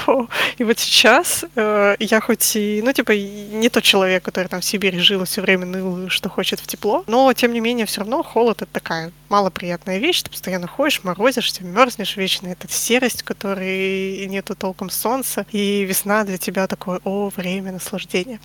И 0.57 0.63
вот 0.63 0.79
сейчас 0.79 1.45
э, 1.55 1.95
я 1.99 2.21
хоть 2.21 2.55
и, 2.55 2.81
ну 2.83 2.91
типа, 2.93 3.11
не 3.11 3.69
тот 3.69 3.83
человек, 3.83 4.23
который 4.23 4.47
там 4.47 4.61
в 4.61 4.65
Сибири 4.65 4.99
жил 4.99 5.21
и 5.21 5.25
все 5.25 5.41
время 5.41 5.65
ныл, 5.65 6.09
что 6.09 6.29
хочет 6.29 6.59
в 6.59 6.67
тепло, 6.67 7.03
но 7.07 7.31
тем 7.33 7.53
не 7.53 7.59
менее 7.59 7.85
все 7.85 8.01
равно 8.01 8.23
холод 8.23 8.61
это 8.61 8.71
такая 8.71 9.11
малоприятная 9.31 9.97
вещь, 9.97 10.21
ты 10.21 10.29
постоянно 10.29 10.67
ходишь, 10.67 11.03
морозишься, 11.03 11.63
мерзнешь 11.63 12.17
вечно, 12.17 12.47
это 12.49 12.67
серость, 12.69 13.23
которой 13.23 14.27
нету 14.27 14.55
толком 14.55 14.89
солнца, 14.89 15.45
и 15.51 15.83
весна 15.85 16.23
для 16.25 16.37
тебя 16.37 16.67
такое, 16.67 16.99
о, 17.05 17.29
время 17.29 17.71
наслаждения. 17.71 18.39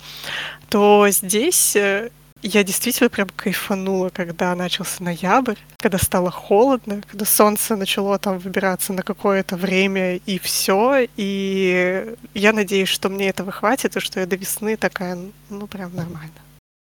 То 0.69 1.07
здесь 1.09 1.75
э, 1.75 2.09
я 2.41 2.63
действительно 2.63 3.09
прям 3.09 3.27
кайфанула, 3.35 4.09
когда 4.09 4.55
начался 4.55 5.03
ноябрь, 5.03 5.57
когда 5.77 5.97
стало 5.97 6.31
холодно, 6.31 7.01
когда 7.09 7.25
солнце 7.25 7.75
начало 7.75 8.17
там 8.17 8.39
выбираться 8.39 8.93
на 8.93 9.03
какое-то 9.03 9.57
время 9.57 10.15
и 10.15 10.39
все. 10.39 11.07
И 11.17 12.15
я 12.33 12.53
надеюсь, 12.53 12.89
что 12.89 13.09
мне 13.09 13.29
этого 13.29 13.51
хватит, 13.51 13.97
и 13.97 13.99
что 13.99 14.19
я 14.19 14.25
до 14.25 14.37
весны 14.37 14.77
такая, 14.77 15.17
ну, 15.49 15.67
прям 15.67 15.93
нормально. 15.95 16.31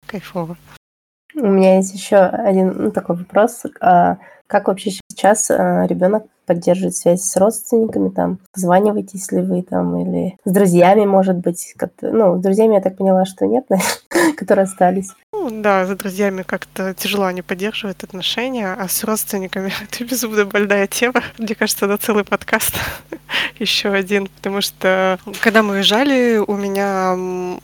Кайфово. 0.07 0.57
У 1.41 1.47
меня 1.47 1.77
есть 1.77 1.93
еще 1.95 2.17
один 2.17 2.75
ну, 2.77 2.91
такой 2.91 3.15
вопрос. 3.15 3.63
Как 4.51 4.67
вообще 4.67 4.91
сейчас 4.91 5.49
а, 5.49 5.87
ребенок 5.87 6.25
поддерживает 6.45 6.93
связь 6.97 7.21
с 7.21 7.37
родственниками, 7.37 8.09
там, 8.09 8.39
позваниваетесь 8.51 9.31
ли 9.31 9.41
вы 9.41 9.61
там, 9.61 9.95
или 9.95 10.35
с 10.43 10.51
друзьями, 10.51 11.05
может 11.05 11.37
быть, 11.37 11.73
ну, 12.01 12.37
с 12.37 12.41
друзьями 12.41 12.73
я 12.73 12.81
так 12.81 12.97
поняла, 12.97 13.23
что 13.23 13.45
нет, 13.45 13.65
которые 14.37 14.63
остались. 14.63 15.11
Ну, 15.31 15.61
да, 15.61 15.85
с 15.85 15.95
друзьями 15.95 16.41
как-то 16.41 16.93
тяжело 16.93 17.27
они 17.27 17.41
поддерживают 17.41 18.03
отношения, 18.03 18.73
а 18.73 18.89
с 18.89 19.05
родственниками 19.05 19.71
это 19.89 20.03
безумно 20.03 20.43
больная 20.43 20.85
тема. 20.85 21.23
Мне 21.37 21.55
кажется, 21.55 21.87
на 21.87 21.97
целый 21.97 22.25
подкаст. 22.25 22.73
еще 23.57 23.87
один, 23.89 24.27
потому 24.27 24.59
что 24.59 25.17
когда 25.41 25.63
мы 25.63 25.75
уезжали, 25.75 26.43
у 26.45 26.57
меня 26.57 27.15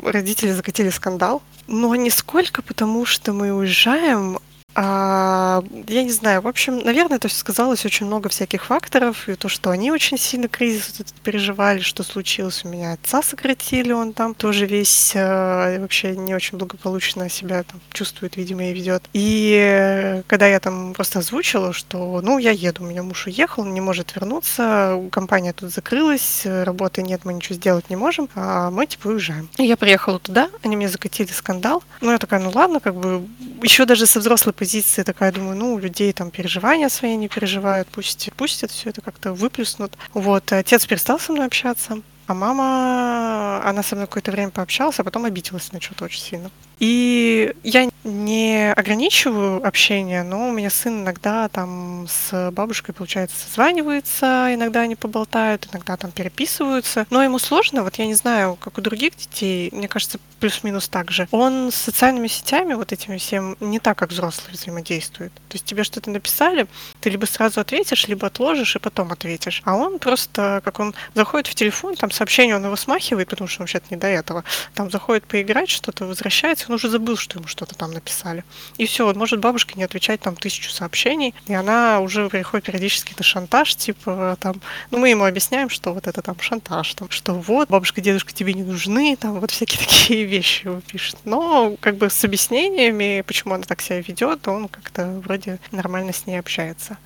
родители 0.09 0.51
закатили 0.51 0.89
скандал. 0.89 1.41
Но 1.67 1.93
сколько, 2.09 2.61
потому 2.61 3.05
что 3.05 3.33
мы 3.33 3.51
уезжаем, 3.51 4.39
а, 4.79 5.63
я 5.87 6.03
не 6.03 6.11
знаю, 6.11 6.41
в 6.41 6.47
общем, 6.47 6.77
наверное, 6.77 7.17
это 7.17 7.29
все 7.29 7.39
сказалось 7.39 7.83
очень 7.83 8.05
много 8.05 8.29
всяких 8.29 8.63
факторов, 8.63 9.27
и 9.27 9.33
то, 9.33 9.49
что 9.49 9.71
они 9.71 9.89
очень 9.89 10.19
сильно 10.19 10.47
кризис 10.47 10.99
этот 10.99 11.15
переживали, 11.15 11.79
что 11.79 12.03
случилось 12.03 12.63
у 12.63 12.67
меня, 12.67 12.93
отца 12.93 13.23
сократили, 13.23 13.91
он 13.91 14.13
там 14.13 14.35
тоже 14.35 14.67
весь 14.67 15.13
э, 15.15 15.79
вообще 15.79 16.15
не 16.15 16.35
очень 16.35 16.59
благополучно 16.59 17.27
себя 17.27 17.63
там 17.63 17.81
чувствует, 17.91 18.37
видимо, 18.37 18.69
и 18.69 18.73
ведет. 18.73 19.03
И 19.13 20.21
когда 20.27 20.45
я 20.45 20.59
там 20.59 20.93
просто 20.93 21.19
озвучила, 21.19 21.73
что, 21.73 22.21
ну, 22.21 22.37
я 22.37 22.51
еду, 22.51 22.83
у 22.83 22.85
меня 22.85 23.01
муж 23.01 23.25
уехал, 23.25 23.63
он 23.63 23.73
не 23.73 23.81
может 23.81 24.13
вернуться, 24.15 25.01
компания 25.11 25.53
тут 25.53 25.73
закрылась, 25.73 26.43
работы 26.45 27.01
нет, 27.01 27.21
мы 27.25 27.33
ничего 27.33 27.55
сделать 27.55 27.89
не 27.89 27.95
можем, 27.95 28.29
а 28.35 28.69
мы, 28.69 28.85
типа, 28.85 29.07
уезжаем. 29.07 29.49
И 29.57 29.63
я 29.63 29.75
приехала 29.75 30.19
туда, 30.19 30.51
они 30.61 30.75
мне 30.75 30.87
закатили 30.87 31.31
скандал, 31.31 31.83
ну, 31.99 32.11
я 32.11 32.19
такая, 32.19 32.39
ну, 32.39 32.51
ладно, 32.53 32.79
как 32.79 32.93
бы, 32.93 33.27
еще 33.63 33.85
даже 33.85 34.05
со 34.05 34.19
взрослой 34.19 34.53
позиции 34.53 34.66
позиция 34.67 35.05
такая, 35.05 35.31
думаю, 35.31 35.55
ну, 35.55 35.75
у 35.75 35.79
людей 35.79 36.11
там 36.11 36.29
переживания 36.29 36.89
свои 36.89 37.15
не 37.15 37.29
переживают, 37.29 37.87
пусть, 37.87 38.29
пусть 38.35 38.63
это 38.63 38.73
все 38.73 38.89
это 38.89 38.99
как-то 38.99 39.31
выплеснут. 39.31 39.97
Вот, 40.13 40.51
отец 40.51 40.85
перестал 40.85 41.21
со 41.21 41.31
мной 41.31 41.45
общаться, 41.45 42.01
а 42.25 42.33
мама, 42.33 43.61
она 43.63 43.81
со 43.81 43.95
мной 43.95 44.07
какое-то 44.07 44.31
время 44.33 44.49
пообщалась, 44.51 44.99
а 44.99 45.05
потом 45.05 45.23
обиделась 45.23 45.71
на 45.71 45.79
что-то 45.79 46.03
очень 46.03 46.19
сильно. 46.21 46.51
И 46.79 47.53
я 47.63 47.89
не 48.03 48.71
ограничиваю 48.71 49.65
общение, 49.65 50.23
но 50.23 50.49
у 50.49 50.51
меня 50.51 50.69
сын 50.69 51.01
иногда 51.01 51.49
там 51.49 52.07
с 52.07 52.51
бабушкой, 52.51 52.93
получается, 52.93 53.35
созванивается, 53.47 54.49
иногда 54.53 54.81
они 54.81 54.95
поболтают, 54.95 55.67
иногда 55.71 55.97
там 55.97 56.11
переписываются. 56.11 57.05
Но 57.09 57.23
ему 57.23 57.39
сложно, 57.39 57.83
вот 57.83 57.95
я 57.95 58.05
не 58.05 58.13
знаю, 58.13 58.57
как 58.59 58.77
у 58.77 58.81
других 58.81 59.15
детей, 59.15 59.69
мне 59.71 59.87
кажется, 59.87 60.19
плюс-минус 60.39 60.87
так 60.87 61.11
же. 61.11 61.27
Он 61.31 61.71
с 61.71 61.75
социальными 61.75 62.27
сетями, 62.27 62.75
вот 62.75 62.91
этими 62.91 63.17
всем, 63.17 63.57
не 63.59 63.79
так, 63.79 63.97
как 63.97 64.11
взрослые 64.11 64.53
взаимодействует. 64.53 65.33
То 65.33 65.55
есть 65.55 65.65
тебе 65.65 65.83
что-то 65.83 66.11
написали, 66.11 66.67
ты 67.01 67.09
либо 67.09 67.25
сразу 67.25 67.59
ответишь, 67.59 68.07
либо 68.07 68.27
отложишь 68.27 68.75
и 68.75 68.79
потом 68.79 69.11
ответишь. 69.11 69.61
А 69.65 69.75
он 69.75 69.99
просто, 69.99 70.61
как 70.63 70.79
он 70.79 70.93
заходит 71.15 71.47
в 71.47 71.55
телефон, 71.55 71.95
там 71.95 72.11
сообщение 72.11 72.55
он 72.55 72.65
его 72.65 72.75
смахивает, 72.75 73.27
потому 73.29 73.47
что 73.47 73.61
он 73.61 73.63
вообще-то 73.63 73.87
не 73.89 73.97
до 73.97 74.07
этого. 74.07 74.43
Там 74.75 74.91
заходит 74.91 75.25
поиграть, 75.25 75.69
что-то 75.69 76.05
возвращается, 76.05 76.66
он 76.67 76.75
уже 76.75 76.89
забыл, 76.89 77.17
что 77.17 77.39
ему 77.39 77.47
что-то 77.47 77.75
там 77.75 77.91
написали. 77.91 78.43
И 78.77 78.85
все, 78.85 79.07
он 79.07 79.17
может 79.17 79.39
бабушке 79.39 79.75
не 79.75 79.83
отвечать 79.83 80.21
там 80.21 80.35
тысячу 80.35 80.71
сообщений, 80.71 81.33
и 81.47 81.53
она 81.53 81.99
уже 81.99 82.29
приходит 82.29 82.65
периодически 82.65 83.13
на 83.17 83.23
шантаж, 83.23 83.75
типа 83.75 84.37
там, 84.39 84.61
ну 84.91 84.97
мы 84.99 85.09
ему 85.09 85.25
объясняем, 85.25 85.69
что 85.69 85.93
вот 85.93 86.07
это 86.07 86.21
там 86.21 86.39
шантаж, 86.39 86.93
там, 86.93 87.09
что 87.09 87.33
вот, 87.33 87.69
бабушка, 87.69 88.01
дедушка 88.01 88.33
тебе 88.33 88.53
не 88.53 88.63
нужны, 88.63 89.15
там 89.15 89.39
вот 89.39 89.51
всякие 89.51 89.79
такие 89.87 90.25
вещи 90.25 90.65
его 90.65 90.81
пишет. 90.81 91.17
Но 91.25 91.75
как 91.79 91.97
бы 91.97 92.09
с 92.09 92.23
объяснениями, 92.23 93.23
почему 93.25 93.53
она 93.53 93.63
так 93.63 93.81
себя 93.81 94.01
ведет, 94.01 94.47
он 94.47 94.67
как-то 94.67 95.21
вроде 95.23 95.59
нормально 95.71 96.13
с 96.13 96.25
ней 96.25 96.39
общается. 96.39 96.97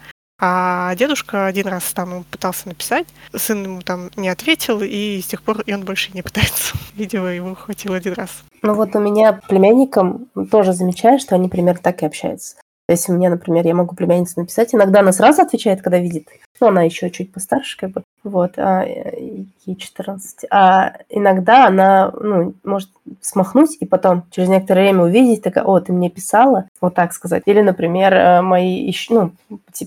А 0.44 0.96
дедушка 0.96 1.46
один 1.46 1.68
раз 1.68 1.84
там 1.94 2.24
пытался 2.32 2.68
написать, 2.68 3.06
сын 3.32 3.64
ему 3.64 3.82
там 3.82 4.10
не 4.16 4.28
ответил, 4.28 4.82
и 4.82 5.22
с 5.22 5.28
тех 5.28 5.44
пор 5.44 5.62
и 5.62 5.74
он 5.74 5.86
больше 5.86 6.12
не 6.14 6.24
пытается. 6.24 6.76
Видео 6.96 7.28
его 7.28 7.54
хватило 7.54 7.96
один 7.96 8.14
раз. 8.14 8.44
Ну 8.64 8.74
вот 8.74 8.96
у 8.96 9.00
меня 9.00 9.40
племянникам 9.48 10.26
тоже 10.50 10.74
замечаю, 10.74 11.20
что 11.20 11.36
они 11.36 11.48
примерно 11.48 11.82
так 11.82 12.02
и 12.02 12.08
общаются. 12.08 12.56
Если 12.94 13.12
мне, 13.12 13.30
например, 13.30 13.66
я 13.66 13.76
могу 13.76 13.96
племяннице 13.96 14.40
написать, 14.40 14.74
иногда 14.74 15.00
она 15.00 15.12
сразу 15.12 15.42
отвечает, 15.42 15.82
когда 15.82 16.00
видит. 16.00 16.28
Ну, 16.60 16.68
она 16.68 16.84
еще 16.84 17.10
чуть 17.10 17.34
постарше, 17.34 17.78
как 17.78 17.92
бы. 17.92 18.04
Вот, 18.24 18.54
а 18.58 18.84
ей 18.84 19.76
14. 19.76 20.46
А 20.52 20.94
иногда 21.10 21.68
она, 21.68 22.12
ну, 22.12 22.54
может 22.64 22.90
смахнуть 23.20 23.78
и 23.80 23.86
потом 23.86 24.24
через 24.30 24.50
некоторое 24.50 24.84
время 24.84 25.04
увидеть, 25.04 25.42
такая, 25.42 25.64
о, 25.64 25.80
ты 25.80 25.92
мне 25.92 26.10
писала, 26.10 26.68
вот 26.80 26.94
так 26.94 27.14
сказать. 27.14 27.44
Или, 27.46 27.62
например, 27.62 28.14
э, 28.14 28.42
мои, 28.42 28.92
ну, 29.10 29.32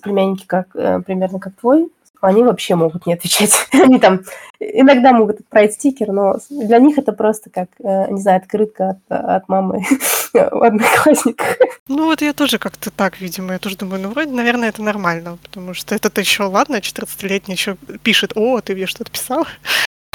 племянники 0.03 0.47
как, 0.47 0.75
э, 0.75 1.01
примерно 1.01 1.39
как 1.39 1.55
твой, 1.55 1.91
они 2.25 2.43
вообще 2.43 2.75
могут 2.75 3.07
не 3.07 3.15
отвечать. 3.15 3.53
Они 3.73 3.99
там 3.99 4.21
иногда 4.59 5.13
могут 5.13 5.41
отправить 5.41 5.75
стикер, 5.75 6.13
но 6.13 6.39
для 6.49 6.79
них 6.79 6.99
это 6.99 7.13
просто 7.13 7.51
как, 7.51 7.69
э, 7.83 8.11
не 8.11 8.21
знаю, 8.21 8.39
открытка 8.39 8.91
от, 8.91 8.99
от 9.09 9.49
мамы 9.49 9.85
в 10.33 10.65
одноклассниках. 10.65 11.59
Ну 11.89 12.07
вот 12.07 12.23
я 12.23 12.33
тоже 12.33 12.59
как-то 12.59 12.91
так, 12.91 13.21
видимо, 13.21 13.53
я 13.53 13.59
тоже 13.59 13.77
думаю, 13.77 14.03
ну 14.03 14.09
вроде, 14.09 14.33
наверное, 14.33 14.71
это 14.71 14.83
нормально, 14.83 15.39
потому 15.43 15.75
что 15.75 15.95
это-то 15.95 16.21
еще, 16.21 16.45
ладно, 16.45 16.77
14-летний 16.77 17.55
еще 17.55 17.77
пишет, 18.03 18.33
о, 18.35 18.61
ты 18.61 18.75
мне 18.75 18.87
что-то 18.87 19.11
писал, 19.11 19.47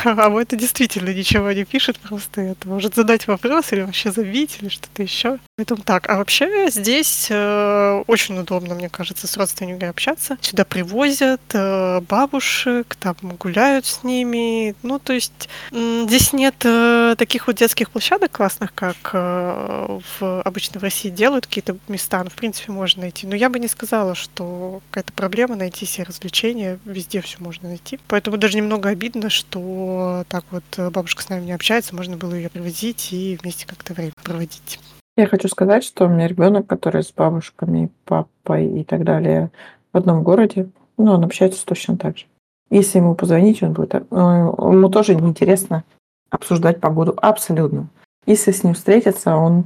а 0.05 0.29
вот 0.29 0.41
это 0.41 0.55
действительно 0.55 1.09
ничего 1.09 1.51
не 1.51 1.65
пишет, 1.65 1.99
просто 1.99 2.41
это 2.41 2.67
может 2.67 2.95
задать 2.95 3.27
вопрос 3.27 3.71
или 3.71 3.81
вообще 3.81 4.11
забить 4.11 4.57
или 4.61 4.69
что-то 4.69 5.03
еще. 5.03 5.39
Поэтому 5.57 5.81
так. 5.83 6.09
А 6.09 6.17
вообще 6.17 6.69
здесь 6.69 7.27
э, 7.29 8.03
очень 8.07 8.37
удобно, 8.39 8.75
мне 8.75 8.89
кажется, 8.89 9.27
с 9.27 9.37
родственниками 9.37 9.89
общаться. 9.89 10.37
Сюда 10.41 10.65
привозят 10.65 11.41
э, 11.53 12.01
бабушек, 12.01 12.95
там 12.95 13.15
гуляют 13.37 13.85
с 13.85 14.03
ними. 14.03 14.75
Ну, 14.83 14.99
то 14.99 15.13
есть 15.13 15.49
э, 15.71 16.05
здесь 16.07 16.33
нет 16.33 16.55
э, 16.63 17.15
таких 17.17 17.47
вот 17.47 17.57
детских 17.57 17.89
площадок 17.91 18.31
классных, 18.31 18.73
как 18.73 18.95
э, 19.13 19.99
в, 20.19 20.41
обычно 20.41 20.79
в 20.79 20.83
России 20.83 21.09
делают 21.09 21.47
какие-то 21.47 21.77
места. 21.87 22.23
Ну, 22.23 22.29
в 22.29 22.35
принципе, 22.35 22.71
можно 22.71 23.01
найти. 23.01 23.27
Но 23.27 23.35
я 23.35 23.49
бы 23.49 23.59
не 23.59 23.67
сказала, 23.67 24.15
что 24.15 24.81
какая-то 24.91 25.13
проблема 25.13 25.55
найти 25.55 25.85
себе 25.85 26.05
развлечения. 26.05 26.79
Везде 26.85 27.21
все 27.21 27.37
можно 27.39 27.69
найти. 27.69 27.99
Поэтому 28.07 28.37
даже 28.37 28.57
немного 28.57 28.89
обидно, 28.89 29.29
что 29.29 29.59
так 30.27 30.43
вот 30.51 30.63
бабушка 30.91 31.23
с 31.23 31.29
нами 31.29 31.45
не 31.45 31.51
общается, 31.51 31.95
можно 31.95 32.17
было 32.17 32.33
ее 32.33 32.49
привозить 32.49 33.13
и 33.13 33.37
вместе 33.41 33.67
как-то 33.67 33.93
время 33.93 34.13
проводить. 34.23 34.79
Я 35.17 35.27
хочу 35.27 35.47
сказать, 35.49 35.83
что 35.83 36.05
у 36.05 36.07
меня 36.07 36.27
ребенок, 36.27 36.67
который 36.67 37.03
с 37.03 37.11
бабушками, 37.11 37.89
папой 38.05 38.81
и 38.81 38.83
так 38.83 39.03
далее 39.03 39.51
в 39.91 39.97
одном 39.97 40.23
городе, 40.23 40.69
ну, 40.97 41.13
он 41.13 41.23
общается 41.23 41.65
точно 41.65 41.97
так 41.97 42.17
же. 42.17 42.25
Если 42.69 42.99
ему 42.99 43.15
позвонить, 43.15 43.63
он 43.63 43.73
будет... 43.73 43.95
Э, 43.95 44.01
ему 44.11 44.89
тоже 44.89 45.15
неинтересно 45.15 45.83
обсуждать 46.29 46.79
погоду 46.79 47.17
абсолютно. 47.21 47.87
Если 48.25 48.51
с 48.51 48.63
ним 48.63 48.75
встретиться, 48.75 49.35
он 49.35 49.65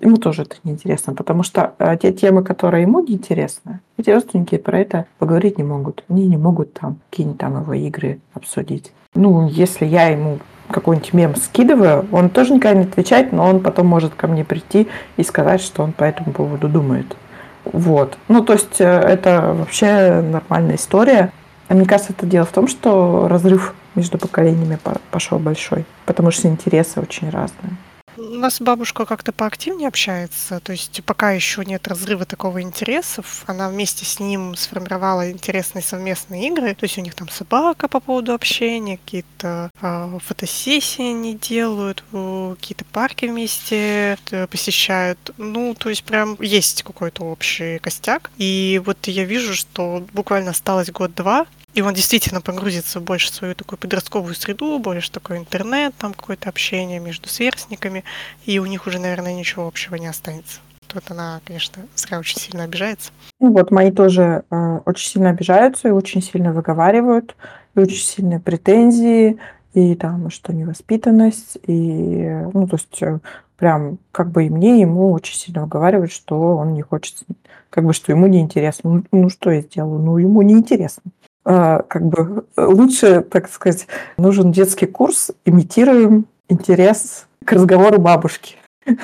ему 0.00 0.16
тоже 0.16 0.42
это 0.42 0.56
неинтересно, 0.62 1.14
потому 1.14 1.42
что 1.42 1.74
э, 1.78 1.96
те 2.00 2.12
темы, 2.12 2.44
которые 2.44 2.82
ему 2.82 3.00
неинтересны, 3.00 3.80
эти 3.96 4.10
родственники 4.10 4.56
про 4.56 4.78
это 4.78 5.06
поговорить 5.18 5.58
не 5.58 5.64
могут. 5.64 6.04
Они 6.08 6.26
не 6.26 6.36
могут 6.36 6.74
там 6.74 7.00
какие-нибудь 7.10 7.40
там 7.40 7.60
его 7.60 7.74
игры 7.74 8.20
обсудить. 8.34 8.92
Ну, 9.14 9.48
если 9.48 9.86
я 9.86 10.08
ему 10.08 10.38
какой-нибудь 10.70 11.12
мем 11.12 11.36
скидываю, 11.36 12.06
он 12.10 12.30
тоже 12.30 12.54
никогда 12.54 12.80
не 12.80 12.84
отвечает, 12.86 13.32
но 13.32 13.48
он 13.48 13.60
потом 13.60 13.86
может 13.86 14.14
ко 14.14 14.26
мне 14.26 14.44
прийти 14.44 14.88
и 15.16 15.22
сказать, 15.22 15.60
что 15.60 15.82
он 15.82 15.92
по 15.92 16.04
этому 16.04 16.32
поводу 16.32 16.68
думает. 16.68 17.16
Вот. 17.64 18.18
Ну, 18.28 18.42
то 18.44 18.54
есть 18.54 18.80
э, 18.80 18.84
это 18.84 19.54
вообще 19.56 20.20
нормальная 20.20 20.76
история. 20.76 21.32
А 21.68 21.74
мне 21.74 21.86
кажется, 21.86 22.12
это 22.12 22.26
дело 22.26 22.44
в 22.44 22.52
том, 22.52 22.68
что 22.68 23.26
разрыв 23.28 23.74
между 23.94 24.18
поколениями 24.18 24.78
пошел 25.10 25.38
большой, 25.38 25.84
потому 26.04 26.30
что 26.30 26.48
интересы 26.48 27.00
очень 27.00 27.30
разные. 27.30 27.72
У 28.16 28.22
нас 28.22 28.60
бабушка 28.60 29.06
как-то 29.06 29.32
поактивнее 29.32 29.88
общается, 29.88 30.60
то 30.60 30.70
есть 30.70 31.02
пока 31.04 31.32
еще 31.32 31.64
нет 31.64 31.88
разрыва 31.88 32.24
такого 32.24 32.62
интересов, 32.62 33.42
она 33.46 33.68
вместе 33.68 34.04
с 34.04 34.20
ним 34.20 34.54
сформировала 34.54 35.32
интересные 35.32 35.82
совместные 35.82 36.48
игры, 36.48 36.74
то 36.74 36.84
есть 36.84 36.96
у 36.96 37.00
них 37.00 37.14
там 37.14 37.28
собака 37.28 37.88
по 37.88 37.98
поводу 37.98 38.32
общения, 38.32 38.98
какие-то 38.98 39.70
э, 39.80 40.18
фотосессии 40.24 41.10
они 41.10 41.34
делают, 41.34 42.04
какие-то 42.12 42.84
парки 42.92 43.26
вместе 43.26 44.16
э, 44.30 44.46
посещают, 44.46 45.18
ну, 45.36 45.74
то 45.74 45.88
есть 45.88 46.04
прям 46.04 46.36
есть 46.40 46.84
какой-то 46.84 47.24
общий 47.24 47.78
костяк, 47.78 48.30
и 48.36 48.80
вот 48.84 49.08
я 49.08 49.24
вижу, 49.24 49.54
что 49.54 50.06
буквально 50.12 50.52
осталось 50.52 50.90
год-два, 50.90 51.46
и 51.74 51.82
он 51.82 51.92
действительно 51.92 52.40
погрузится 52.40 53.00
больше 53.00 53.30
в 53.30 53.34
свою 53.34 53.54
такую 53.54 53.78
подростковую 53.78 54.34
среду, 54.34 54.78
больше 54.78 55.10
такой 55.10 55.38
интернет, 55.38 55.94
там 55.98 56.14
какое-то 56.14 56.48
общение 56.48 57.00
между 57.00 57.28
сверстниками, 57.28 58.04
и 58.46 58.58
у 58.58 58.66
них 58.66 58.86
уже, 58.86 58.98
наверное, 58.98 59.34
ничего 59.34 59.66
общего 59.66 59.96
не 59.96 60.06
останется. 60.06 60.60
Тут 60.86 61.10
она, 61.10 61.40
конечно, 61.44 61.82
зря 61.96 62.20
очень 62.20 62.38
сильно 62.38 62.64
обижается. 62.64 63.10
Ну 63.40 63.52
вот, 63.52 63.72
мои 63.72 63.90
тоже 63.90 64.44
э, 64.50 64.80
очень 64.84 65.08
сильно 65.08 65.30
обижаются 65.30 65.88
и 65.88 65.90
очень 65.90 66.22
сильно 66.22 66.52
выговаривают, 66.52 67.34
и 67.74 67.80
очень 67.80 68.04
сильные 68.04 68.38
претензии, 68.38 69.38
и 69.72 69.96
там, 69.96 70.30
что 70.30 70.52
невоспитанность, 70.52 71.58
и, 71.66 72.28
ну, 72.52 72.68
то 72.68 72.76
есть, 72.76 73.02
э, 73.02 73.18
прям, 73.56 73.98
как 74.12 74.30
бы 74.30 74.46
и 74.46 74.50
мне, 74.50 74.80
ему 74.80 75.10
очень 75.10 75.34
сильно 75.34 75.62
выговаривают, 75.62 76.12
что 76.12 76.56
он 76.56 76.74
не 76.74 76.82
хочет, 76.82 77.24
как 77.70 77.84
бы, 77.84 77.92
что 77.92 78.12
ему 78.12 78.28
неинтересно. 78.28 78.90
Ну, 78.90 79.04
ну 79.10 79.28
что 79.30 79.50
я 79.50 79.62
сделаю? 79.62 79.98
Ну, 79.98 80.18
ему 80.18 80.42
неинтересно. 80.42 81.10
А, 81.44 81.82
как 81.82 82.06
бы 82.06 82.46
лучше, 82.56 83.20
так 83.20 83.50
сказать, 83.50 83.86
нужен 84.16 84.50
детский 84.50 84.86
курс, 84.86 85.30
имитируем 85.44 86.26
интерес 86.48 87.26
к 87.44 87.52
разговору 87.52 87.98
бабушки. 88.00 88.56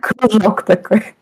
Кружок 0.00 0.62
такой. 0.62 1.14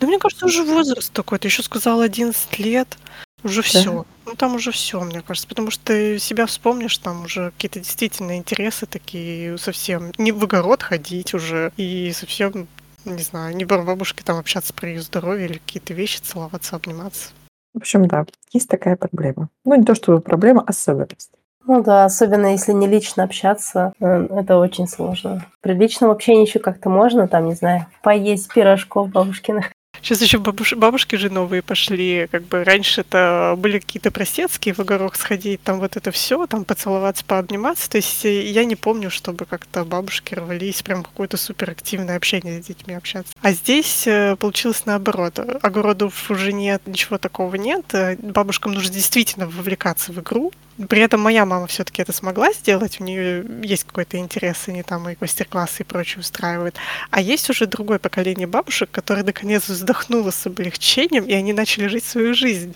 Да 0.00 0.06
мне 0.06 0.18
кажется, 0.18 0.46
уже 0.46 0.62
возраст 0.62 1.12
такой. 1.12 1.38
Ты 1.38 1.48
еще 1.48 1.62
сказала 1.62 2.04
11 2.04 2.58
лет. 2.58 2.98
Уже 3.42 3.62
все. 3.62 4.04
Ну 4.26 4.34
там 4.34 4.54
уже 4.54 4.72
все, 4.72 5.00
мне 5.00 5.20
кажется. 5.20 5.48
Потому 5.48 5.70
что 5.70 5.84
ты 5.84 6.18
себя 6.18 6.46
вспомнишь, 6.46 6.98
там 6.98 7.24
уже 7.24 7.52
какие-то 7.52 7.80
действительно 7.80 8.36
интересы 8.36 8.86
такие 8.86 9.56
совсем. 9.58 10.12
Не 10.18 10.32
в 10.32 10.42
огород 10.42 10.82
ходить 10.82 11.34
уже. 11.34 11.72
И 11.76 12.12
совсем, 12.12 12.66
не 13.04 13.22
знаю, 13.22 13.56
не 13.56 13.64
бабушки 13.64 14.22
там 14.22 14.38
общаться 14.38 14.72
про 14.74 14.88
ее 14.88 15.02
здоровье 15.02 15.46
или 15.46 15.58
какие-то 15.58 15.94
вещи, 15.94 16.20
целоваться, 16.20 16.76
обниматься. 16.76 17.30
В 17.74 17.78
общем, 17.78 18.06
да, 18.06 18.24
есть 18.52 18.68
такая 18.68 18.96
проблема. 18.96 19.48
Ну, 19.64 19.74
не 19.74 19.84
то 19.84 19.94
чтобы 19.94 20.20
проблема, 20.20 20.62
а 20.62 20.70
особенность. 20.70 21.32
Ну 21.66 21.82
да, 21.82 22.04
особенно 22.04 22.52
если 22.52 22.72
не 22.72 22.86
лично 22.86 23.24
общаться, 23.24 23.94
э, 23.98 24.26
это 24.30 24.58
очень 24.58 24.86
сложно. 24.86 25.44
При 25.60 25.72
личном 25.72 26.10
общении 26.10 26.46
еще 26.46 26.58
как-то 26.58 26.90
можно, 26.90 27.26
там, 27.26 27.46
не 27.46 27.54
знаю, 27.54 27.86
поесть 28.02 28.52
пирожков 28.52 29.10
бабушкиных. 29.10 29.72
Сейчас 30.04 30.20
еще 30.20 30.36
бабуш... 30.36 30.74
бабушки 30.74 31.16
же 31.16 31.30
новые 31.30 31.62
пошли. 31.62 32.28
Как 32.30 32.42
бы 32.44 32.62
раньше 32.62 33.00
это 33.00 33.54
были 33.56 33.78
какие-то 33.78 34.10
простецкие 34.10 34.74
в 34.74 34.78
огород 34.78 35.16
сходить, 35.16 35.62
там 35.62 35.80
вот 35.80 35.96
это 35.96 36.10
все, 36.10 36.46
там 36.46 36.66
поцеловаться, 36.66 37.24
пообниматься. 37.24 37.88
То 37.88 37.96
есть 37.96 38.22
э, 38.26 38.42
я 38.42 38.66
не 38.66 38.76
помню, 38.76 39.10
чтобы 39.10 39.46
как-то 39.46 39.82
бабушки 39.86 40.34
рвались 40.34 40.82
прям 40.82 41.04
какое-то 41.04 41.38
суперактивное 41.38 42.16
общение 42.16 42.62
с 42.62 42.66
детьми 42.66 42.92
общаться. 42.92 43.32
А 43.40 43.52
здесь 43.52 44.06
э, 44.06 44.36
получилось 44.36 44.84
наоборот. 44.84 45.38
Огородов 45.62 46.30
уже 46.30 46.52
нет, 46.52 46.82
ничего 46.84 47.16
такого 47.16 47.54
нет. 47.54 47.86
Э, 47.94 48.16
бабушкам 48.16 48.72
нужно 48.72 48.92
действительно 48.92 49.46
вовлекаться 49.46 50.12
в 50.12 50.20
игру, 50.20 50.52
при 50.88 51.02
этом 51.02 51.20
моя 51.20 51.46
мама 51.46 51.68
все-таки 51.68 52.02
это 52.02 52.12
смогла 52.12 52.52
сделать, 52.52 53.00
у 53.00 53.04
нее 53.04 53.44
есть 53.62 53.84
какой-то 53.84 54.18
интерес, 54.18 54.64
они 54.66 54.82
там 54.82 55.08
и 55.08 55.16
мастер-классы 55.20 55.82
и 55.82 55.84
прочее 55.84 56.20
устраивают. 56.20 56.76
А 57.10 57.20
есть 57.20 57.48
уже 57.48 57.66
другое 57.66 58.00
поколение 58.00 58.48
бабушек, 58.48 58.90
которые 58.90 59.24
наконец 59.24 59.68
вздохнуло 59.94 60.30
с 60.30 60.46
облегчением, 60.46 61.24
и 61.24 61.32
они 61.32 61.52
начали 61.52 61.86
жить 61.86 62.04
свою 62.04 62.34
жизнь. 62.34 62.74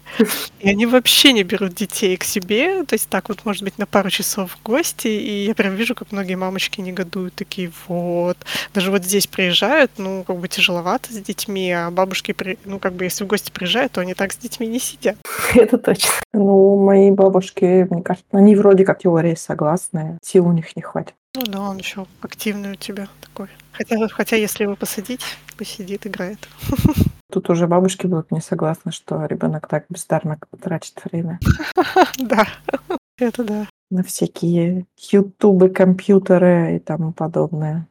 И 0.61 0.69
они 0.69 0.87
вообще 0.87 1.33
не 1.33 1.43
берут 1.43 1.75
детей 1.75 2.17
к 2.17 2.25
себе, 2.25 2.85
то 2.85 2.95
есть 2.95 3.09
так 3.09 3.29
вот, 3.29 3.45
может 3.45 3.63
быть, 3.63 3.79
на 3.79 3.87
пару 3.87 4.11
часов 4.11 4.53
в 4.53 4.63
гости, 4.63 5.09
и 5.09 5.47
я 5.47 5.55
прям 5.55 5.75
вижу, 5.75 5.95
как 5.95 6.13
многие 6.13 6.37
мамочки 6.37 6.81
негодуют, 6.81 7.35
такие, 7.35 7.71
вот. 7.89 8.39
Даже 8.75 8.91
вот 8.91 9.05
здесь 9.05 9.27
приезжают, 9.27 9.91
ну, 9.99 10.25
как 10.25 10.37
бы 10.37 10.49
тяжеловато 10.49 11.13
с 11.13 11.17
детьми, 11.17 11.73
а 11.73 11.91
бабушки, 11.91 12.35
ну, 12.65 12.79
как 12.79 12.95
бы, 12.95 13.05
если 13.05 13.25
в 13.25 13.27
гости 13.27 13.51
приезжают, 13.51 13.93
то 13.93 14.01
они 14.01 14.15
так 14.15 14.33
с 14.33 14.37
детьми 14.37 14.67
не 14.67 14.79
сидят. 14.79 15.17
Это 15.55 15.79
точно. 15.79 16.11
Ну, 16.33 16.77
мои 16.77 17.11
бабушки 17.11 17.87
мне 17.91 18.03
кажется, 18.03 18.29
они 18.33 18.55
вроде 18.55 18.85
как 18.85 19.01
теории 19.01 19.35
согласны, 19.35 20.19
сил 20.23 20.47
у 20.47 20.53
них 20.53 20.77
не 20.77 20.83
хватит. 20.83 21.15
Ну 21.39 21.45
да, 21.47 21.61
он 21.61 21.77
еще 21.77 22.05
активный 22.21 22.73
у 22.73 22.75
тебя 22.75 23.07
такой. 23.21 23.47
Хотя, 23.71 24.09
хотя 24.09 24.35
если 24.35 24.65
его 24.65 24.75
посадить, 24.75 25.21
посидит, 25.57 26.05
играет. 26.05 26.49
Тут 27.33 27.49
уже 27.49 27.69
бабушки 27.69 28.09
будут 28.09 28.33
не 28.33 28.41
согласны, 28.41 28.91
что 28.91 29.25
ребенок 29.25 29.69
так 29.69 29.85
бездарно 29.89 30.41
тратит 30.61 31.01
время. 31.05 31.39
Да, 32.19 32.45
это 33.19 33.45
да. 33.45 33.69
На 33.89 34.03
всякие 34.03 34.87
ютубы, 35.13 35.69
компьютеры 35.69 36.75
и 36.75 36.79
тому 36.81 37.13
подобное. 37.13 37.87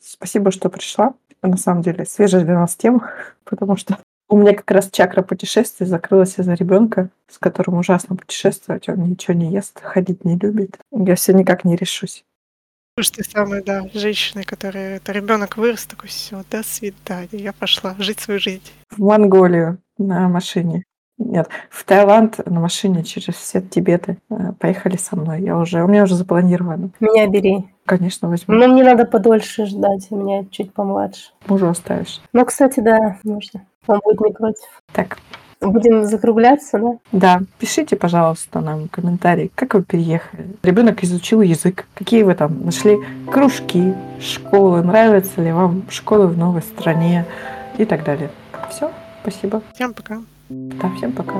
Спасибо, 0.00 0.50
что 0.50 0.68
пришла. 0.68 1.14
На 1.40 1.56
самом 1.56 1.82
деле, 1.82 2.04
свежая 2.04 2.44
для 2.44 2.54
нас 2.54 2.74
тема, 2.74 3.12
потому 3.44 3.76
что 3.76 3.98
у 4.28 4.36
меня 4.36 4.54
как 4.54 4.68
раз 4.72 4.90
чакра 4.90 5.22
путешествий 5.22 5.86
закрылась 5.86 6.36
из-за 6.36 6.54
ребенка, 6.54 7.10
с 7.28 7.38
которым 7.38 7.78
ужасно 7.78 8.16
путешествовать. 8.16 8.88
Он 8.88 9.08
ничего 9.08 9.34
не 9.34 9.52
ест, 9.52 9.80
ходить 9.80 10.24
не 10.24 10.36
любит. 10.36 10.78
Я 10.90 11.14
все 11.14 11.32
никак 11.32 11.64
не 11.64 11.76
решусь. 11.76 12.24
Уж 12.98 13.10
ты 13.10 13.22
самая, 13.22 13.62
да, 13.62 13.84
женщина, 13.94 14.42
которая... 14.42 14.96
Это 14.96 15.12
ребенок 15.12 15.56
вырос, 15.56 15.86
такой, 15.86 16.08
все, 16.08 16.42
до 16.50 16.64
свидания, 16.64 17.28
я 17.32 17.52
пошла 17.52 17.94
жить 18.00 18.18
свою 18.18 18.40
жизнь. 18.40 18.62
В 18.90 18.98
Монголию 18.98 19.78
на 19.98 20.28
машине. 20.28 20.82
Нет, 21.16 21.48
в 21.70 21.84
Таиланд 21.84 22.44
на 22.44 22.58
машине 22.58 23.04
через 23.04 23.34
все 23.34 23.60
Тибеты. 23.60 24.18
Э, 24.30 24.52
поехали 24.58 24.96
со 24.96 25.14
мной. 25.14 25.42
Я 25.42 25.56
уже, 25.58 25.84
у 25.84 25.86
меня 25.86 26.02
уже 26.02 26.16
запланировано. 26.16 26.90
Меня 26.98 27.28
бери. 27.28 27.68
Конечно, 27.86 28.28
возьму. 28.28 28.54
Но 28.54 28.66
мне 28.66 28.82
надо 28.82 29.04
подольше 29.04 29.66
ждать, 29.66 30.08
у 30.10 30.16
меня 30.16 30.44
чуть 30.50 30.72
помладше. 30.72 31.30
Мужа 31.46 31.70
оставишь. 31.70 32.20
Ну, 32.32 32.44
кстати, 32.44 32.80
да, 32.80 33.16
можно. 33.22 33.64
Он 33.86 34.00
будет 34.04 34.20
не 34.20 34.32
против. 34.32 34.82
Так. 34.92 35.18
Будем 35.60 36.04
закругляться, 36.04 36.78
да? 36.78 36.98
Да. 37.12 37.40
Пишите, 37.58 37.96
пожалуйста, 37.96 38.60
нам 38.60 38.88
комментарии, 38.88 39.50
как 39.54 39.74
вы 39.74 39.82
переехали. 39.82 40.46
Ребенок 40.62 41.02
изучил 41.02 41.40
язык. 41.40 41.86
Какие 41.94 42.22
вы 42.22 42.34
там 42.34 42.64
нашли 42.64 42.98
кружки, 43.30 43.94
школы, 44.20 44.82
нравятся 44.82 45.42
ли 45.42 45.50
вам 45.50 45.82
школы 45.90 46.28
в 46.28 46.38
новой 46.38 46.62
стране 46.62 47.24
и 47.76 47.84
так 47.84 48.04
далее. 48.04 48.30
Все. 48.70 48.90
Спасибо. 49.22 49.62
Всем 49.74 49.94
пока. 49.94 50.18
Да, 50.48 50.90
всем 50.96 51.12
пока. 51.12 51.34